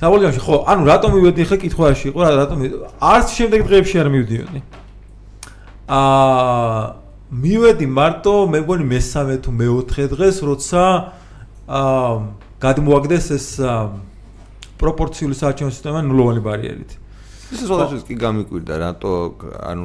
საბოლოოში 0.00 0.40
ხო 0.40 0.56
ანუ 0.64 0.82
რატომ 0.88 1.10
მივედი 1.12 1.42
ხე 1.44 1.56
კითხვაში? 1.60 2.06
იყო 2.08 2.20
რა 2.24 2.30
რატომ 2.40 2.58
არც 3.04 3.28
შემდეგ 3.36 3.60
დღეებში 3.68 3.96
არ 4.00 4.08
მივდიოდი. 4.16 4.60
აა 5.92 6.80
მივედი 7.28 7.86
მარტო 7.92 8.34
მე 8.48 8.58
მგონი 8.64 8.84
მესამე 8.88 9.34
თუ 9.44 9.50
მეოთხე 9.60 10.04
დღეს 10.08 10.36
როცა 10.40 10.82
აა 11.68 12.12
გადმოაგდეს 12.64 13.26
ეს 13.36 13.46
პროპორციული 14.80 15.34
საარჩევნო 15.36 15.72
სისტემა 15.74 16.00
ნულოვანი 16.08 16.40
ბარიერით. 16.40 16.90
ეს 17.52 17.60
შესაძლოა 17.60 18.00
კი 18.08 18.14
გამიკვირდა 18.16 18.74
რატო 18.80 19.12
ანუ 19.68 19.84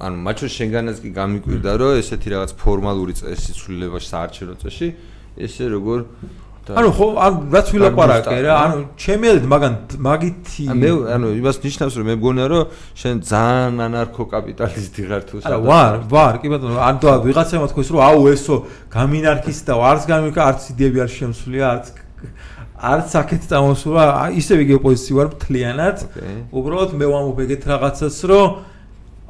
ანუ 0.00 0.16
მაჩო 0.26 0.46
შენგანაც 0.56 0.96
კი 1.04 1.10
გამიკვირდა 1.16 1.72
რომ 1.80 1.98
ესეთი 2.00 2.28
რაღაც 2.34 2.50
ფორმალური 2.60 3.12
წესი 3.20 3.52
ცვლილებაში 3.60 4.08
საარჩევნო 4.12 4.54
წესში 4.62 4.88
ესე 5.44 5.64
როგორ 5.76 5.98
ანუ 6.70 6.90
ხო 6.96 7.06
ან 7.24 7.32
რაც 7.50 7.66
ვილაპარაკე 7.74 8.36
რა 8.46 8.54
ანუ 8.64 8.76
ჩემი 9.00 9.26
ელით 9.32 9.46
მაგან 9.52 9.74
მაგითი 10.06 10.64
მე 10.80 10.90
ანუ 11.16 11.28
იმას 11.40 11.56
ნიშნავს 11.64 11.94
რომ 11.98 12.06
მე 12.10 12.14
მგონია 12.20 12.46
რომ 12.52 12.64
შენ 13.00 13.16
ძალიან 13.30 13.80
ანარქო 13.86 14.24
კაპიტალისტი 14.34 15.02
ხარ 15.10 15.22
თუ 15.28 15.36
სადა 15.44 15.58
ვარ 15.66 15.94
ვარ 16.12 16.34
კი 16.40 16.48
ბატონო 16.52 16.78
ან 16.78 16.96
და 17.02 17.16
ვიღაცამ 17.26 17.64
თქვის 17.72 17.88
რომ 17.90 18.00
აუ 18.08 18.20
ესო 18.34 18.56
გამინარქისტა 18.92 19.72
არც 19.90 20.02
გამიკა 20.12 20.40
არც 20.50 20.62
იდეები 20.74 20.98
არ 21.04 21.10
შემსულია 21.16 21.64
არც 21.74 21.86
არც 22.80 23.10
აქეთ 23.20 23.42
წამოსულა 23.50 24.04
ისევ 24.40 24.58
იგი 24.64 24.74
ოპოზიცია 24.80 25.16
ვარ 25.20 25.28
მთლიანად. 25.36 25.96
უბრალოდ 26.48 26.90
მე 26.96 27.06
ვამბობ 27.12 27.38
ეგეთ 27.44 27.62
რაღაცას 27.68 28.18
რომ 28.24 28.46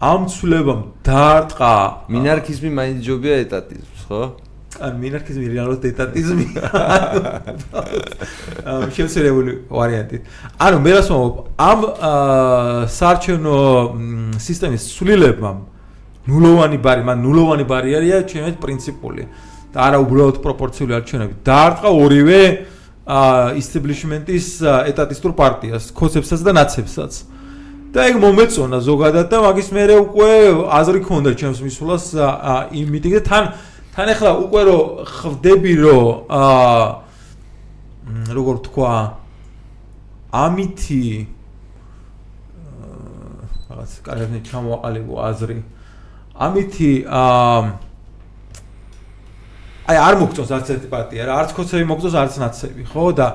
ამ 0.01 0.24
ცვლებამ 0.32 0.80
დაარტყა 1.05 1.72
მინარქიზმი 2.09 2.70
მაინც 2.72 2.98
ჯობია 3.05 3.34
ეტატიზმს, 3.44 4.05
ხო? 4.09 4.22
ან 4.80 4.94
მინარქიზმი 4.96 5.46
რეალურად 5.53 5.82
ეტატიზმი. 5.90 6.46
ამ 8.70 8.88
შემსერებული 8.96 9.53
ვარიანტი. 9.68 10.20
ანუ 10.57 10.76
მე 10.80 10.92
რას 10.96 11.09
ვამბობ, 11.12 11.36
ამ 11.61 11.80
საარჩევნო 12.96 13.57
სისტემის 14.40 14.88
ცვლილებამ 14.94 15.59
ნულოვანი 16.32 16.78
ბარი, 16.80 17.05
მან 17.05 17.20
ნულოვანი 17.20 17.64
ბარიერია 17.68 18.24
ჩემეთ 18.24 18.57
პრინციპული 18.57 19.28
და 19.74 19.78
არა 19.84 19.98
უბრალოდ 20.01 20.40
პროპორციული 20.40 20.96
არჩევნები. 20.96 21.34
დაარტყა 21.44 21.88
ორივე 21.92 22.40
establishment-ის 23.61 24.64
ეტატისტურ 24.64 25.36
პარტიას, 25.36 25.92
ქოსებსაც 25.92 26.40
და 26.40 26.57
ნაცებსაც. 26.57 27.12
და 27.91 28.07
ეგ 28.07 28.20
მომეწონა 28.22 28.78
ზოგადად 28.86 29.26
და 29.32 29.38
მაგის 29.43 29.68
მერე 29.74 29.95
უკვე 30.07 30.30
აზრი 30.78 31.01
ქონდა 31.03 31.30
ჩემს 31.34 31.59
მისულას 31.59 32.05
იმ 32.70 32.86
მიტინგზე. 32.95 33.20
თან 33.26 33.45
თან 33.91 34.07
ახლა 34.14 34.30
უკვე 34.47 34.62
რო 34.70 34.78
ხვდები 35.11 35.74
რო 35.82 35.99
აა 36.30 36.84
როგორ 38.30 38.57
თქვა 38.70 38.93
ამითი 40.30 41.05
რაღაც 43.70 43.93
კარგად 44.07 44.30
ჩამოაყალიბო 44.47 45.14
აზრი. 45.26 45.59
ამითი 46.38 46.93
აა 47.11 47.59
აი 49.91 49.97
არ 49.99 50.14
მოგწონს 50.22 50.51
არც 50.55 50.66
ერთი 50.78 50.88
პარტია 50.95 51.26
რა. 51.26 51.32
არც 51.43 51.51
ქოცები 51.59 51.84
მოგწონს 51.91 52.14
არც 52.22 52.34
ნაცები 52.38 52.82
ხო? 52.86 53.05
და 53.18 53.26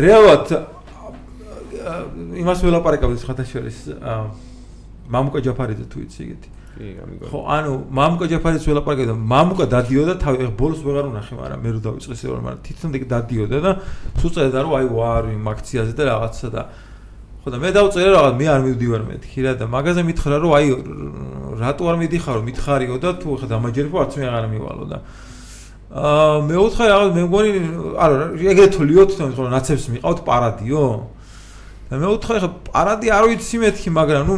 რეალურად 0.00 0.77
იმას 2.42 2.62
ველაპარაკებდით 2.66 3.20
სხვათა 3.24 3.44
შორის 3.48 3.78
მამუკა 5.08 5.40
ჯაფარიძე 5.40 5.84
თუ 5.88 5.98
იცი 6.04 6.20
ეგეთი. 6.24 6.48
კი, 6.78 6.88
ამიტომ. 7.02 7.28
ხო, 7.32 7.38
ანუ 7.48 7.72
მამუკა 7.96 8.26
ჯაფარიძე 8.28 8.66
ველაპარაკებდა. 8.68 9.14
მამუკა 9.16 9.64
დადიოდა 9.72 10.14
თავი 10.20 10.36
ეხ 10.44 10.50
ბოლოს 10.60 10.80
ვეღარ 10.84 11.06
უნახე, 11.08 11.32
მაგრამ 11.40 11.60
მე 11.64 11.70
რო 11.72 11.80
დავიწყე 11.88 12.14
სერვერი, 12.20 12.42
მაგრამ 12.44 12.60
თვითონ 12.68 12.90
ეგ 12.98 13.04
დადიოდა 13.08 13.58
და 13.64 13.70
სულ 14.20 14.30
წერდა 14.36 14.58
რომ 14.68 14.72
აი 14.78 14.86
ვარ 14.92 15.24
იმ 15.32 15.44
აქციაზე 15.48 15.92
და 15.96 16.02
რაღაცა 16.12 16.48
და 16.52 16.62
ხო 17.38 17.48
და 17.48 17.56
მე 17.62 17.70
დავწერე 17.72 18.10
რაღაც 18.12 18.34
მე 18.36 18.46
არ 18.52 18.60
მივდივარ 18.68 19.02
მეთქი 19.08 19.40
რა 19.48 19.52
და 19.56 19.64
მაგაზე 19.72 20.02
მითხრა 20.04 20.36
რომ 20.44 20.52
აი 20.58 20.66
რატო 21.62 21.82
არ 21.88 21.96
მიდიხარო 22.02 22.40
მითხარიო 22.44 22.96
და 23.00 23.10
თუ 23.16 23.28
ხა 23.40 23.46
დამაჯერებო 23.48 23.96
არც 24.04 24.12
მე 24.18 24.24
აღარ 24.28 24.46
მივალო 24.52 24.84
და 24.92 24.98
აა 25.88 26.34
მეოთხე 26.50 26.84
რაღაც 26.92 27.10
მე 27.16 27.22
მგონი 27.24 27.50
არა 28.04 28.16
ეგრეთო 28.52 28.82
ლიოთ 28.90 29.08
თვითონ 29.14 29.30
ხო 29.38 29.44
ნაცებს 29.54 29.84
მიყავთ 29.94 30.18
პარადიო 30.28 30.82
აა 30.84 31.17
და 31.88 32.00
მე 32.00 32.08
ვთქვი 32.14 32.40
ხა 32.44 32.50
პარადი 32.68 33.08
არ 33.16 33.24
ვიცი 33.32 33.56
მეთქი 33.64 33.90
მაგრამ 33.96 34.28
ნუ 34.28 34.36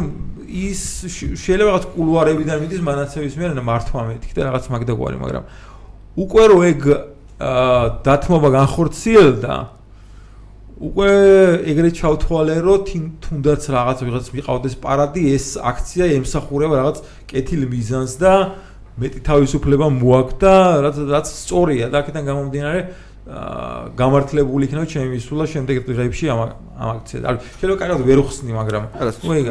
ის 0.51 0.81
შეიძლება 1.11 1.69
რაღაც 1.71 1.85
კულუარებიდან 1.95 2.57
მიდის 2.63 2.81
მანაცევის 2.87 3.35
მიერ 3.39 3.51
და 3.55 3.63
მართვა 3.67 4.01
მეთქი 4.07 4.33
და 4.35 4.41
რაღაც 4.47 4.65
მაგდაგვარი 4.71 5.17
მაგრამ 5.21 5.43
უკვე 6.21 6.43
რო 6.51 6.57
ეგ 6.71 6.81
დათმობა 8.07 8.49
განხორციელდა 8.55 9.53
უკვე 10.81 11.11
ეგრეთ 11.71 11.93
ჩავთვალე 12.01 12.55
რომ 12.65 12.89
თუნდაც 13.21 13.61
რაღაც 13.69 13.97
ვიღაც 14.01 14.25
მიყავდეს 14.33 14.75
პარადი 14.81 15.21
ეს 15.35 15.45
აქცია 15.61 16.05
ემსახურება 16.17 16.75
რაღაც 16.81 16.97
კეთილ 17.29 17.69
მიზანს 17.69 18.13
და 18.17 18.33
მეტი 18.97 19.19
თავისუფლება 19.23 19.87
მოაქვს 20.01 20.37
და 20.41 20.53
რაც 20.83 20.97
რაც 21.13 21.27
სწორია 21.31 21.87
და 21.93 22.01
აქედან 22.01 22.23
გამომდინარე 22.27 22.81
გამართლებული 23.31 24.67
იქნება 24.67 24.87
ჩემი 24.91 25.17
სულა 25.23 25.45
შემდეგ 25.47 25.75
დღეებში 25.87 26.25
ამაქცია. 26.31 27.19
არ 27.31 27.35
შეიძლება 27.39 27.79
კარგად 27.79 27.99
ვერ 28.03 28.19
ხსნი, 28.27 28.51
მაგრამ 28.59 28.83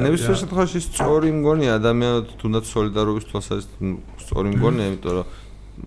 ნებისმიერ 0.05 0.37
შემთხვევაში 0.37 0.81
სწორი 0.85 1.31
მგონია 1.41 1.71
ადამიანად 1.81 2.27
თუნდაც 2.41 2.65
სოლიდარობის 2.69 3.25
თვალსაზრისით 3.31 3.73
სწორი 4.21 4.49
მგონია, 4.53 4.85
იმიტომ 4.91 5.13
რომ 5.17 5.27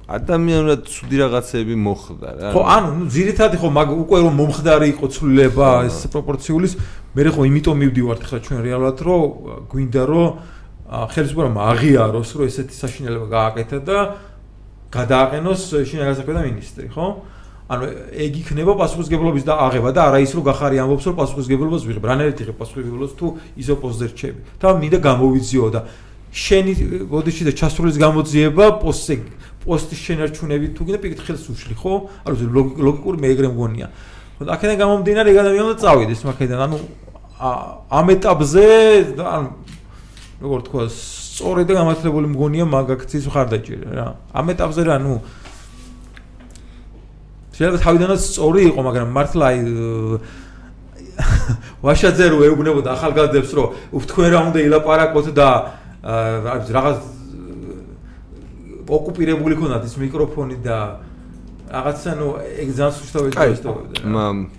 ადამიანურად 0.09 0.81
ცუდი 0.89 1.17
რაღაცები 1.21 1.75
მოხდა 1.85 2.29
რა. 2.33 2.49
ხო, 2.49 2.61
ანუ 2.65 2.89
ძირითადად 3.13 3.61
ხო 3.61 3.69
მაგ 3.77 3.89
უკვე 3.93 4.17
რომ 4.25 4.33
მომხდარი 4.41 4.87
იყო 4.97 5.05
ცვლილება 5.13 5.69
ეს 5.85 5.97
პროპორციულის, 6.09 6.73
მე 7.13 7.21
ხო 7.29 7.41
იმიტომ 7.45 7.75
მივდივართ 7.77 8.21
ხა 8.25 8.37
ჩვენ 8.41 8.59
რეალურად 8.65 8.97
რომ 9.05 9.21
გვინდა 9.69 10.03
რომ 10.09 10.27
ხელისუფლებამ 11.13 11.57
აღიაროს 11.61 12.29
რომ 12.41 12.45
ესეთი 12.49 12.73
საშინელება 12.73 13.27
გააკეთა 13.37 13.77
და 13.85 13.97
გადააყენოს 14.97 15.61
შინაგანსაკუთრებო 15.85 16.41
მინისტრი, 16.49 16.89
ხო? 16.89 17.05
აა 17.05 17.42
ანუ 17.72 17.86
ეგ 18.11 18.34
იქნება 18.43 18.74
პასუხისგებლობის 18.76 19.43
და 19.47 19.53
აღება 19.66 19.89
და 19.95 20.01
არა 20.11 20.20
ის 20.24 20.32
რომ 20.36 20.43
გახარი 20.49 20.78
ამბობს 20.84 21.05
რომ 21.07 21.16
პასუხისგებლობას 21.16 21.84
ვიღებ. 21.88 22.03
რანაირად 22.11 22.38
იღებ? 22.43 22.55
პასუხისგებლობას 22.59 23.14
თუ 23.16 23.28
ისო 23.55 23.74
პოსტზე 23.80 24.05
რჩები 24.11 24.39
და 24.59 24.68
მინდა 24.84 24.99
გამოვიძიო 24.99 25.68
და 25.72 25.80
შენი 26.34 26.74
ბოდიში 27.07 27.43
და 27.47 27.51
ჩასრულის 27.55 27.97
გამოძიება 28.03 28.66
პოსტზე 28.84 29.16
პოსტის 29.64 29.99
შენარჩუნებით 30.03 30.72
თუ 30.76 30.82
გინდა 30.84 30.99
პიკეთ 30.99 31.22
ხელს 31.24 31.45
უშლი 31.55 31.76
ხო? 31.80 31.93
ანუ 32.28 32.36
ლოგიკური 32.84 33.18
მე 33.24 33.28
ეგრე 33.32 33.47
მგონია 33.53 33.88
აქედან 34.43 34.78
გამომდინარე 34.82 35.30
ეგ 35.32 35.38
ადამიანი 35.39 35.64
უნდა 35.72 35.78
წავიდეს 35.80 36.22
მაგედან 36.28 36.59
ანუ 36.68 36.78
ამ 37.93 38.07
ეტაპზე 38.18 38.66
ანუ 39.24 39.49
როგორ 40.43 40.59
თქვა 40.68 40.84
სწორი 40.91 41.64
და 41.70 41.74
გამართლებული 41.80 42.28
მგონია 42.34 42.66
მაგ 42.68 42.88
აქციის 42.97 43.26
მხარდაჭერა 43.30 43.89
რა. 43.95 44.07
ამ 44.34 44.45
ეტაპზე 44.53 44.82
რა 44.89 44.97
ნუ 44.99 45.14
შეიძლება 47.54 47.80
თავიდანაც 47.86 48.22
სწორი 48.34 48.62
იყო, 48.74 48.80
მაგრამ 48.82 49.08
მართლა 49.14 49.45
აი 49.54 49.60
ვაშაძე 51.86 52.26
რო 52.34 52.38
ეუბნებოდა 52.49 52.89
ახალგაზრდებს, 52.97 53.51
რომ 53.54 53.68
თქვენ 54.10 54.30
რა 54.34 54.39
უნდა 54.49 54.60
ილაპარაკოთ 54.66 55.28
და 55.38 55.49
რაღაც 56.04 56.97
ოკუპირებული 58.89 59.56
ქონათ 59.62 59.86
ის 59.88 59.95
მიკროფონი 60.01 60.58
და 60.66 60.78
რაღაცა 61.70 62.12
ნუ 62.20 62.28
ეგ 62.64 62.70
ძალიან 62.74 62.93
სუშტავად 62.97 63.32
ისტორია. 63.56 63.88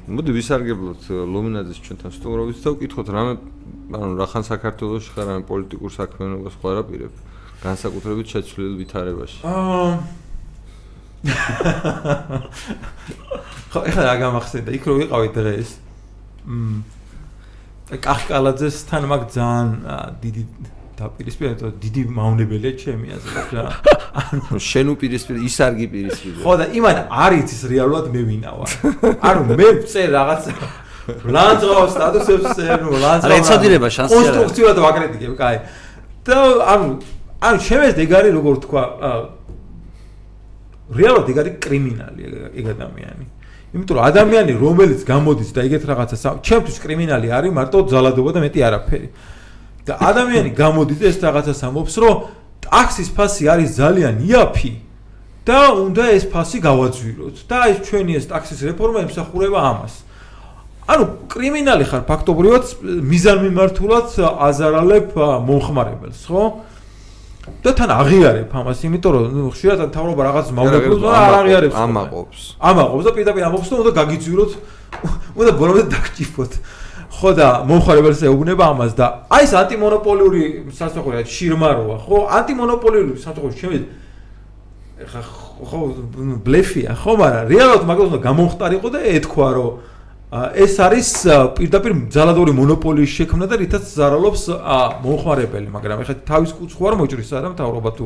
მოდი 0.08 0.30
ვისარგებლოთ 0.38 1.02
ლუმინაძის 1.10 1.78
ჩვენთან 1.84 2.10
სტუმრობით 2.14 2.58
და 2.64 2.70
ვკითხოთ 2.74 3.06
რამე 3.14 3.32
ანუ 3.94 4.12
რა 4.18 4.26
ხან 4.30 4.44
საქართველოს 4.48 5.04
ხარ 5.14 5.26
რამე 5.28 5.42
პოლიტიკურ 5.50 5.90
საქმიანობას 5.94 6.54
ხო 6.58 6.66
არაპირებ 6.74 7.12
განსაკუთრებით 7.62 8.26
შეცვლილ 8.34 8.72
ვითარებაში. 8.80 9.38
აა 9.44 10.23
ხო, 13.72 13.80
ეხლა 13.88 14.02
რა 14.04 14.14
გამახსენდა? 14.20 14.70
იქ 14.76 14.84
რო 14.84 14.94
ვიყავი 15.00 15.28
დღეს. 15.34 15.70
მ 16.44 16.84
კახკალაძესთან 18.04 19.02
მაგ 19.08 19.22
ძალიან 19.32 19.68
დიდი 20.20 20.42
დაპირისპირე 20.94 21.54
თო 21.60 21.68
დიდი 21.84 22.02
მავნებელია 22.16 22.72
ჩემი 22.80 23.06
აზრით 23.16 23.50
რა. 23.56 23.64
ანუ 24.14 24.56
შენ 24.62 24.86
უპირისპირე 24.94 25.38
ის 25.48 25.56
არ 25.64 25.72
გიპირისპირე 25.80 26.36
ხო 26.44 26.52
და 26.60 26.64
იმან 26.78 26.96
არის 27.08 27.48
ის 27.56 27.62
რეალურად 27.72 28.06
მე 28.14 28.22
ვინა 28.28 28.50
ვარ 28.56 28.70
ანუ 29.20 29.40
მე 29.58 29.68
წე 29.90 30.02
რაღაცა. 30.14 30.52
ლანძღაოს 31.34 31.90
სტატუსებს 31.92 32.56
ნუ 32.80 32.90
ლანძღაოს 33.04 33.26
არა 33.26 33.34
ეცოდინება 33.42 33.88
შანსი 33.92 34.12
არა 34.14 34.22
კონსტრუქციულად 34.22 34.78
ვაკრიტიკებ 34.84 35.34
კაი. 35.36 35.56
და 36.24 36.36
ანუ 36.72 36.86
ანუ 37.44 37.58
შემეს 37.68 37.92
დეგარი 38.00 38.28
როგორ 38.32 38.54
თქვა 38.64 38.82
რეალურად 40.90 41.28
ეგ 41.32 41.36
არის 41.40 41.54
კრიმინალი 41.64 42.22
ეგ 42.60 42.66
ადამიანი. 42.74 43.24
იმიტომ 43.74 43.94
რომ 43.98 44.04
ადამიანი 44.04 44.52
რომელიც 44.60 45.00
გამოდის 45.08 45.50
და 45.50 45.60
ეგეთ 45.66 45.84
რაღაცა 45.90 46.30
ჩემთვის 46.46 46.76
კრიმინალი 46.84 47.28
არის 47.34 47.52
მარტო 47.58 47.78
ძალადობა 47.90 48.30
და 48.36 48.40
მეტი 48.44 48.60
არაფერი. 48.68 49.08
და 49.84 49.92
ადამიანი 50.00 50.50
გამოდის 50.56 51.00
ეს 51.04 51.16
რაღაცა 51.20 51.52
სამობს 51.60 51.94
რომ 52.00 52.14
ტაქსის 52.64 53.08
ფასი 53.12 53.44
არის 53.52 53.70
ძალიან 53.76 54.14
იაფი 54.24 54.72
და 55.44 55.60
უნდა 55.76 56.04
ეს 56.16 56.24
ფასი 56.32 56.58
გავაძვიროთ 56.64 57.36
და 57.44 57.58
ეს 57.68 57.78
ჩვენი 57.84 58.12
ეს 58.16 58.24
ტაქსის 58.32 58.60
რეფორმა 58.64 59.04
ემსახურება 59.04 59.60
ამას. 59.60 59.94
ანუ 60.88 61.04
კრიმინალი 61.32 61.84
ხარ 61.88 62.02
ფაქტობრივად 62.08 62.64
მიზანმიმართულად 63.12 64.08
აზარალებ 64.20 65.08
მომხმარებელს, 65.48 66.20
ხო? 66.28 66.42
და 67.44 67.70
თან 67.76 67.90
აღიარებ 68.00 68.52
ამას, 68.56 68.78
იმიტომ 68.88 69.10
რომ 69.14 69.24
ნუ 69.36 69.50
ხშირად 69.52 69.80
თავრობა 69.92 70.22
რაღაც 70.28 70.46
მავნებელს 70.56 71.00
და 71.04 71.08
არ 71.12 71.34
აღიარებს. 71.40 71.74
ამაყობს. 71.76 72.40
ამაყობს 72.70 73.04
და 73.04 73.10
პირდაპირ 73.16 73.42
ამაყობს 73.48 73.68
და 73.68 73.74
უნდა 73.84 73.92
გაგიძვიროთ. 74.00 74.52
უნდა 75.36 75.52
ბოლომდე 75.60 75.82
დაგჭიფოთ. 75.92 76.52
ხო 77.14 77.30
და 77.38 77.46
მომხარებელს 77.68 78.20
ეუბნება 78.26 78.64
ამას 78.74 78.92
და 78.98 79.06
აი 79.30 79.44
ეს 79.44 79.52
ანტიმონოპოლიური 79.60 80.42
სასწაულია 80.72 81.22
შირმაროა, 81.24 81.96
ხო? 82.04 82.16
ანტიმონოპოლიური 82.38 83.12
შემიძლია 83.22 84.02
ხა 85.02 85.20
ხო 85.22 85.78
ბლეფია, 86.44 86.94
ხო, 86.94 87.12
მაგრამ 87.18 87.44
რეალურად 87.50 87.82
მაგას 87.88 88.06
უნდა 88.14 88.20
გამომხტარიყო 88.24 88.88
და 88.94 89.00
ეთქვა 89.14 89.48
რომ 89.54 89.70
ეს 90.34 90.74
არის 90.82 91.08
პირდაპირ 91.54 91.92
ძალადური 92.10 92.52
მონოპოლიის 92.58 93.12
შექმნა 93.18 93.46
და 93.46 93.58
რითაც 93.60 93.84
ზარალობს 93.86 94.42
მომხმარებელი, 95.04 95.68
მაგრამ 95.70 96.02
ეხლა 96.02 96.14
თავის 96.26 96.50
კუთხე 96.58 96.90
არ 96.90 96.94
მოჭრის 96.98 97.30
არა 97.38 97.48
მთავრობა 97.54 97.90
თუ 97.94 98.04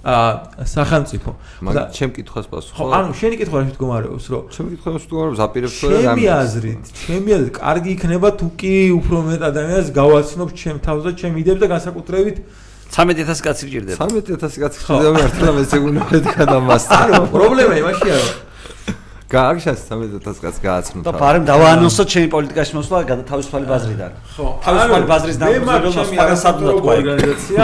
ა 0.00 0.48
სახელმწიფო. 0.64 1.30
მაგრამ 1.60 1.92
ჩემ 1.92 2.10
კითხვას 2.16 2.46
პასუხი. 2.48 2.80
ხო, 2.80 2.84
ანუ 2.88 3.12
შენი 3.12 3.36
კითხვა 3.36 3.56
რა 3.60 3.66
შეგომარეობს, 3.76 4.24
რომ 4.32 4.42
ჩემ 4.48 4.66
კითხვას 4.72 5.02
შეგომარეობს, 5.04 5.40
აპირებს 5.44 5.76
თუ 5.76 5.86
რა 5.92 5.98
ჩემი 6.00 6.24
აზრით, 6.40 6.82
ჩემი 7.04 7.30
აზრით, 7.36 7.52
კარგი 7.60 7.90
იქნება 8.00 8.28
თუ 8.40 8.46
კი 8.56 8.74
უფრო 8.96 9.16
მეტ 9.28 9.40
ადამიანს 9.52 9.88
გავაცნობ 10.00 10.48
ჩემ 10.56 10.76
თავს 10.80 11.02
და 11.04 11.10
ჩემ 11.20 11.34
იდეებს 11.44 11.60
და 11.60 11.66
განსაკუთრებით 11.76 12.36
13000 12.90 13.44
კაცი 13.44 13.64
გჭირდება. 13.68 13.98
13000 14.00 14.56
კაცი 14.64 14.78
გჭირდება 14.80 15.12
მართლა 15.20 15.50
მე 15.52 15.62
ზეგუნებდი 15.68 16.28
გადამასწრე. 16.40 17.02
ანუ 17.04 17.24
პრობლემა 17.36 17.74
იმაშია 17.84 18.16
რომ 18.16 18.49
გააგშას 19.30 19.84
13000 19.86 20.42
კაც 20.42 20.56
გააცნო 20.64 21.02
და 21.06 21.12
პარემ 21.14 21.44
დავაანონსო 21.46 22.04
ჩემი 22.10 22.28
პოლიტიკაში 22.34 22.72
მოსვლა 22.78 22.98
თავისუფალი 23.30 23.66
ბაზრიდან. 23.70 24.12
ხო, 24.34 24.46
თავისუფალი 24.66 25.06
ბაზრის 25.10 25.38
დამზადება 25.42 25.92
სხვადასხვა 26.10 26.52
თქვა 26.80 26.92
ორგანიზაცია, 26.98 27.62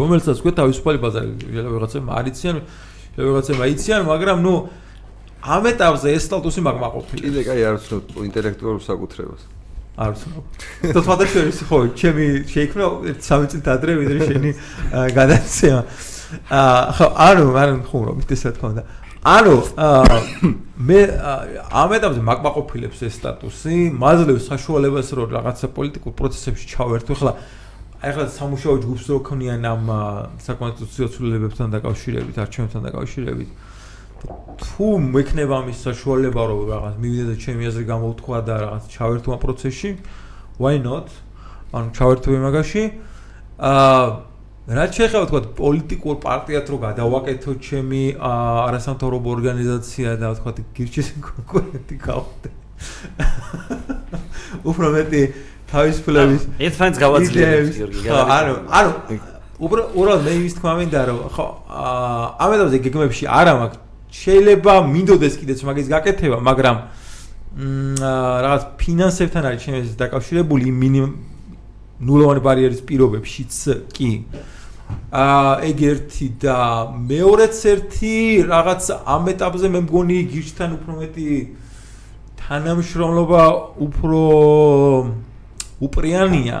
რომელსაც 0.00 0.36
ქვე 0.44 0.52
თავისუფალი 0.60 0.98
ბაზარი, 1.04 1.32
რაღაცა 1.64 1.98
მარიციან, 2.10 2.56
რაღაცა 3.16 3.52
მაიციან, 3.62 4.00
მაგრამ 4.12 4.38
ნუ 4.44 4.54
ამ 5.40 5.62
ეტაპზე 5.72 6.08
ეს 6.12 6.22
სტატუსი 6.28 6.60
მაგმაყოფილი. 6.68 7.20
კიდე 7.24 7.40
კაი 7.48 7.60
არ 7.64 7.76
ვცნობ 7.80 8.02
ინტელექტუალურ 8.28 8.82
საკუთრებას. 8.84 9.42
არ 9.96 10.12
ვცნობ. 10.12 10.44
და 10.92 11.00
თვალსაჩვენის 11.00 11.58
ხო, 11.68 11.78
ჩემი 11.96 12.24
შეიქმნა 12.52 12.84
3 13.08 13.20
წელიწად 13.24 13.66
ადრე 13.72 13.92
ვიდრე 14.00 14.18
შენი 14.28 14.50
გადაცემა. 15.16 15.82
აა 16.46 16.92
ხო, 16.94 17.06
ანუ 17.16 17.44
არ 17.58 17.68
ხუმრობ, 17.90 18.16
ეს 18.28 18.42
რა 18.46 18.52
თქმა 18.54 18.68
უნდა. 18.70 18.82
ანუ 19.20 19.56
მე 20.88 21.00
ამ 21.76 21.90
ეტაპზე 21.92 22.22
მაგმაყოფილებს 22.24 23.02
ეს 23.04 23.18
სტატუსი, 23.20 23.92
მაძლევს 23.92 24.46
საშუალებას 24.48 25.08
რომ 25.12 25.28
რაღაცა 25.36 25.66
პოლიტიკურ 25.76 26.12
პროცესებში 26.16 26.66
ჩავერთო. 26.72 27.12
ახლა 27.20 27.32
ახლა 28.00 28.24
სამუშაო 28.32 28.74
ჯგუფს 28.80 29.04
რო 29.12 29.18
ქნიან 29.20 29.60
ამ 29.60 29.84
საკონსტიტუციო 30.40 31.06
ცვლილებებთან 31.12 31.68
დაკავშირებით, 31.68 32.36
არჩევნებთან 32.40 32.82
დაკავშირებით. 32.88 33.50
თუ 34.56 34.86
მექნება 35.04 35.54
ამის 35.68 35.78
საშუალება 35.84 36.40
რომ 36.40 36.60
რაღაც 36.72 36.94
მივიდე 36.96 37.24
და 37.28 37.34
ჩემი 37.44 37.62
აზრი 37.68 37.84
გამოვთქვა 37.92 38.38
და 38.48 38.54
რაღაც 38.64 38.84
ჩავერთო 38.88 39.28
ამ 39.36 39.40
პროცესში, 39.44 39.90
why 40.56 40.80
not? 40.80 41.12
ანუ 41.76 41.88
ჩავერთო 41.92 42.28
იმაგაში. 42.40 42.82
აა 43.60 44.29
რაც 44.68 44.90
შეიძლება 44.92 45.26
თქვა 45.30 45.40
პოლიტიკურ 45.56 46.16
პარტიად 46.20 46.66
რო 46.68 46.78
გადავაკეთო 46.84 47.52
ჩემი 47.64 48.02
არასამთავრობო 48.20 49.28
ორგანიზაცია 49.36 50.08
და 50.20 50.28
თქვა 50.36 50.50
გირჩის 50.76 51.08
კონკურენტი 51.24 51.96
გავხდე. 52.04 52.48
უფრო 54.70 54.86
მეტი 54.94 55.22
თავისუფლების 55.72 56.42
ერთმანეთს 56.60 56.98
გავაძლიერებ 57.00 57.68
გიორგი. 57.76 58.06
ანუ 58.10 58.54
ანუ 58.68 58.90
უფრო 59.60 59.80
უფრო 59.92 60.12
მე 60.24 60.32
ის 60.44 60.54
თქვა 60.56 60.72
მინდა 60.80 61.00
რომ 61.08 61.18
ხო 61.36 61.46
ამ 62.40 62.50
ეტაპზე 62.56 62.78
გეგმებში 62.84 63.24
არა 63.28 63.52
მაქვს 63.60 63.78
შეიძლება 64.20 64.72
მინდოდეს 64.92 65.34
კიდეც 65.40 65.60
მაგის 65.68 65.86
გაკეთება 65.92 66.38
მაგრამ 66.48 66.76
მ 67.60 68.12
რაღაც 68.44 68.62
ფინანსებთან 68.80 69.42
არის 69.50 69.60
ჩემს 69.64 69.92
დაკავშირებული 70.00 70.66
მინიმუმ 70.80 71.12
ნულოვანი 72.00 72.40
ბარიერის 72.44 72.80
პირობებშიც 72.88 73.56
კი. 73.92 74.10
აა 75.14 75.50
ეგ 75.70 75.82
ერთი 75.86 76.26
და 76.42 76.56
მეორეც 76.90 77.58
ერთი 77.72 78.14
რაღაც 78.50 78.82
ამ 79.14 79.28
ეტაპზე 79.34 79.66
მე 79.74 79.80
მგონი 79.86 80.18
გიჩთან 80.32 80.70
უფრო 80.80 80.92
მეტი 81.00 81.28
თანამშრომლობა 82.40 83.42
უფრო 83.86 84.22
უპრიანია. 85.86 86.58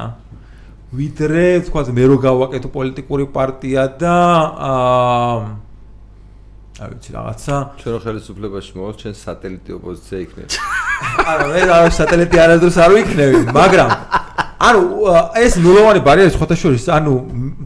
ვიდრე 0.90 1.44
თქვა 1.66 1.82
მე 1.94 2.04
რო 2.10 2.16
გავაკეთო 2.26 2.68
პოლიტიკური 2.76 3.24
პარტია 3.34 3.82
და 3.98 4.16
აა 4.70 5.36
აი 6.80 6.88
ვიცი 6.90 7.10
რაღაცა. 7.12 7.54
ჩვენ 7.80 7.96
ხელისუფლებაში 8.04 8.72
მოვალ 8.76 8.94
ჩვენ 9.00 9.14
სატელიტი 9.20 9.70
ოპოზიცია 9.76 10.18
იქნება 10.24 10.50
არა 11.30 11.46
მე 11.52 11.62
რა 11.68 11.76
სატელიტი 11.92 12.36
არასდროს 12.44 12.76
არ 12.84 12.90
ვიქნები 12.96 13.40
მაგრამ 13.52 13.90
ანუ 14.60 14.80
ეს 15.40 15.56
ნულოვანი 15.56 16.00
ბარიერი 16.04 16.32
სხვათა 16.36 16.56
შორის 16.60 16.84
ანუ 16.92 17.12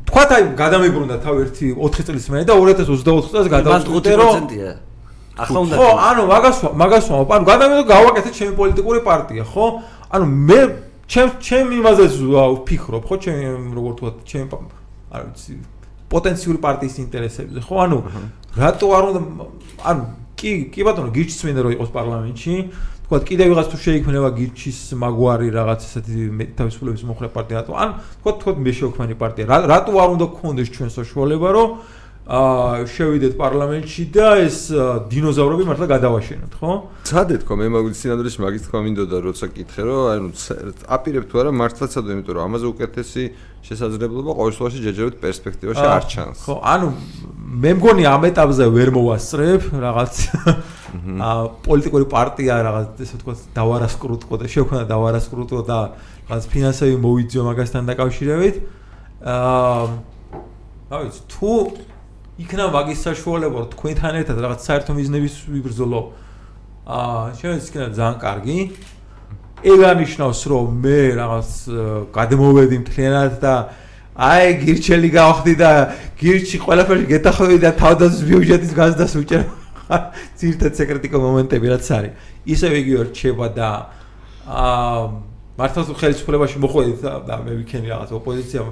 თქვათ 0.07 0.31
აი 0.37 0.45
გადამებრუნდა 0.61 1.17
თავი 1.25 1.39
ერთი 1.43 1.67
4 1.75 2.07
წლის 2.07 2.27
მერე 2.31 2.45
და 2.47 2.55
2024 2.55 3.33
წელს 3.35 3.49
გადავწყვიტე 3.51 4.13
რომ 4.15 4.35
ახლა 5.35 5.59
უნდა 5.67 5.75
ხო 5.75 5.89
ანუ 6.09 6.23
მაგას 6.31 6.59
მაგას 6.71 7.07
ანუ 7.11 7.45
გადამებრუნდა 7.51 7.91
გავაკეთე 7.91 8.31
ჩემი 8.39 8.53
პოლიტიკური 8.55 9.01
პარტია 9.03 9.43
ხო? 9.43 9.67
ანუ 10.15 10.25
მე 10.47 10.61
ჩემ 11.11 11.31
ჩემ 11.43 11.67
იმაზე 11.83 12.05
ვფიქრობ 12.63 13.03
ხო? 13.11 13.15
ჩემ 13.27 13.63
როგორ 13.75 13.93
თქვა 13.99 14.11
ჩემ 14.31 14.49
არ 15.11 15.21
ვიცი 15.27 15.53
პოტენციური 16.15 16.59
პარტიის 16.63 16.95
ინტერესებზე 17.03 17.61
ხო? 17.67 17.75
ანუ 17.83 17.99
რატო 18.55 18.87
არ 18.95 19.05
უნდა 19.11 19.21
ანუ 19.83 20.03
კი 20.39 20.51
კი 20.71 20.81
ბატონო 20.87 21.11
გიჩცმინდა 21.11 21.61
რომ 21.67 21.73
იყოს 21.75 21.91
პარლამენტში 21.91 22.55
თქვა 23.05 23.19
კიდე 23.29 23.45
ვიღაც 23.53 23.67
თუ 23.69 23.79
შეიქმნება 23.85 24.29
გირჩის 24.39 24.79
მაგვარი 24.97 25.49
რაღაც 25.53 25.81
ესეთი 25.85 26.49
თავისუფლების 26.57 27.03
მოხრე 27.05 27.29
პარტია 27.37 27.61
რატო 27.61 27.77
ან 27.77 27.91
თქვა 28.25 28.33
თქვა 28.41 28.53
მე 28.65 28.73
შევქმნი 28.81 29.17
პარტია 29.21 29.61
რატო 29.69 29.93
არ 29.93 30.09
უნდა 30.17 30.27
გქონდეს 30.33 30.73
ჩვენ 30.73 30.91
საშუალება 30.95 31.49
რომ 31.53 31.69
აა 32.25 32.89
შევიდეთ 32.89 33.35
პარლამენტში 33.37 34.05
და 34.09 34.29
ეს 34.41 34.73
დინოზავრები 35.13 35.65
მართლა 35.69 35.87
გადავაშენოთ, 35.93 36.53
ხო? 36.57 36.73
ცადე 37.05 37.37
თქო, 37.45 37.53
მე 37.61 37.67
მაგის 37.69 38.01
სინამდვილეში 38.01 38.41
მაგის 38.41 38.65
თქმა 38.65 38.81
მინდოდა, 38.81 39.17
როცა 39.29 39.47
კითხე, 39.53 39.83
რომ 39.85 40.01
ანუ 40.09 40.29
აპირებ 40.89 41.25
თუ 41.29 41.35
არა 41.45 41.51
მართლა 41.53 41.87
ცადე, 41.93 42.17
იმიტომ 42.17 42.33
რომ 42.33 42.45
ამაზე 42.49 42.67
უკეთესი 42.73 43.25
შესაძლებლობა 43.61 44.31
ყოველ 44.41 44.53
შემთხვევაში 44.57 44.81
ჯერჯერობით 44.89 45.19
პერსპექტივაში 45.21 45.85
არ 45.85 46.05
ჩანს. 46.09 46.39
ხო, 46.49 46.57
ანუ 46.65 46.89
მე 47.61 47.71
მგონი 47.77 48.05
ამ 48.09 48.23
ეტაპზე 48.33 48.65
ვერ 48.73 48.89
მოვასწრებ 48.97 49.63
რაღაც 49.85 50.15
აა 50.95 51.45
პოლიტიკური 51.67 52.07
პარტია 52.07 52.55
რაღაც 52.63 53.01
ესე 53.03 53.19
ვთქვა 53.19 53.35
დავარასკრუტყო 53.59 54.35
და 54.39 54.47
შევქნა 54.55 54.83
დავარასკრუტყო 54.87 55.61
და 55.67 55.79
რაღაც 56.31 56.45
ფინანსები 56.55 56.97
მოვიძიო 57.03 57.43
მაგასთან 57.51 57.83
დაკავშირებით. 57.91 58.57
აა 59.35 59.83
რა 60.91 60.99
ვიცი, 61.03 61.21
თუ 61.35 61.51
იქნა 62.45 62.65
მაგის 62.75 63.01
საშუალება 63.09 63.57
რომ 63.65 63.69
თქვენთან 63.75 64.15
ერთად 64.23 64.37
რაღაც 64.45 64.61
საერთო 64.63 64.93
მიზნების 64.95 65.35
ვიბრძოლო. 65.51 66.01
აა 66.85 67.23
შეიძლება 67.39 67.59
იქნება 67.65 67.89
ძალიან 67.99 68.17
კარგი. 68.23 68.59
ეგ 69.65 69.81
არნიშნავს 69.89 70.41
რომ 70.53 70.67
მე 70.85 71.01
რაღაც 71.19 71.51
გადმოვედი 72.13 72.77
მთლიანად 72.85 73.33
და 73.41 73.55
აი 74.15 74.47
გირჩელი 74.63 75.09
გავხდი 75.11 75.55
და 75.59 75.71
გირჩი 76.21 76.57
ყველაფერში 76.63 77.07
გეთახოვდი 77.11 77.59
და 77.65 77.71
თავდაცვის 77.83 78.23
ბიუჯეტის 78.29 78.73
გაზდას 78.77 79.13
უჭერ 79.25 79.43
ძირთად 80.41 80.73
სეკრეტიკო 80.81 81.19
მომენტები 81.21 81.73
რაც 81.75 81.87
არის 81.99 82.13
ისევ 82.55 82.73
იგი 82.81 82.93
რჩება 83.11 83.47
და 83.55 83.71
აა 84.45 85.01
მართლაც 85.55 85.91
ხელისუფლებაში 86.01 86.59
მოხვედით 86.65 87.05
და 87.29 87.35
მე 87.45 87.53
ვიქენი 87.63 87.89
რაღაც 87.95 88.11
ოპოზიცია 88.19 88.63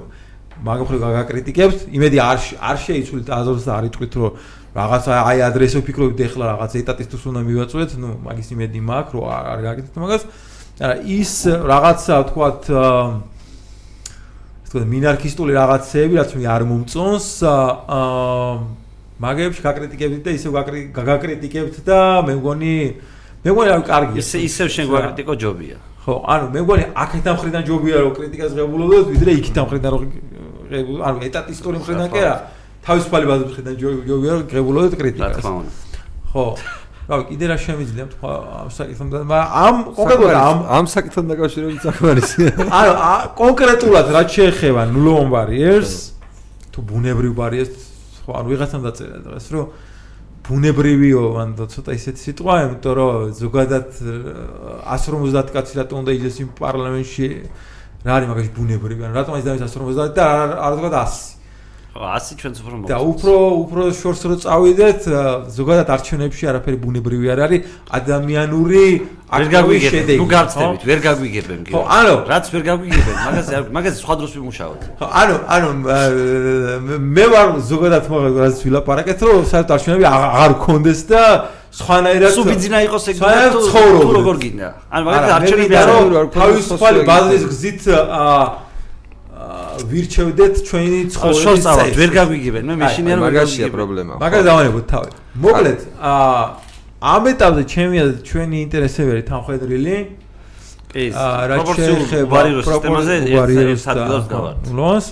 მაგახრე 0.61 0.97
გაგაკრიტიკებთ, 1.01 1.79
იმედი 1.97 2.17
არ 2.21 2.37
არ 2.61 2.77
შეიცვლით 2.83 3.29
აზრს 3.33 3.63
და 3.65 3.71
არ 3.73 3.85
იტყვით 3.89 4.13
რომ 4.21 4.31
რაღაცა 4.77 5.13
აი 5.29 5.39
ადრესო 5.47 5.79
ფიქრობთ 5.87 6.19
ეხლა 6.27 6.43
რაღაც 6.53 6.71
ეტატისტს 6.83 7.23
უნდა 7.29 7.41
მივაწვეთ, 7.47 7.89
ნუ 8.03 8.09
მაგის 8.27 8.47
იმედი 8.53 8.79
მაქვს 8.89 9.13
რომ 9.17 9.23
არ 9.33 9.59
გაგაკრიტიკებთ 9.63 10.03
მაგას. 10.03 10.23
არა 10.83 10.95
ის 11.05 11.33
რაღაცა 11.73 12.15
თქვათ 12.29 12.61
ეს 14.63 14.69
თქვათ 14.69 14.85
მინარქისტული 14.93 15.51
რაღაცეები 15.53 16.13
რაც 16.21 16.31
მე 16.37 16.45
არ 16.53 16.63
მომწონს 16.69 17.27
აა 17.45 18.82
მაგებს 19.21 19.59
გაკრიტიკებთ 19.61 20.23
და 20.25 20.31
ისევ 20.33 20.51
გაგაკრიტიკებთ 20.97 21.75
და 21.85 21.99
მე 22.25 22.33
მგონი 22.39 22.75
მე 23.45 23.49
მგონი 23.53 23.69
რა 23.69 23.79
კარგია 23.85 24.23
ისე 24.23 24.37
ისევ 24.47 24.67
შენ 24.73 24.85
გვაკრიტიკო 24.89 25.33
ჯობია. 25.37 25.77
ხო 26.03 26.13
ანუ 26.33 26.45
მე 26.53 26.59
მგონი 26.65 26.85
აქეთან 27.03 27.35
ხრიდან 27.43 27.63
ჯობია 27.69 27.97
რომ 28.03 28.13
კრიტიკას 28.17 28.51
ღებულობდეთ 28.57 29.05
ვიდრე 29.13 29.31
იქიდან 29.39 29.65
ხრიდან 29.69 29.91
რომ 29.93 30.01
ანუ 31.07 31.17
ეტატისტური 31.29 31.77
მხრიდან 31.83 32.07
კი 32.09 32.19
არა 32.23 32.35
თავისუფალი 32.87 33.25
ბაზრის 33.29 33.51
მხრიდან 33.53 33.75
ჯობია 33.83 34.31
რომ 34.33 34.43
ღებულობდეთ 34.49 34.93
კრიტიკას. 34.99 35.45
ხო. 36.33 36.45
რა 37.03 37.17
კიდე 37.27 37.45
რა 37.51 37.57
შემიძლია? 37.59 38.05
თქვა 38.15 38.31
ამ 38.63 38.69
საკითხთან 38.71 39.07
მაგრამ 39.11 39.47
ამ 39.63 39.75
კონკრეტულად 39.91 40.35
ამ 40.39 40.57
ამ 40.71 40.85
საკითხთან 40.87 41.25
დაკავშირებით 41.31 41.81
საკმარისი 41.83 42.43
ანუ 42.79 42.93
კონკრეტულად 43.43 44.07
რა 44.15 44.21
შეეხება 44.35 44.81
ნულოვან 44.87 45.27
ბარიერს 45.35 45.93
თუ 46.71 46.79
ბუნებრივ 46.79 47.33
ბარიერს 47.35 47.92
ხო 48.23 48.31
ანუ 48.39 48.47
ვიღაცამ 48.53 48.81
დაწერა 48.87 49.17
დღეს 49.27 49.47
რომ 49.53 49.65
ბუნებრივიო 50.43 51.23
ან 51.39 51.49
ცოტა 51.55 51.91
ისეთი 51.95 52.19
სიტყვა, 52.23 52.55
იმიტომ 52.67 52.93
რომ 52.99 53.31
ზოგადად 53.39 53.87
150 53.99 55.53
კაცი 55.55 55.73
რატომ 55.79 55.95
უნდა 56.03 56.11
იძეს 56.19 56.35
იმ 56.43 56.49
პარლამენტში 56.59 57.27
რა 58.03 58.11
არის 58.17 58.27
მაგაში 58.27 58.51
ბუნებრივი, 58.57 59.01
ან 59.07 59.11
რატომ 59.15 59.33
ის 59.39 59.45
დავის 59.47 59.63
150 59.71 60.11
და 60.19 60.25
არ 60.67 60.73
თქვა 60.79 60.89
100. 60.91 61.42
100 61.93 62.35
ჩვენც 62.41 62.57
უფრო 62.57 62.75
მოგწონს. 62.81 62.89
და 62.89 62.97
უფრო 63.05 63.33
უფრო 63.63 63.81
შორს 63.93 64.21
რო 64.25 64.35
წავიდეთ, 64.41 65.01
ზოგადად 65.53 65.87
არჩევნებში 65.93 66.43
არაფერი 66.49 66.77
ბუნებრივი 66.81 67.27
არ 67.29 67.39
არის, 67.45 67.61
ადამიანური 67.93 68.85
ვერ 69.29 69.47
გაგვიგებენ. 69.53 70.17
ნუ 70.17 70.25
გავწდებით, 70.33 70.81
ვერ 70.89 70.99
გაგვიგებენ 71.05 71.59
კი. 71.69 71.71
ხო, 71.73 71.81
ანუ 71.85 72.15
რაც 72.33 72.45
ვერ 72.49 72.63
გაგვიგებენ, 72.69 73.15
მაგაზე 73.27 73.55
მაგაზე 73.77 73.97
სხვა 74.01 74.13
დროს 74.17 74.31
ვიმუშაოთ. 74.33 74.81
ხო, 74.97 75.05
ანუ 75.21 75.35
ანუ 75.53 75.69
მე 77.13 77.25
ვარ 77.29 77.47
ზოგადად 77.61 78.03
მაგას 78.09 78.57
ვილაპარაკეთ, 78.65 79.19
რომ 79.21 79.45
საერთოდ 79.53 79.73
არჩევნები 79.77 80.05
აღარ 80.09 80.51
გქონდეს 80.57 81.01
და 81.13 81.21
სხვანაირად 81.77 82.31
სულ 82.33 82.45
ბიძინა 82.53 82.77
იყოს 82.89 83.05
ეგ 83.09 83.15
თუ 83.21 84.11
როგორ 84.17 84.35
გინდა. 84.41 84.69
ანუ 84.89 85.03
მაგალითად 85.05 85.33
არჩევნები 85.37 85.75
არ 85.77 86.25
თავისუფალი 86.41 86.99
ბაზრის 87.05 87.43
გზით 87.53 87.81
აა 87.93 88.62
ვირჩევდეთ 89.91 90.53
ჩვენი 90.67 90.99
ცხოვრების 91.13 91.63
წელს. 91.63 91.95
ვერ 91.97 92.09
გაგვიგებენ, 92.17 92.63
მე 92.69 92.75
მეშინია 92.83 93.15
რომ 93.17 93.23
მაგაშია 93.27 93.67
პრობლემა. 93.73 94.13
მაგას 94.23 94.43
დავანებოთ 94.49 94.85
თავი. 94.93 95.09
მოკლედ, 95.43 95.79
აა 95.99 96.43
ამ 97.03 97.23
ეტაპზე 97.33 97.63
ჩემია 97.73 98.03
ჩვენი 98.23 98.57
ინტერესები 98.65 99.09
არის 99.13 99.25
თანხმედრილი. 99.31 99.95
ეს 100.93 101.15
პროპორციულ 101.17 102.01
ვარიოს 102.29 102.65
სისტემაზე 102.69 103.13
ერთ 103.33 103.85
ადგილას 103.91 104.25
გავართ. 104.29 104.57
ლოს 104.77 105.05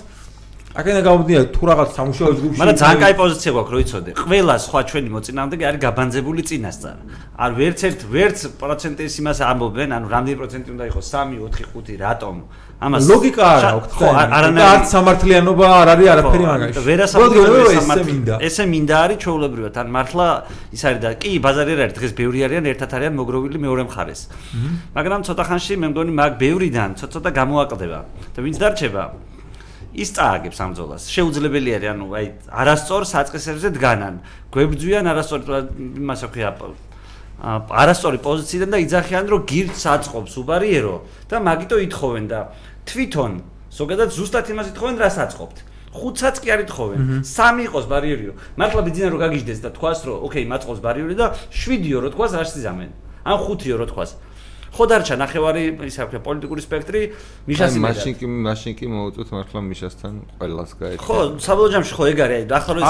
აქედა 0.72 1.00
გამოდია 1.04 1.40
თუ 1.52 1.62
რაღაც 1.68 1.88
სამუშაო 1.92 2.30
ჯგუფში 2.32 2.60
მაგრამ 2.60 2.76
ძალიან 2.80 3.00
კაი 3.04 3.14
პოზიცია 3.20 3.50
გვაქვს 3.52 3.72
რო 3.72 3.78
იცოდე 3.84 4.10
ყველა 4.16 4.54
სხვა 4.64 4.80
ჩვენი 4.88 5.08
მოწინააღმდეგე 5.12 5.64
არის 5.68 5.80
გაბანძებული 5.84 6.42
წინასწარ. 6.48 6.96
არ 7.44 7.50
ვერც 7.60 7.80
ერთ 7.88 8.00
ვერც 8.08 8.38
პროცენტის 8.56 9.14
იმას 9.20 9.38
ამბობენ 9.52 9.90
ანუ 9.96 10.06
რამდენი 10.08 10.36
პროცენტი 10.40 10.70
უნდა 10.72 10.84
იყოს? 10.88 11.06
3 11.12 11.36
4 11.52 11.68
5 11.76 12.00
რატომ? 12.00 12.34
ამას 12.82 13.02
ლოგიკა 13.12 13.44
არა 13.56 13.68
აქვს 13.76 13.92
ხო 14.00 14.06
არანაირი 14.16 14.64
არც 14.72 14.86
სამართლიანობა 14.96 15.66
არ 15.82 15.88
არის 15.92 16.08
არაფერი 16.12 16.44
მაგაში. 16.52 16.80
ვერასამართლიანობა 16.88 18.34
ესე 18.48 18.64
მინდა 18.72 18.96
არის 19.04 19.18
ჩაულებრივად. 19.22 19.74
ან 19.76 19.88
მართლა 19.92 20.26
ის 20.72 20.82
არის 20.88 21.00
და 21.04 21.10
კი 21.20 21.30
ბაზარი 21.44 21.72
არის 21.84 21.94
დღეს 22.00 22.12
ბევრი 22.16 22.38
არიან 22.48 22.64
ერთად 22.72 22.90
არიან 22.96 23.14
მოგროვილი 23.20 23.58
მეორე 23.60 23.82
მხარეს. 23.92 24.20
მაგრამ 24.96 25.20
ცოტა 25.28 25.44
ხანში 25.52 25.72
მე 25.76 25.86
მგონი 25.92 26.12
მაგ 26.16 26.32
ბევრიდან 26.42 26.90
ცოტა 26.96 27.12
ცოტა 27.12 27.30
გამოაკლდება 27.38 27.98
და 28.34 28.38
ვინც 28.40 28.56
დარჩება 28.56 29.04
ის 29.92 30.08
წააგებს 30.16 30.58
ამ 30.64 30.72
ძოლას. 30.72 31.02
შეუძლებელი 31.12 31.70
არის, 31.76 31.88
ანუ 31.92 32.06
აი, 32.16 32.26
არასწორ 32.48 33.02
საწყისებზე 33.12 33.68
დგანან. 33.76 34.14
გვებძვიან 34.52 35.04
არასწორ 35.12 35.40
იმას 36.00 36.20
აქვია 36.26 36.50
არასწორი 37.42 38.18
პოზიციიდან 38.22 38.70
და 38.70 38.78
იძახიან, 38.86 39.24
რომ 39.26 39.40
გირჩს 39.50 39.84
აწყობს 39.94 40.32
უბარიერო 40.38 40.96
და 41.26 41.36
მაგიტო 41.42 41.76
ითხოვენ 41.90 42.24
და 42.30 42.40
თვითონ 42.86 43.32
ზოგადად 43.72 44.08
ზუსტად 44.14 44.46
იმას 44.54 44.68
ითხოვენ, 44.72 44.94
რაც 45.02 45.16
აწყობთ. 45.26 45.56
ხუთსაც 45.92 46.36
კი 46.40 46.48
არ 46.54 46.60
ითხოვენ. 46.64 47.00
სამი 47.26 47.62
იყოს 47.68 47.84
ბარიერიო. 47.90 48.32
მართლა 48.56 48.80
ბიძინა 48.86 49.08
რო 49.12 49.18
გაგიჟდეს 49.26 49.60
და 49.60 49.70
თქვას, 49.76 49.98
რომ 50.08 50.16
ოკეი, 50.24 50.44
მაწყობს 50.48 50.80
ბარიერი 50.80 51.14
და 51.18 51.26
შვიდიო 51.52 51.98
რო 52.00 52.08
თქვას, 52.14 52.32
რას 52.32 52.52
იზამენ? 52.56 52.90
ან 53.28 53.36
ხუთიო 53.44 53.76
რო 53.76 53.86
თქვას. 53.92 54.10
ხო 54.72 54.84
დარჩა 54.88 55.16
ნახევარი 55.20 55.62
ისა 55.84 56.06
ვქე 56.08 56.18
პოლიტიკური 56.24 56.62
სპექტრი 56.64 57.00
მიშას 57.44 57.74
იმედა 57.76 57.92
მაშინ 57.92 58.14
კი 58.16 58.26
მაშინ 58.48 58.72
კი 58.78 58.86
მოუწოთ 58.88 59.28
მართლა 59.36 59.60
მიშასთან 59.68 60.14
ყველას 60.40 60.70
გაერთიანება 60.80 61.04
ხო 61.04 61.18
საბოლოო 61.44 61.72
ჯამში 61.76 61.92
ხო 61.92 62.04
ეგ 62.08 62.20
არის 62.24 62.54
ახლა 62.56 62.72
რომ 62.72 62.84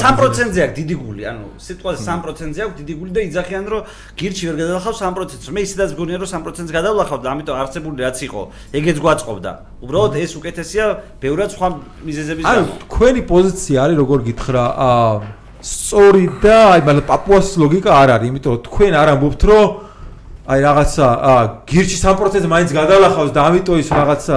3%-ზე 0.00 0.60
აქვს 0.64 0.76
დიდი 0.80 0.94
გული 1.04 1.22
ანუ 1.28 1.46
სიტყვაზე 1.68 2.00
3%-ზე 2.08 2.60
აქვს 2.64 2.76
დიდი 2.80 2.94
გული 2.96 3.12
და 3.12 3.20
იძახიან 3.28 3.64
რომ 3.68 3.82
გირჩი 4.16 4.44
ვერ 4.48 4.56
გადალახავ 4.56 4.94
3%-ს 5.04 5.52
მე 5.52 5.60
ისედაც 5.68 5.90
გონია 6.00 6.16
რომ 6.24 6.28
3%-ს 6.32 6.72
გადავლახავ 6.72 7.18
და 7.20 7.28
ამიტომ 7.28 7.56
არცებული 7.60 7.96
რაც 8.08 8.18
იყო 8.24 8.42
ეგეც 8.72 8.96
გვაწყობდა. 9.04 9.52
უბრალოდ 9.84 10.12
ეს 10.16 10.32
უკეთესია 10.32 10.84
ბევრად 11.20 11.50
სხვა 11.52 11.68
მიზეზების 12.08 12.44
გამო. 12.48 12.56
ანუ 12.56 12.64
თქვენი 12.88 13.20
პოზიცია 13.28 13.76
არის 13.84 13.96
როგორ 14.00 14.18
გითხრა 14.32 14.64
აა 14.88 15.36
სწორი 15.58 16.24
და 16.40 16.56
აი 16.72 16.80
მაგრამ 16.88 17.04
პაპუას 17.10 17.48
ლოგიკა 17.58 17.90
არ 17.90 18.08
არის 18.16 18.28
იმიტომ 18.30 18.52
რომ 18.54 18.62
თქვენ 18.68 18.92
არ 18.94 19.08
ამბობთ 19.14 19.42
რომ 19.50 19.87
აი 20.48 20.60
რაღაცა 20.64 21.06
გირჩი 21.68 21.96
3% 22.00 22.48
მაინც 22.48 22.70
გადალახავს 22.72 23.32
და 23.36 23.40
ამიტომ 23.52 23.80
ის 23.84 23.88
რაღაცა 23.92 24.36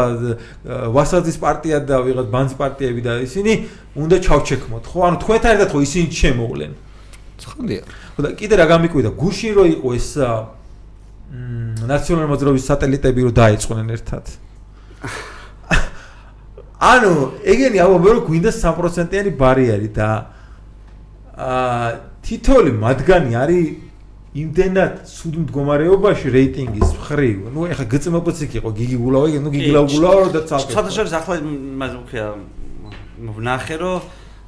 ვასაძის 0.91 1.37
პარტია 1.39 1.79
და 1.87 2.03
ვიღაც 2.03 2.27
ბანძ 2.27 2.51
პარტიები 2.59 3.01
და 3.05 3.13
ისინი 3.23 3.53
უნდა 3.95 4.17
ჩავჩექმოთ 4.27 4.83
ხო? 4.91 4.99
ანუ 5.07 5.17
თქვენთან 5.23 5.51
ერთად 5.55 5.69
ხო 5.71 5.79
ისინი 5.87 6.07
შემოვლენ 6.11 6.71
ცხადია 7.39 7.81
ხო 7.87 8.19
და 8.27 8.29
კიდე 8.35 8.55
რა 8.59 8.65
გამიკვირდა 8.75 9.11
გუშინ 9.15 9.51
რო 9.55 9.63
იყო 9.71 9.89
ეს 9.95 10.09
ნაციონალური 11.31 12.27
მოძრაობის 12.27 12.63
სატელიტები 12.67 13.21
რო 13.23 13.31
დაიწყნენ 13.31 13.87
ერთად? 13.95 14.25
ანუ 16.91 17.13
ეგენი 17.55 17.77
ამბობენ 17.87 18.11
რომ 18.19 18.23
გვინდა 18.27 18.51
3%-იანი 18.51 19.31
ბარიერი 19.39 19.89
და 19.95 20.09
აა 21.39 21.87
თითოეული 22.19 22.71
მათგანი 22.83 23.31
არის 23.31 23.90
იმდენად 24.36 24.94
სულ 25.08 25.36
მდგომარეობაში 25.46 26.28
რეიტინგის 26.34 26.90
მხრივ, 27.00 27.38
ну 27.54 27.64
ეხა 27.72 27.84
გწმობიც 27.88 28.38
იქ 28.44 28.52
იყო 28.60 28.70
გიგი 28.76 28.96
გულავა, 29.00 29.40
ну 29.40 29.50
გიგი 29.54 29.72
გულავა 29.72 30.26
და 30.34 30.40
ცალკე. 30.44 30.76
საერთოდ 30.76 30.92
შორის 30.96 31.12
ახლა 31.16 31.34
მას 31.80 31.92
ვქია 32.04 32.26
ვნახე 33.16 33.76
რომ 33.80 34.00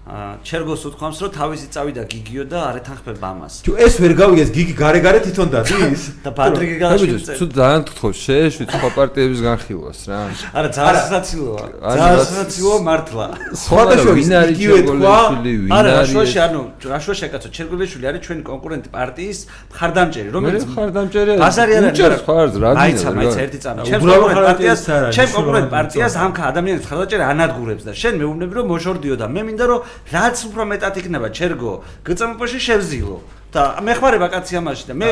ჩერგოს 0.03 0.81
უთქვამს 0.83 1.19
რომ 1.23 1.31
თავისი 1.31 1.67
წავიდა 1.71 2.03
გიგიო 2.11 2.43
და 2.51 2.59
არ 2.59 2.75
ეთანხმება 2.83 3.23
ამას. 3.23 3.53
თუ 3.63 3.71
ეს 3.79 3.93
ვერ 4.03 4.13
გავიგეს 4.19 4.49
გიგი 4.51 4.73
gare-gare 4.75 5.19
თვითონ 5.23 5.47
დადის 5.55 6.01
და 6.19 6.31
პატრიკი 6.35 6.75
გაშიჭე. 6.83 7.33
თუ 7.39 7.45
ძალიან 7.55 7.81
თხოვს 7.87 8.17
შეეშვით 8.27 8.67
სხვა 8.75 8.89
პარტიების 8.99 9.39
განხილვას 9.47 9.99
რა. 10.11 10.19
არა 10.59 10.69
ძალიან 10.75 11.03
სასაცილოა. 11.07 11.63
ძალიან 11.87 12.19
სასაცილოა 12.19 12.79
მართლა. 12.83 13.27
სხვადასხვა 13.63 14.11
ვინ 14.19 14.31
არის 14.43 14.57
ჩერგოლიშვილი 14.59 15.53
ვინ 15.63 15.71
არის? 15.71 15.79
არა 15.79 15.89
რაშვაში 16.03 16.37
ანუ 16.47 16.61
რაშვაში 16.83 17.23
აკაცო 17.23 17.49
ჩერგოლიშვილი 17.55 18.05
არის 18.11 18.21
ჩვენი 18.27 18.41
კონკურენტი 18.51 18.89
პარტიის 18.97 19.39
მხარდამჭერი 19.71 20.29
რომელიც 20.35 20.63
მხარდამჭერი 20.67 21.31
ბაზარი 21.39 21.73
არ 21.79 21.83
არის. 21.87 22.21
ხარდ 22.27 22.53
რა 22.59 22.69
გინდა. 22.75 22.83
აიცა 22.83 23.09
მაინც 23.15 23.35
ერთი 23.39 23.59
წამი. 23.63 23.79
ჩემ 23.87 24.01
კონკურენტ 24.03 24.39
პარტიას 24.51 24.81
ჩემ 25.15 25.29
კონკურენტ 25.31 25.67
პარტიას 25.71 26.13
ამ 26.23 26.31
ადამიანის 26.51 26.81
მხარდამჭერი 26.83 27.23
ანადგურებს 27.31 27.83
და 27.87 27.91
შენ 27.95 28.13
მეუბნები 28.19 28.53
რომ 28.59 28.65
მოშორდიო 28.67 29.15
და 29.15 29.25
მე 29.31 29.41
მინდა 29.47 29.65
რომ 29.71 29.92
რაც 30.13 30.37
უფრო 30.49 30.63
მეტად 30.73 30.93
იქნება 31.03 31.27
ჩერგო 31.33 31.71
გწმობაში 32.07 32.59
შევზილო. 32.67 33.17
და 33.53 33.77
მე 33.85 33.93
ხმარება 34.01 34.27
კაცი 34.33 34.57
ამაში 34.57 34.85
და 34.89 34.93
მე 34.97 35.09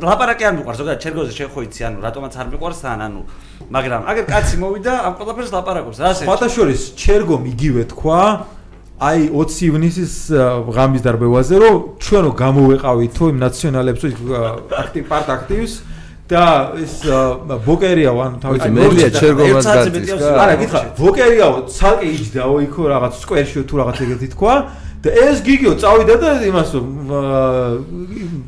ლაპარაკი 0.00 0.44
არ 0.48 0.54
მიყვარს 0.56 0.78
ზოგადად 0.80 1.00
ჩერგოზე 1.04 1.32
შეხოიცი 1.36 1.80
ანუ 1.84 1.98
რატომაც 2.00 2.32
არ 2.40 2.48
მიყვარს 2.56 2.80
თან 2.80 3.00
ანუ 3.04 3.22
მაგრამ 3.76 4.02
აგერ 4.08 4.24
კაცი 4.32 4.56
მოვიდა 4.64 4.92
ამ 5.04 5.12
ყველაფერს 5.20 5.50
ლაპარაკობს 5.52 5.98
რა 6.00 6.08
ასე 6.16 6.24
ფათაშორის 6.24 6.82
ჩერგო 6.96 7.36
მიგივე 7.44 7.82
თქვა 7.92 8.20
აი 9.04 9.20
20 9.36 9.68
ივნისის 9.68 10.14
ღამის 10.72 11.02
დარბევაზე 11.04 11.56
რომ 11.60 11.76
ჩვენო 12.00 12.30
გამოვეყავით 12.40 13.12
თუ 13.12 13.24
იმ 13.34 13.38
ნაციონალებს 13.44 14.02
აქტივ 14.80 15.04
პარტ 15.12 15.28
აქტივს 15.36 15.72
და 16.28 16.44
ეს 16.80 16.94
ბოკერიაო 17.66 18.18
ანუ 18.24 18.38
თავისი 18.44 18.68
მერია 18.72 19.08
ჩერგომას 19.12 19.66
გადის 19.68 20.24
არა 20.24 20.54
გითხრა 20.62 20.80
ბოკერიაო 20.96 21.56
ცალკე 21.68 22.08
იჯდაო 22.16 22.56
იქო 22.64 22.82
რაღაც 22.94 23.20
სკვერში 23.24 23.64
თუ 23.68 23.74
რაღაც 23.82 23.96
ეგეთი 24.04 24.28
თქვა 24.32 24.54
და 25.04 25.12
ეს 25.12 25.42
გიგიო 25.44 25.72
წავიდა 25.76 26.14
და 26.16 26.30
იმას 26.48 26.70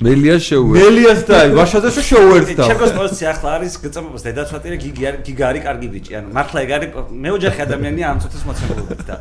მელია 0.00 0.36
შეუერთდა. 0.40 0.80
მელიას 0.80 1.20
და 1.28 1.36
ვაშაძე 1.52 1.90
შეუერთდა. 2.00 2.62
ჩემს 2.72 2.92
პოზიცია 2.96 3.28
ახლა 3.36 3.50
არის 3.60 3.74
გწმობს 3.84 4.22
დედაცვატირე 4.24 4.76
გიგი 4.80 5.02
არის 5.08 5.20
გიგა 5.28 5.44
არის 5.52 5.62
კარგი 5.68 5.88
ბიჭი. 5.92 6.12
ანუ 6.16 6.28
მართლა 6.32 6.58
ეგ 6.64 6.70
არის 6.76 6.90
მეოჯახე 7.12 7.60
ადამიანია 7.68 8.06
ამ 8.08 8.18
წუთის 8.24 8.42
მოცემულობით 8.48 9.00
და 9.04 9.14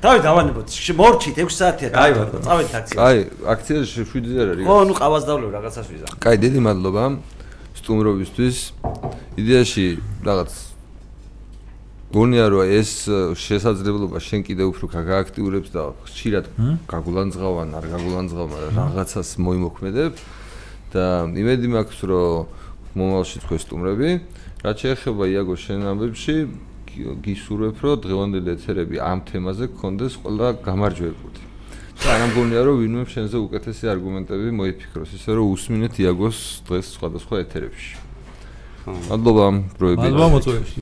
თავი 0.00 0.18
დავანებოთ 0.24 0.66
მორჩით 0.96 1.36
6 1.44 1.60
საათია. 1.60 1.88
აი 1.92 2.10
ბატონო. 2.16 2.44
წავედით 2.48 2.74
აქციაში. 2.80 3.00
აი, 3.04 3.18
აქციაში 3.52 4.00
7 4.16 4.24
ზერ 4.32 4.46
არის. 4.56 4.64
ხო, 4.64 4.76
ნუ 4.88 4.94
ყავას 4.96 5.24
დავლევ 5.28 5.50
რაღაცას 5.60 5.86
ვიზა. 5.92 6.06
კაი, 6.24 6.36
დიდი 6.40 6.60
მადლობა 6.64 7.04
სტუმრობისთვის. 7.86 8.56
იდეაში 9.38 9.86
რაღაც 10.26 10.50
გონია 12.10 12.46
რომ 12.50 12.66
ეს 12.66 12.90
შესაძლებლობა 13.38 14.18
შენ 14.18 14.40
კიდე 14.46 14.64
უფრო 14.66 14.90
გააქტიურებს 14.90 15.70
და 15.70 15.82
ხშირად 16.02 16.44
გაგულანძღავან, 16.90 17.68
არ 17.78 17.86
გაგულანძღავ, 17.94 18.46
მაგრამ 18.50 18.74
რაღაცას 18.74 19.28
მოიმოქმედებ 19.38 20.12
და 20.90 21.06
იმედი 21.30 21.66
მაქვს 21.76 22.00
რომ 22.10 22.50
მომავალში 22.98 23.36
თქვენ 23.46 23.58
სტუმრები, 23.62 24.10
რაც 24.66 24.76
შეეხება 24.82 25.22
იაგო 25.30 25.54
შენ 25.54 25.80
ამბებში, 25.86 26.36
გისურვებ 26.96 27.76
რომ 27.84 28.00
დღევანდელი 28.02 28.50
ეთერები 28.56 28.96
ამ 28.98 29.18
თემაზე 29.28 29.70
გქონდეს 29.76 30.12
ყველა 30.26 30.46
გამარჯვებული. 30.64 31.45
არ 32.04 32.20
ამგონია 32.26 32.60
რომ 32.66 32.76
ვინმე 32.82 33.02
შენზე 33.08 33.36
უკეთესი 33.40 33.88
არგუმენტები 33.88 34.52
მოიფიქროს, 34.52 35.10
ისე 35.16 35.30
რომ 35.40 35.46
უსმინეთ 35.56 35.94
იაგოს 36.04 36.38
დღეს 36.68 36.86
სხვადასხვა 36.96 37.36
ეთერებში. 37.46 37.94
მადლობა, 38.86 39.46
პროები. 39.80 40.04
მადლობა 40.04 40.28
მოწვევებში. 40.36 40.74